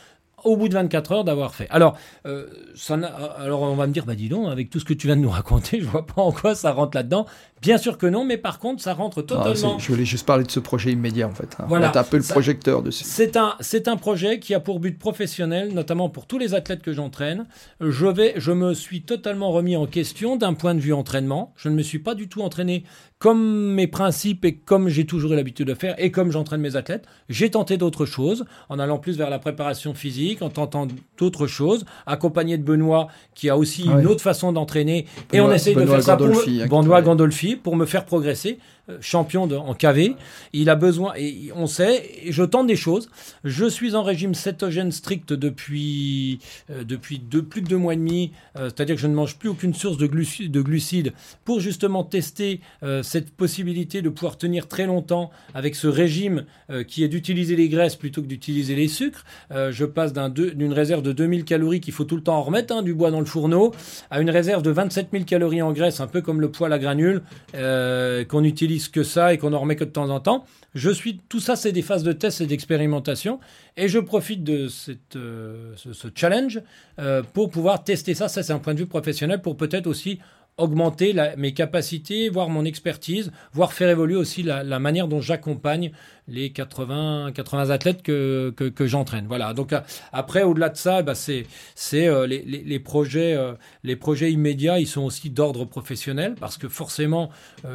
[0.45, 1.67] au bout de 24 heures d'avoir fait.
[1.71, 2.95] Alors, euh, ça
[3.39, 5.23] alors on va me dire, bah dis donc, avec tout ce que tu viens de
[5.23, 7.27] nous raconter, je vois pas en quoi ça rentre là-dedans.
[7.63, 9.79] Bien sûr que non, mais par contre, ça rentre ah, totalement.
[9.79, 11.57] je voulais juste parler de ce projet immédiat en fait.
[11.59, 11.65] Hein.
[11.69, 13.05] Voilà, un peu le projecteur dessus.
[13.05, 16.83] C'est un, c'est un projet qui a pour but professionnel, notamment pour tous les athlètes
[16.83, 17.47] que j'entraîne.
[17.81, 21.55] Je vais, je me suis totalement remis en question d'un point de vue entraînement.
[21.57, 22.85] Je ne me suis pas du tout entraîné
[23.19, 26.77] comme mes principes et comme j'ai toujours eu l'habitude de faire et comme j'entraîne mes
[26.77, 27.07] athlètes.
[27.31, 30.87] J'ai tenté d'autres choses en allant plus vers la préparation physique, en tentant
[31.17, 35.75] d'autres choses, accompagné de Benoît qui a aussi une autre façon d'entraîner et on essaye
[35.75, 38.59] de faire ça pour Benoît Gandolfi pour me faire progresser.
[38.89, 40.15] Euh, champion de, en KV.
[40.53, 43.09] Il a besoin, et on sait, et je tente des choses.
[43.43, 46.39] Je suis en régime cétogène strict depuis,
[46.71, 49.49] euh, depuis plus de deux mois et demi, euh, c'est-à-dire que je ne mange plus
[49.49, 51.13] aucune source de, glucides, de glucides
[51.45, 52.61] pour justement tester
[53.03, 56.45] cette possibilité de pouvoir tenir très longtemps avec ce régime
[56.87, 59.25] qui est d'utiliser les graisses plutôt que d'utiliser les sucres.
[59.51, 62.83] je passe d'une réserve de 2000 calories qu'il faut tout le temps en remettre, hein,
[62.83, 63.73] du bois dans le fourneau,
[64.11, 66.79] à une réserve de 27 000 calories en graisse, un peu comme le poêle à
[66.79, 67.23] granules
[67.53, 70.45] qu'on utilise que ça et qu'on en remet que de temps en temps.
[70.75, 73.41] Je suis, tout ça, c'est des phases de test et d'expérimentation.
[73.77, 76.61] Et je profite de cette, euh, ce, challenge
[76.99, 78.29] euh, pour pouvoir tester ça.
[78.29, 80.19] Ça, c'est un point de vue professionnel pour peut-être aussi
[80.59, 85.93] augmenter mes capacités, voir mon expertise, voir faire évoluer aussi la, manière dont j'accompagne
[86.29, 89.27] les 80, 80 athlètes que, que, j'entraîne.
[89.27, 89.53] Voilà.
[89.53, 89.81] Donc euh,
[90.13, 93.53] après, au-delà de ça, bah, c'est c'est euh, les, les, projets euh,
[93.85, 97.31] les projets immédiats, ils sont aussi d'ordre professionnel parce que forcément,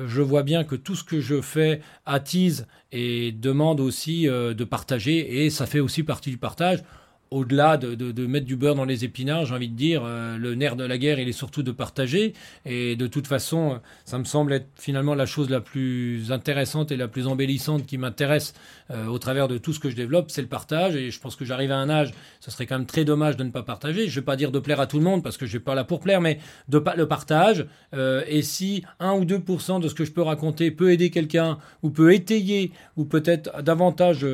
[0.07, 5.45] je vois bien que tout ce que je fais attise et demande aussi de partager
[5.45, 6.83] et ça fait aussi partie du partage
[7.31, 10.75] au-delà de, mettre du beurre dans les épinards, j'ai envie de dire, euh, le nerf
[10.75, 12.33] de la guerre, il est surtout de partager.
[12.65, 16.97] Et de toute façon, ça me semble être finalement la chose la plus intéressante et
[16.97, 18.53] la plus embellissante qui m'intéresse
[18.91, 20.97] euh, au travers de tout ce que je développe, c'est le partage.
[20.97, 22.11] Et je pense que j'arrive à un âge,
[22.41, 24.07] ce serait quand même très dommage de ne pas partager.
[24.07, 25.59] Je ne vais pas dire de plaire à tout le monde parce que je ne
[25.59, 27.65] vais pas là pour plaire, mais de le partage.
[27.93, 31.59] Euh, et si 1 ou 2% de ce que je peux raconter peut aider quelqu'un
[31.81, 34.25] ou peut étayer ou peut-être davantage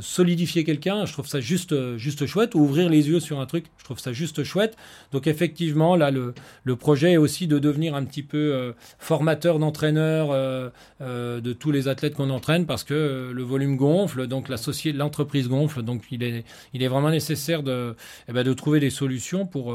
[0.00, 3.66] solidifier quelqu'un, je trouve ça juste, juste chouette, ou ouvrir les yeux sur un truc,
[3.78, 4.76] je trouve ça juste chouette.
[5.12, 6.34] Donc effectivement, là, le,
[6.64, 10.70] le projet est aussi de devenir un petit peu euh, formateur d'entraîneurs euh,
[11.00, 15.82] euh, de tous les athlètes qu'on entraîne, parce que le volume gonfle, donc l'entreprise gonfle,
[15.82, 17.94] donc il est, il est vraiment nécessaire de,
[18.28, 19.74] eh ben, de trouver des solutions pour,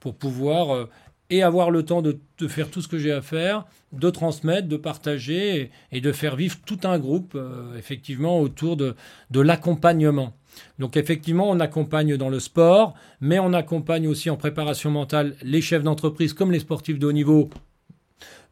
[0.00, 0.88] pour pouvoir
[1.30, 4.68] et avoir le temps de, de faire tout ce que j'ai à faire, de transmettre,
[4.68, 7.38] de partager et, de faire vivre tout un groupe,
[7.78, 8.94] effectivement, autour de,
[9.30, 10.34] de l'accompagnement.
[10.78, 15.60] Donc effectivement, on accompagne dans le sport, mais on accompagne aussi en préparation mentale les
[15.60, 17.50] chefs d'entreprise comme les sportifs de haut niveau.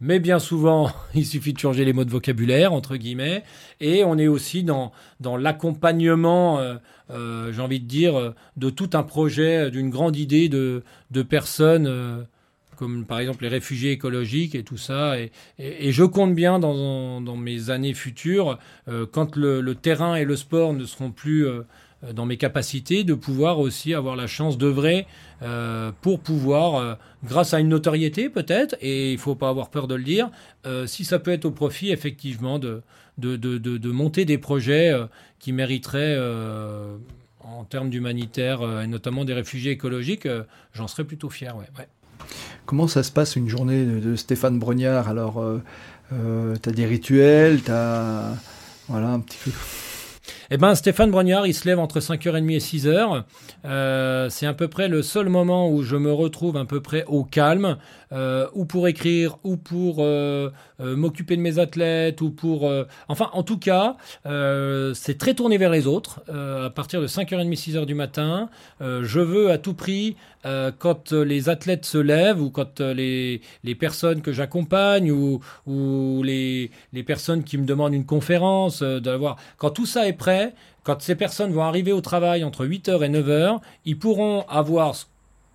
[0.01, 3.43] Mais bien souvent, il suffit de changer les mots de vocabulaire, entre guillemets.
[3.81, 6.77] Et on est aussi dans, l'accompagnement, euh,
[7.11, 11.23] euh, j'ai envie de dire, euh, de tout un projet, d'une grande idée de, de
[11.23, 12.27] personnes
[12.77, 15.17] comme par exemple les réfugiés écologiques et tout ça.
[15.19, 15.33] Et,
[15.91, 18.57] je compte bien dans, mes années futures,
[19.11, 21.45] quand le, terrain et le sport ne seront plus
[22.13, 25.07] dans mes capacités de pouvoir aussi avoir la chance d'œuvrer
[25.43, 26.95] euh, pour pouvoir, euh,
[27.25, 30.31] grâce à une notoriété peut-être, et il ne faut pas avoir peur de le dire,
[30.87, 32.83] si ça peut être au profit effectivement de,
[33.19, 34.93] de, de, de monter des projets
[35.39, 36.17] qui mériteraient
[37.41, 40.29] en termes d'humanitaire et notamment des réfugiés écologiques,
[40.75, 41.57] j'en serais plutôt fier.
[41.57, 41.89] Ouais.
[42.67, 45.09] Comment ça se passe une journée de, Stéphane Brognard?
[45.09, 45.43] Alors,
[46.11, 48.35] tu as des rituels, tu as...
[48.89, 49.51] Voilà, un petit peu...
[50.51, 53.23] Eh ben, Stéphane Brognard, il se lève entre 5h30 et 6h.
[53.67, 57.05] Euh, c'est à peu près le seul moment où je me retrouve à peu près
[57.07, 57.77] au calme,
[58.13, 62.71] euh, ou pour écrire, ou pour euh, m'occuper de mes athlètes, ou pour...
[63.09, 66.23] enfin, en tout cas, c'est très tourné vers les autres.
[66.29, 68.49] à partir de 5h30, 6h du matin,
[68.81, 70.17] je veux à tout prix,
[70.79, 76.71] quand les athlètes se lèvent, ou quand les, les personnes que j'accompagne, ou, ou les,
[76.93, 79.37] les personnes qui me demandent une conférence, d'avoir...
[79.57, 80.55] Quand tout ça est prêt,
[80.89, 84.95] quand ces personnes vont arriver au travail entre 8h et 9h, ils pourront avoir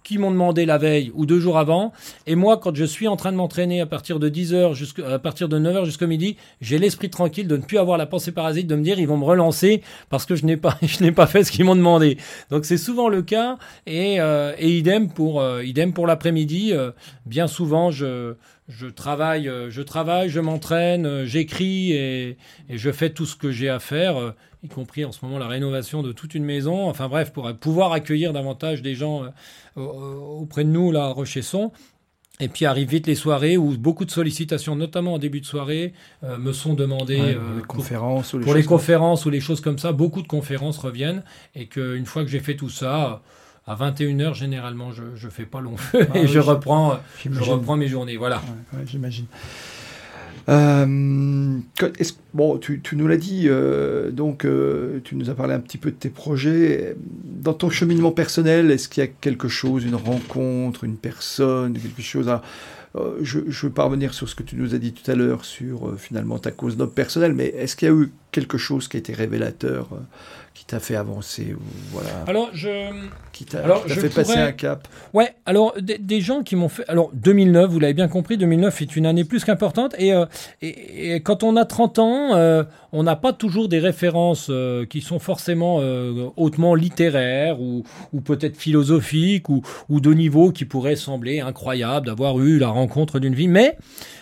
[0.04, 1.94] qu'ils m'ont demandé la veille ou deux jours avant.
[2.28, 5.50] Et moi, quand je suis en train de m'entraîner à partir de 10h jusqu'à partir
[5.50, 8.76] de 9h jusqu'au midi, j'ai l'esprit tranquille de ne plus avoir la pensée parasite de
[8.76, 11.44] me dire ils vont me relancer parce que je n'ai pas je n'ai pas fait
[11.44, 12.18] ce qu'ils m'ont demandé.
[12.50, 16.74] Donc c'est souvent le cas et, euh, et idem pour euh, idem pour l'après-midi.
[16.74, 16.92] Euh,
[17.26, 18.36] bien souvent je
[18.70, 22.38] je travaille, euh, je travaille, je m'entraîne, j'écris et,
[22.70, 24.34] je fais tout ce que j'ai à faire,
[24.64, 26.90] y compris en ce moment la rénovation de toute une maison.
[26.90, 29.24] Enfin bref, pour pouvoir accueillir davantage des gens
[29.76, 31.72] auprès de nous là à Rochesson.
[32.40, 35.94] Et puis arrivent vite les soirées où beaucoup de sollicitations, notamment en début de soirée,
[36.24, 39.40] euh, me sont demandées euh, les conférences pour, ou les, pour les conférences ou les
[39.40, 39.92] choses comme ça.
[39.92, 41.24] Beaucoup de conférences reviennent
[41.54, 43.22] et qu'une fois que j'ai fait tout ça,
[43.68, 47.78] à 21h généralement, je ne fais pas long feu ah et je, reprends, je reprends
[47.78, 48.18] mes journées.
[48.18, 48.42] Voilà.
[48.88, 49.28] J'imagine.
[50.50, 51.60] Euh,
[52.34, 55.92] bon, tu, nous l'as dit, euh, donc euh, tu nous as parlé un petit peu
[55.92, 56.96] de tes projets.
[57.24, 62.02] Dans ton cheminement personnel, est-ce qu'il y a quelque chose, une rencontre, une personne, quelque
[62.02, 62.42] chose à,
[63.22, 65.46] je ne veux pas revenir sur ce que tu nous as dit tout à l'heure
[65.46, 68.98] sur finalement ta cause d'homme personnel, mais est-ce qu'il y a eu quelque chose qui
[68.98, 69.90] a été révélateur
[70.54, 71.56] qui t'a fait avancer
[71.92, 72.10] voilà.
[72.28, 72.92] Alors je
[73.32, 74.88] qui t'a fait passer un cap.
[75.14, 78.96] Ouais alors des, gens qui m'ont fait alors 2009 vous l'avez bien compris 2009 est
[78.96, 80.26] une année plus qu'importante et, euh,
[80.62, 85.02] et, quand on a 30 ans euh, on n'a pas toujours des références euh, qui
[85.02, 85.82] sont forcément
[86.38, 92.40] hautement littéraires ou, ou peut-être philosophiques ou, ou de niveau qui pourraient sembler incroyable d'avoir
[92.40, 93.76] eu la rencontre d'une vie mais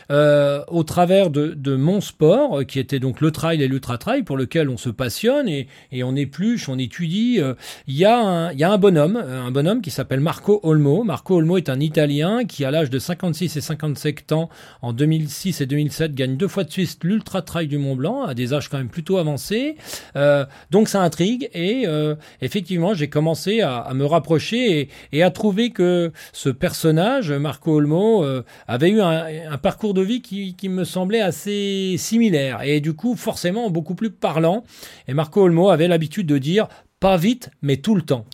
[0.09, 4.37] euh, au travers de, mon sport, euh, qui était donc le trail et l'ultra-trail, pour
[4.37, 5.67] lequel on se passionne et,
[6.03, 7.39] on épluche, on étudie.
[7.39, 7.53] Euh,
[7.87, 11.03] il y, a un bonhomme, un bonhomme qui s'appelle Marco Olmo.
[11.03, 14.49] Marco Olmo est un Italien qui, à l'âge de 56 et 57 ans,
[14.81, 18.53] en 2006 et 2007, gagne deux fois de suite l'ultra-trail du Mont Blanc, à des
[18.53, 19.75] âges quand même plutôt avancés.
[20.71, 21.85] donc ça intrigue et
[22.41, 28.25] effectivement, j'ai commencé à, me rapprocher et, à trouver que ce personnage, Marco Olmo,
[28.67, 33.15] avait eu un, un parcours de vie qui, me semblait assez similaire et du coup
[33.15, 34.63] forcément beaucoup plus parlant.
[35.07, 36.67] Et Marco Olmo avait l'habitude de dire
[37.01, 38.25] pas vite, mais tout le temps.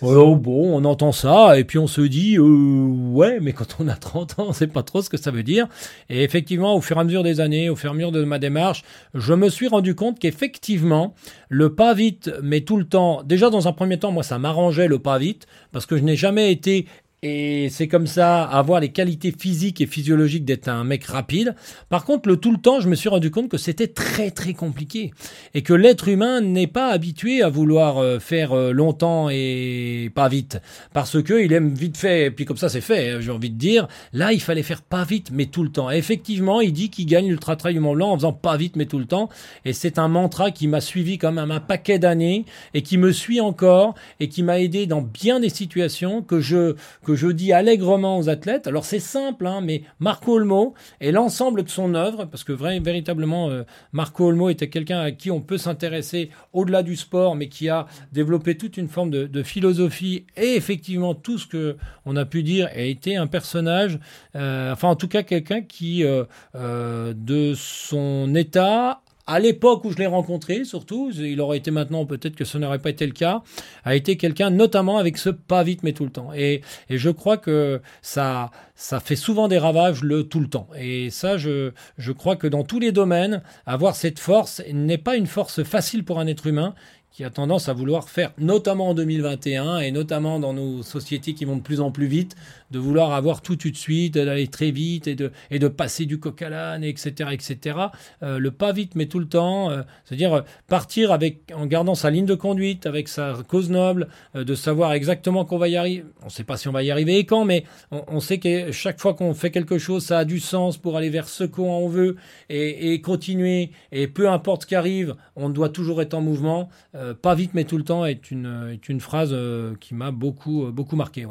[0.00, 3.88] oh, bon, on entend ça, et puis on se dit, euh, ouais, mais quand on
[3.88, 5.66] a 30 ans, on sait pas trop ce que ça veut dire.
[6.08, 8.22] Et effectivement, au fur et à mesure des années, au fur et à mesure de
[8.22, 11.14] ma démarche, je me suis rendu compte qu'effectivement,
[11.48, 14.86] le pas vite, mais tout le temps, déjà dans un premier temps, moi, ça m'arrangeait
[14.86, 16.86] le pas vite, parce que je n'ai jamais été
[17.24, 21.54] et c'est comme ça, avoir les qualités physiques et physiologiques d'être un mec rapide.
[21.88, 24.54] Par contre, le tout le temps, je me suis rendu compte que c'était très très
[24.54, 25.12] compliqué.
[25.54, 30.28] Et que l'être humain n'est pas habitué à vouloir euh, faire euh, longtemps et pas
[30.28, 30.60] vite.
[30.92, 33.50] Parce que il aime vite fait, et puis comme ça c'est fait, hein, j'ai envie
[33.50, 33.86] de dire.
[34.12, 35.92] Là, il fallait faire pas vite, mais tout le temps.
[35.92, 38.86] Effectivement, il dit qu'il gagne l'Ultra Trail du Mont Blanc en faisant pas vite, mais
[38.86, 39.28] tout le temps.
[39.64, 43.12] Et c'est un mantra qui m'a suivi quand même un paquet d'années et qui me
[43.12, 46.74] suit encore et qui m'a aidé dans bien des situations que je,
[47.14, 48.66] je dis allègrement aux athlètes.
[48.66, 53.50] Alors c'est simple, hein, mais Marco Olmo et l'ensemble de son œuvre, parce que véritablement
[53.50, 53.62] euh,
[53.92, 57.86] Marco Olmo était quelqu'un à qui on peut s'intéresser au-delà du sport, mais qui a
[58.12, 61.76] développé toute une forme de, philosophie et effectivement tout ce que
[62.06, 63.98] on a pu dire a été un personnage,
[64.36, 69.98] euh, enfin en tout cas quelqu'un qui euh, de son état à l'époque où je
[69.98, 73.42] l'ai rencontré, surtout, il aurait été maintenant, peut-être que ce n'aurait pas été le cas,
[73.84, 76.30] a été quelqu'un notamment avec ce pas vite mais tout le temps.
[76.34, 80.68] Et, et je crois que ça, ça fait souvent des ravages le tout le temps.
[80.76, 85.16] Et ça, je, je crois que dans tous les domaines, avoir cette force n'est pas
[85.16, 86.74] une force facile pour un être humain
[87.12, 91.44] qui a tendance à vouloir faire, notamment en 2021 et notamment dans nos sociétés qui
[91.44, 92.36] vont de plus en plus vite,
[92.70, 96.06] de vouloir avoir tout, tout de suite, d'aller très vite et de, et de passer
[96.06, 97.78] du coq à l'âne, etc., etc.
[98.22, 101.94] Euh, le pas vite, mais tout le temps, euh, c'est-à-dire euh, partir avec, en gardant
[101.94, 106.04] sa ligne de conduite, avec sa cause noble, de savoir exactement qu'on va y arriver.
[106.22, 108.72] On ne sait pas si on va y arriver et quand, mais on, sait que
[108.72, 111.88] chaque fois qu'on fait quelque chose, ça a du sens pour aller vers ce qu'on
[111.88, 112.16] veut
[112.48, 113.70] et, et, continuer.
[113.90, 116.70] Et peu importe ce qui arrive, on doit toujours être en mouvement.
[117.20, 119.34] Pas vite, mais tout le temps est une, phrase
[119.80, 121.26] qui m'a beaucoup, beaucoup marqué.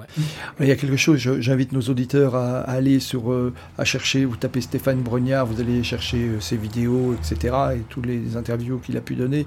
[0.60, 4.36] Il y a quelque chose, j'invite nos auditeurs à, aller sur, euh, à chercher, vous
[4.36, 7.56] tapez Stéphane Brognard, vous allez chercher euh, ses vidéos, etc.
[7.76, 9.46] et tous les interviews qu'il a pu donner.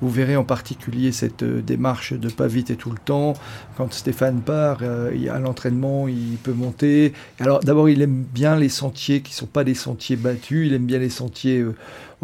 [0.00, 3.34] Vous verrez en particulier cette euh, démarche de pas vite et tout le temps.
[3.76, 7.12] Quand Stéphane part, à l'entraînement, il peut monter.
[7.40, 10.86] Alors d'abord, il aime bien les sentiers qui sont pas des sentiers battus, il aime
[10.86, 11.64] bien les sentiers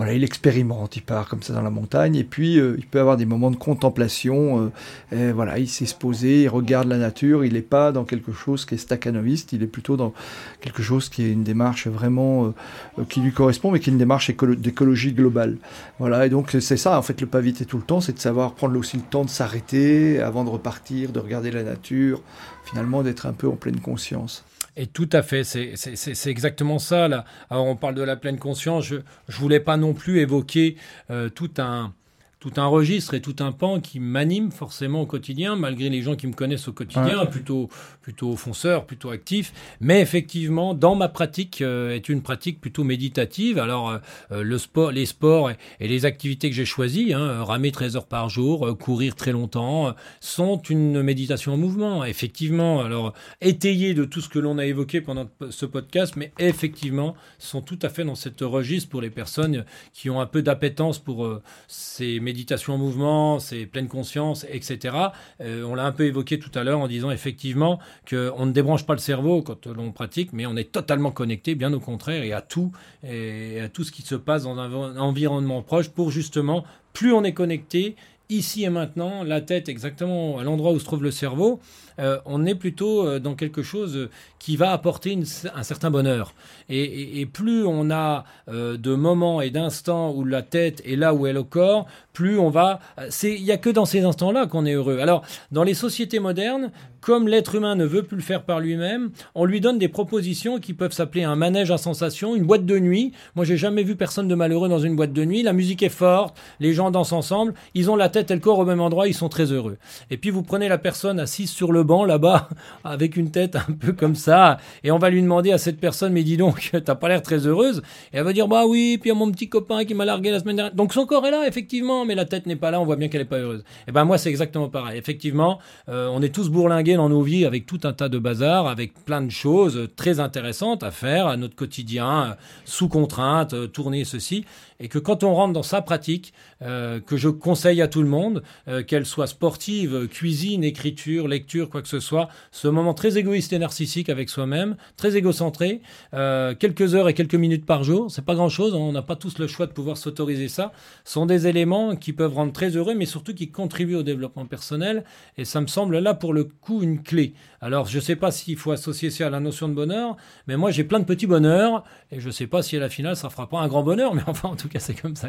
[0.00, 3.00] voilà, il expérimente, il part comme ça dans la montagne, et puis euh, il peut
[3.00, 4.72] avoir des moments de contemplation.
[5.12, 8.64] Euh, voilà, il s'est posé, il regarde la nature, il n'est pas dans quelque chose
[8.64, 10.14] qui est staccanoviste, il est plutôt dans
[10.62, 12.54] quelque chose qui est une démarche vraiment
[12.98, 15.58] euh, qui lui correspond, mais qui est une démarche d'écologie globale.
[15.98, 18.20] Voilà, et donc c'est ça, en fait, le pas vite tout le temps, c'est de
[18.20, 22.22] savoir prendre aussi le temps de s'arrêter avant de repartir, de regarder la nature,
[22.64, 24.46] finalement d'être un peu en pleine conscience.
[24.80, 27.06] Et tout à fait, c'est exactement ça.
[27.06, 27.26] Là.
[27.50, 30.78] Alors on parle de la pleine conscience, je ne voulais pas non plus évoquer
[31.10, 31.92] euh, tout un
[32.40, 36.16] tout un registre et tout un pan qui m'anime forcément au quotidien, malgré les gens
[36.16, 37.68] qui me connaissent au quotidien, plutôt,
[38.00, 39.52] plutôt fonceur, plutôt actif.
[39.80, 43.58] Mais effectivement, dans ma pratique, euh, est une pratique plutôt méditative.
[43.58, 43.98] Alors, euh,
[44.32, 48.06] euh, le sport, les sports et, les activités que j'ai choisies, hein, ramer 13 heures
[48.06, 52.06] par jour, courir très longtemps, sont une méditation en mouvement.
[52.06, 53.12] Effectivement, alors
[53.42, 57.78] étayé de tout ce que l'on a évoqué pendant ce podcast, mais effectivement, sont tout
[57.82, 61.28] à fait dans cette registre pour les personnes qui ont un peu d'appétence pour
[61.68, 64.96] ces méditation en mouvement, c'est pleine conscience, etc.
[65.40, 68.86] Euh, on l'a un peu évoqué tout à l'heure en disant effectivement qu'on ne débranche
[68.86, 72.32] pas le cerveau quand l'on pratique, mais on est totalement connecté, bien au contraire, et
[72.32, 72.70] à tout,
[73.02, 77.24] et à tout ce qui se passe dans un environnement proche pour justement, plus on
[77.24, 77.96] est connecté,
[78.28, 81.60] ici et maintenant, la tête exactement à l'endroit où se trouve le cerveau,
[82.00, 84.08] euh, on est plutôt euh, dans quelque chose
[84.38, 85.18] qui va apporter
[85.54, 86.34] un certain bonheur.
[86.68, 91.26] Et, plus on a euh, de moments et d'instants où la tête est là où
[91.26, 92.80] est le corps, plus on va.
[93.22, 94.98] Il n'y a que dans ces instants-là qu'on est heureux.
[94.98, 95.22] Alors,
[95.52, 96.70] dans les sociétés modernes,
[97.00, 100.58] comme l'être humain ne veut plus le faire par lui-même, on lui donne des propositions
[100.58, 103.12] qui peuvent s'appeler un manège à sensations, une boîte de nuit.
[103.36, 105.42] Moi, j'ai jamais vu personne de malheureux dans une boîte de nuit.
[105.42, 108.58] La musique est forte, les gens dansent ensemble, ils ont la tête et le corps
[108.58, 109.78] au même endroit, ils sont très heureux.
[110.10, 112.48] Et puis vous prenez la personne assise sur le là-bas,
[112.84, 116.12] avec une tête un peu comme ça, et on va lui demander à cette personne,
[116.12, 117.82] mais dis donc, t'as pas l'air très heureuse.
[118.12, 120.56] Et elle va dire, bah oui, puis mon petit copain qui m'a largué la semaine
[120.56, 120.74] dernière.
[120.74, 123.08] Donc son corps est là, effectivement, mais la tête n'est pas là, on voit bien
[123.08, 123.64] qu'elle est pas heureuse.
[123.88, 124.98] Et ben moi, c'est exactement pareil.
[124.98, 125.58] Effectivement,
[125.88, 128.94] euh, on est tous bourlingués dans nos vies avec tout un tas de bazar, avec
[129.04, 134.44] plein de choses très intéressantes à faire à notre quotidien, sous contrainte, euh, tourner ceci
[134.80, 136.32] et que quand on rentre dans sa pratique,
[136.62, 141.70] euh, que je conseille à tout le monde, euh, qu'elle soit sportive, cuisine, écriture, lecture,
[141.70, 145.80] quoi que ce soit, ce moment très égoïste et narcissique avec soi-même, très égocentré,
[146.14, 149.16] euh, quelques heures et quelques minutes par jour, c'est pas grand-chose, hein, on n'a pas
[149.16, 150.72] tous le choix de pouvoir s'autoriser ça,
[151.04, 155.04] sont des éléments qui peuvent rendre très heureux, mais surtout qui contribuent au développement personnel,
[155.38, 157.34] et ça me semble là pour le coup une clé.
[157.62, 160.16] Alors je sais pas s'il faut associer ça à la notion de bonheur,
[160.46, 163.16] mais moi j'ai plein de petits bonheurs, et je sais pas si à la finale
[163.16, 165.28] ça fera pas un grand bonheur, mais enfin en tout c'est comme ça.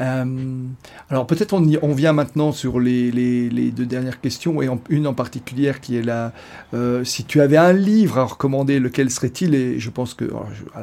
[0.00, 0.64] Euh,
[1.08, 5.96] alors peut-être on, vient maintenant sur les, deux dernières questions, et une en particulier qui
[5.96, 6.32] est là.
[6.74, 9.54] Euh, si tu avais un livre à recommander, lequel serait-il?
[9.54, 10.30] Et je pense que,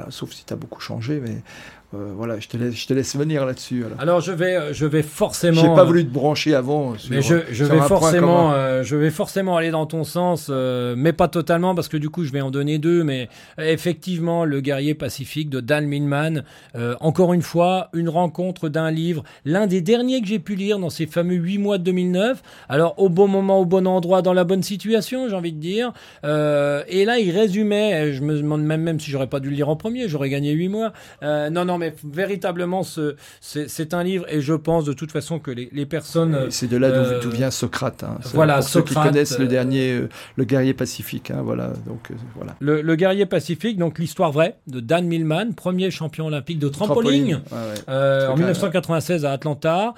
[0.10, 1.42] sauf si tu as beaucoup changé, mais
[1.95, 3.84] euh, voilà, je te laisse, je te laisse venir là-dessus.
[3.98, 4.22] Alors.
[4.22, 5.60] je vais, euh, je vais forcément.
[5.60, 6.94] J'ai pas voulu te brancher avant.
[7.10, 11.28] mais je, je vais forcément, euh, je vais forcément aller dans ton sens, mais pas
[11.28, 13.03] totalement parce que du coup je vais en donner deux.
[13.03, 16.44] Mais effectivement, le guerrier pacifique de Dan Minman.
[16.99, 20.91] encore une fois, une rencontre d'un livre, l'un des derniers que j'ai pu lire dans
[20.91, 22.44] ces fameux huit mois de 2009.
[22.68, 25.91] Alors au bon moment, au bon endroit, dans la bonne situation, j'ai envie de dire.
[26.24, 28.14] et là, il résumait.
[28.14, 30.52] Je me demande même, même si j'aurais pas dû le lire en premier, j'aurais gagné
[30.52, 30.94] huit mois.
[31.24, 32.84] non, non mais véritablement,
[33.42, 36.48] c'est un livre, et je pense de toute façon que les, personnes.
[36.50, 38.04] C'est de là d'où euh, vient Socrate.
[38.04, 38.20] Hein.
[38.34, 41.32] Voilà, pour Socrate, ceux qui connaissent le euh, dernier, euh, le guerrier pacifique.
[41.32, 42.56] Hein, voilà, donc voilà.
[42.60, 47.42] Le, guerrier pacifique, donc l'histoire vraie de Dan Millman, premier champion olympique de trampoline,
[47.88, 49.94] en 1996 à Atlanta,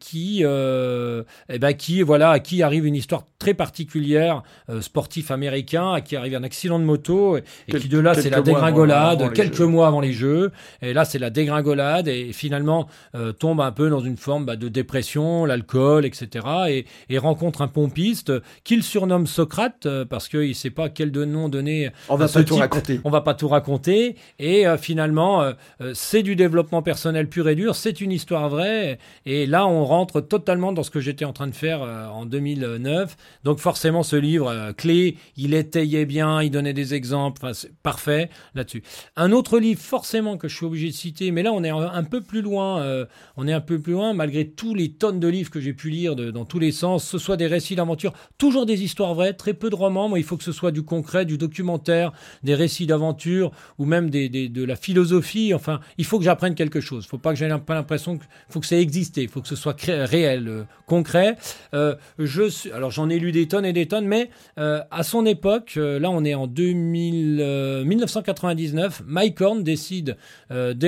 [0.00, 4.42] qui, eh ben, qui, voilà, à qui arrive une histoire très particulière,
[4.80, 8.40] sportif américain, à qui arrive un accident de moto, et, qui de là c'est la
[8.40, 10.50] dégringolade, quelques mois avant les Jeux,
[10.82, 14.56] et là c'est la dégringolade et finalement euh, tombe un peu dans une forme bah,
[14.56, 16.84] de dépression, l'alcool, etc.
[17.08, 18.32] Et, rencontre un pompiste
[18.64, 21.90] qu'il surnomme Socrate euh, parce qu'il ne sait pas quel nom donner.
[22.08, 23.00] On va pas tout raconter.
[23.04, 24.16] On va pas tout raconter.
[24.38, 25.52] Et euh, finalement,
[25.92, 27.74] c'est du développement personnel pur et dur.
[27.74, 28.98] C'est une histoire vraie.
[29.26, 33.16] Et là, on rentre totalement dans ce que j'étais en train de faire en 2009.
[33.44, 37.40] Donc forcément, ce livre clé, il étayait bien, il donnait des exemples.
[37.44, 38.82] Enfin, parfait là-dessus.
[39.16, 40.94] Un autre livre forcément que je suis obligé de
[41.32, 43.06] mais là on est un peu plus loin, euh,
[43.36, 45.90] on est un peu plus loin, malgré tous les tonnes de livres que j'ai pu
[45.90, 49.54] lire dans tous les sens, ce soit des récits d'aventure, toujours des histoires vraies, très
[49.54, 52.12] peu de romans, moi il faut que ce soit du concret, du documentaire,
[52.42, 56.80] des récits d'aventure, ou même des, de la philosophie, enfin, il faut que j'apprenne quelque
[56.80, 59.48] chose, il faut pas que pas l'impression qu'il faut que ça existe, il faut que
[59.48, 61.36] ce soit réel, euh, concret.
[61.74, 62.42] Euh, je
[62.74, 66.24] alors j'en ai lu des tonnes et des tonnes, mais à son époque, là on
[66.24, 70.16] est en 2000, 1999, Mike Horn décide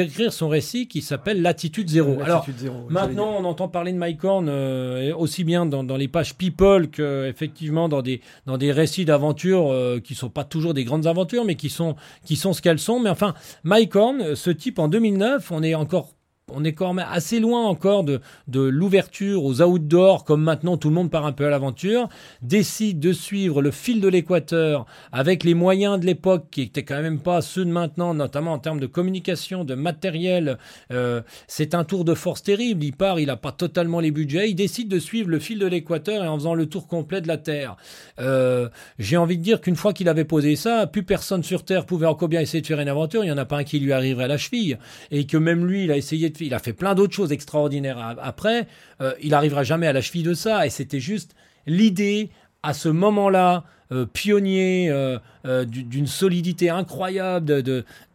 [0.05, 2.21] d'écrire son récit qui s'appelle Latitude Zéro.
[2.23, 2.47] Alors
[2.89, 7.27] maintenant, on entend parler de Mike Horn euh, aussi bien dans, les pages People que
[7.29, 11.45] effectivement dans des dans des récits d'aventure euh, qui sont pas toujours des grandes aventures,
[11.45, 13.01] mais qui sont qui sont ce qu'elles sont.
[13.01, 13.35] Mais enfin,
[13.65, 16.11] Mike Horn, ce type en 2009, on est encore
[16.51, 18.21] on est quand même assez loin encore de,
[18.53, 22.09] l'ouverture aux outdoors, comme maintenant tout le monde part un peu à l'aventure,
[22.43, 27.01] décide de suivre le fil de l'équateur avec les moyens de l'époque qui n'étaient quand
[27.01, 30.59] même pas ceux de maintenant, notamment en termes de communication, de matériel.
[30.91, 32.85] Euh, c'est un tour de force terrible.
[32.85, 34.51] Il part, il n'a pas totalement les budgets.
[34.51, 37.29] Il décide de suivre le fil de l'équateur et en faisant le tour complet de
[37.29, 37.77] la Terre.
[38.21, 41.87] Euh, j'ai envie de dire qu'une fois qu'il avait posé ça, plus personne sur Terre
[41.87, 43.23] pouvait encore bien essayer de faire une aventure.
[43.23, 44.79] Il n'y en a pas un qui lui arriverait à la cheville.
[45.11, 48.17] Et que même lui, il a essayé de, il a fait plein d'autres choses extraordinaires
[48.21, 48.67] après.
[49.01, 50.67] Euh, il n'arrivera jamais à la cheville de ça.
[50.67, 51.35] Et c'était juste
[51.67, 52.31] l'idée
[52.63, 55.19] à ce moment-là, euh, pionnier euh,
[55.65, 57.63] d'une solidité incroyable,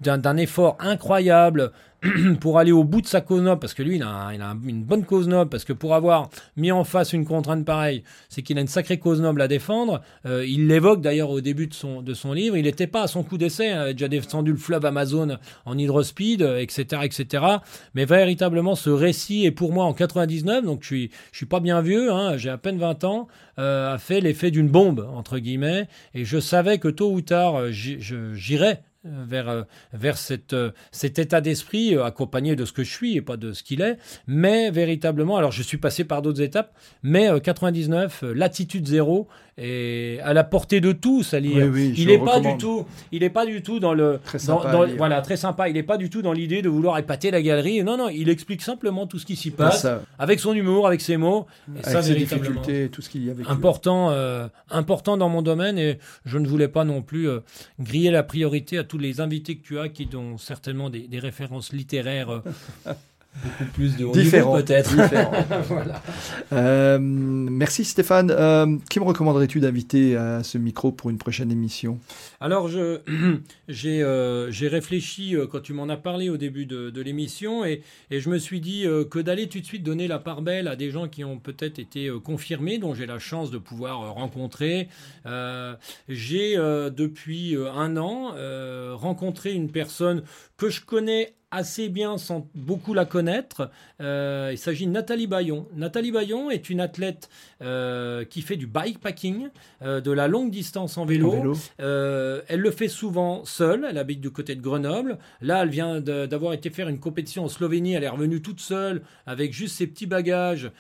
[0.02, 1.72] d'un effort incroyable,
[2.40, 4.32] pour aller au bout de sa cause noble, parce que lui, il a,
[4.66, 8.42] une bonne cause noble, parce que pour avoir mis en face une contrainte pareille, c'est
[8.42, 10.02] qu'il a une sacrée cause noble à défendre.
[10.26, 12.58] Euh, il l'évoque d'ailleurs au début de son, livre.
[12.58, 15.38] Il n'était pas à son coup d'essai, hein, il avait déjà descendu le fleuve Amazon
[15.66, 17.44] en hydrospeed, etc., etc.
[17.96, 21.82] Mais véritablement, ce récit est pour moi en 99, donc je suis, suis pas bien
[21.82, 23.28] vieux, hein, j'ai à peine 20 ans,
[23.60, 27.56] euh, a fait l'effet d'une bombe, entre guillemets, et je savais que tôt ou tard,
[27.56, 29.64] euh, j'irais euh, vers, euh,
[29.94, 30.18] vers
[30.54, 33.82] euh, cet état d'esprit accompagné de ce que je suis et pas de ce qu'il
[33.82, 33.98] est.
[34.28, 36.74] Mais véritablement, alors je suis passé par d'autres étapes,
[37.04, 39.28] mais 99, l'attitude zéro,
[39.58, 41.76] et à la portée de tous à lire.
[41.76, 44.38] il n'est pas du tout, il est pas du tout dans le, très
[44.98, 45.68] voilà, très sympa.
[45.68, 47.84] Il n'est pas du tout dans l'idée de vouloir épater la galerie.
[47.84, 49.88] Non, non, il explique simplement tout ce qui s'y passe,
[50.20, 53.34] avec son humour, avec ses mots, et avec ses difficultés, tout ce qu'il y a
[53.50, 55.80] important, euh, important dans mon domaine.
[55.80, 57.40] Et je ne voulais pas non plus euh,
[57.80, 61.20] griller la priorité à tous les invités que tu as, qui ont certainement des, des
[61.20, 62.30] références littéraires.
[62.30, 62.42] Euh,
[63.44, 64.96] beaucoup plus de haut peut-être.
[65.68, 66.02] voilà.
[66.54, 68.32] euh, merci Stéphane.
[68.32, 72.00] Euh, qui me recommanderais-tu d'inviter à ce micro pour une prochaine émission?
[72.40, 73.00] Alors, je,
[73.68, 77.82] j'ai, euh, j'ai réfléchi quand tu m'en as parlé au début de, de l'émission et,
[78.12, 80.76] et, je me suis dit que d'aller tout de suite donner la part belle à
[80.76, 84.88] des gens qui ont peut-être été confirmés, dont j'ai la chance de pouvoir rencontrer.
[86.10, 88.34] j'ai, depuis un an,
[88.96, 90.24] rencontré une personne
[90.58, 93.72] que je connais assez bien sans beaucoup la connaître.
[94.02, 95.68] Euh, il s'agit de Nathalie Bayon.
[95.76, 97.30] Nathalie Bayon est une athlète
[97.62, 99.48] euh, qui fait du bikepacking,
[99.82, 101.56] euh, de la longue distance en vélo.
[101.80, 103.88] elle le fait souvent seule.
[103.90, 105.18] Elle habite du côté de Grenoble.
[105.42, 107.94] Là, elle vient d'avoir été faire une compétition en Slovénie.
[107.94, 110.72] Elle est revenue toute seule avec juste ses petits bagages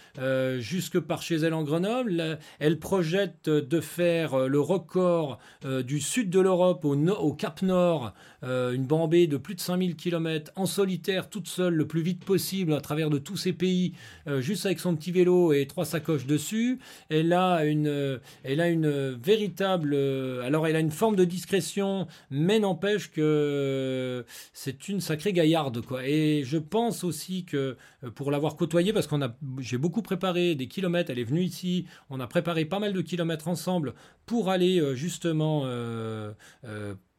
[0.59, 2.39] jusque par chez elle en Grenoble.
[2.59, 8.13] Elle projette de faire le record du sud de l'Europe au, au, Cap Nord,
[8.43, 12.73] une bambée de plus de 5000 km en solitaire, toute seule, le plus vite possible,
[12.73, 13.93] à travers de tous ces pays,
[14.27, 16.79] euh, juste avec son petit vélo et trois sacoches dessus.
[17.09, 21.25] Elle a une, euh, elle a une véritable, euh, alors elle a une forme de
[21.25, 26.05] discrétion, mais n'empêche que c'est une sacrée gaillarde, quoi.
[26.05, 27.77] Et je pense aussi que
[28.15, 31.11] pour l'avoir côtoyée, parce qu'on a, j'ai beaucoup préparé des kilomètres.
[31.11, 33.93] Elle est venue ici, on a préparé pas mal de kilomètres ensemble
[34.25, 35.65] pour aller justement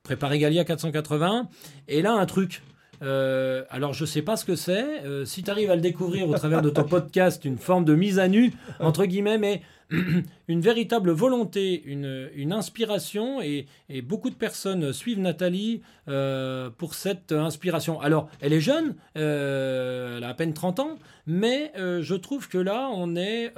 [0.09, 1.51] préparer Galia 480.
[1.87, 2.63] Et là, un truc.
[3.01, 5.05] Euh, alors je sais pas ce que c'est.
[5.05, 7.95] Euh, si tu arrives à le découvrir au travers de ton podcast, une forme de
[7.95, 9.61] mise à nu entre guillemets, mais
[10.49, 16.95] une véritable volonté, une, une inspiration, et, et, beaucoup de personnes suivent Nathalie euh, pour
[16.95, 18.01] cette inspiration.
[18.01, 22.91] Alors, elle est jeune, elle a à peine 30 ans, mais je trouve que là,
[22.93, 23.53] on est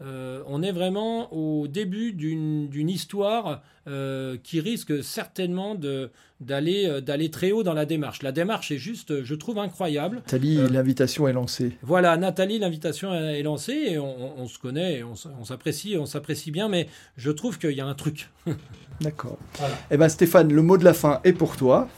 [0.00, 6.08] euh, on est vraiment au début d'une histoire euh, qui risque certainement euh,
[6.40, 8.22] d'aller très haut dans la démarche.
[8.22, 10.16] La démarche est juste, je trouve, incroyable.
[10.16, 11.76] Nathalie, l'invitation est lancée.
[11.82, 16.88] Voilà, Nathalie, l'invitation est lancée et on, se connaît, on, s'apprécie, on s'apprécie bien, mais
[17.16, 18.30] je trouve qu'il y a un truc.
[19.00, 19.38] D'accord.
[19.90, 21.88] Eh ben Stéphane, le mot de la fin est pour toi.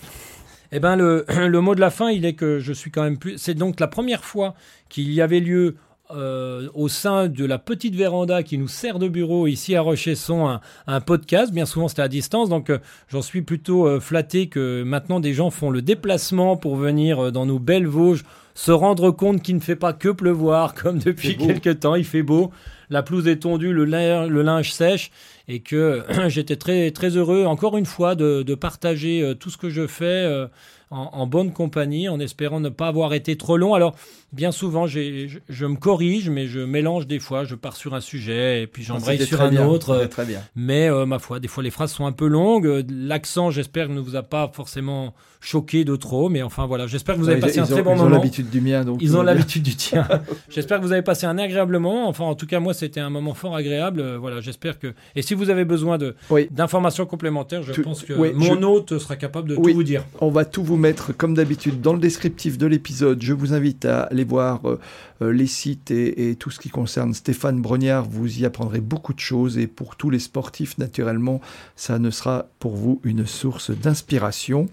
[0.72, 3.18] Eh ben le, le mot de la fin, il est que je suis quand même
[3.18, 3.36] plus.
[3.36, 4.54] C'est donc la première fois
[4.88, 5.76] qu'il y avait lieu
[6.14, 10.48] euh, au sein de la petite véranda qui nous sert de bureau ici à Rochesson
[10.48, 11.52] un, un podcast.
[11.52, 12.78] Bien souvent c'était à distance, donc euh,
[13.08, 17.46] j'en suis plutôt euh, flatté que maintenant des gens font le déplacement pour venir dans
[17.46, 18.24] nos belles Vosges
[18.54, 21.94] se rendre compte qu'il ne fait pas que pleuvoir comme depuis quelques temps.
[21.94, 22.50] Il fait beau,
[22.90, 25.10] la pelouse est tondue, le, le linge sèche
[25.48, 29.70] et que j'étais très très heureux encore une fois de, de partager tout ce que
[29.70, 30.48] je fais
[30.90, 33.74] en, bonne compagnie, en espérant ne pas avoir été trop long.
[33.74, 33.94] Alors,
[34.32, 38.00] bien souvent, je, je, me corrige, mais je mélange des fois, je pars sur un
[38.00, 40.06] sujet et puis j'embraye sur un autre.
[40.10, 40.40] Très bien.
[40.56, 42.84] Mais euh, ma foi, des fois les phrases sont un peu longues.
[42.90, 47.20] L'accent, j'espère, ne vous a pas forcément choqué de trop, mais enfin voilà, j'espère que
[47.20, 48.04] vous avez passé un très bon moment.
[48.04, 48.84] Ils ont l'habitude du mien.
[48.84, 50.06] Donc Ils ont l'habitude du tien.
[50.50, 52.08] j'espère que vous avez passé un agréable moment.
[52.08, 54.00] Enfin, en tout cas, moi, c'était un moment fort agréable.
[54.00, 54.92] Euh, voilà, j'espère que.
[55.16, 56.14] Et si vous avez besoin de
[56.50, 60.04] d'informations complémentaires, je pense que mon hôte sera capable de tout vous dire.
[60.20, 63.22] On va tout vous mettre, comme d'habitude, dans le descriptif de l'épisode.
[63.22, 64.80] Je vous invite à aller voir euh,
[65.20, 68.04] les sites et, tout ce qui concerne Stéphane Brognard.
[68.08, 69.58] Vous y apprendrez beaucoup de choses.
[69.58, 71.40] Et pour tous les sportifs, naturellement,
[71.76, 74.68] ça ne sera pour vous une source d'inspiration.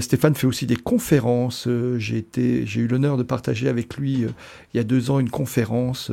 [0.00, 1.68] Stéphane fait aussi des conférences.
[1.96, 4.26] j'ai j'ai eu l'honneur de partager avec lui
[4.72, 6.12] il y a deux ans une conférence.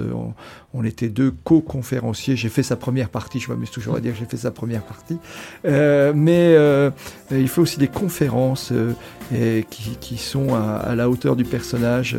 [0.74, 2.36] On, était deux co-conférenciers.
[2.36, 3.40] J'ai fait sa première partie.
[3.40, 5.18] Je m'amuse toujours à dire que j'ai fait sa première partie.
[5.66, 6.92] Euh, mais euh,
[7.32, 12.18] il fait aussi des conférences euh, qui, sont à, la hauteur du personnage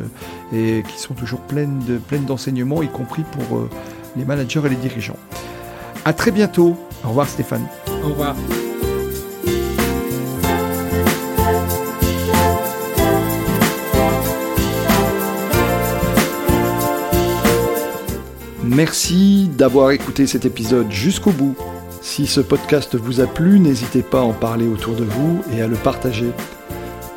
[0.53, 3.69] et qui sont toujours de pleines d'enseignements, y compris pour
[4.17, 5.19] les managers et les dirigeants.
[6.05, 6.77] À très bientôt.
[7.05, 7.67] Au revoir Stéphane.
[8.03, 8.35] Au revoir.
[18.65, 21.57] Merci d'avoir écouté cet épisode jusqu'au bout.
[22.01, 25.63] Si ce podcast vous a plu, n'hésitez pas à en parler autour de vous et
[25.63, 26.31] à le partager.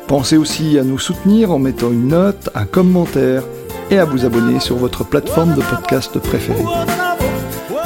[0.08, 3.44] Pensez aussi à nous soutenir en mettant une note, un commentaire
[3.92, 6.64] et à vous abonner sur votre plateforme de podcast préférée.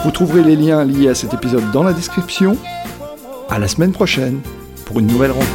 [0.04, 2.56] Vous trouverez les liens liés à cet épisode dans la description.
[3.50, 4.40] À la semaine prochaine
[4.84, 5.50] pour une nouvelle rencontre.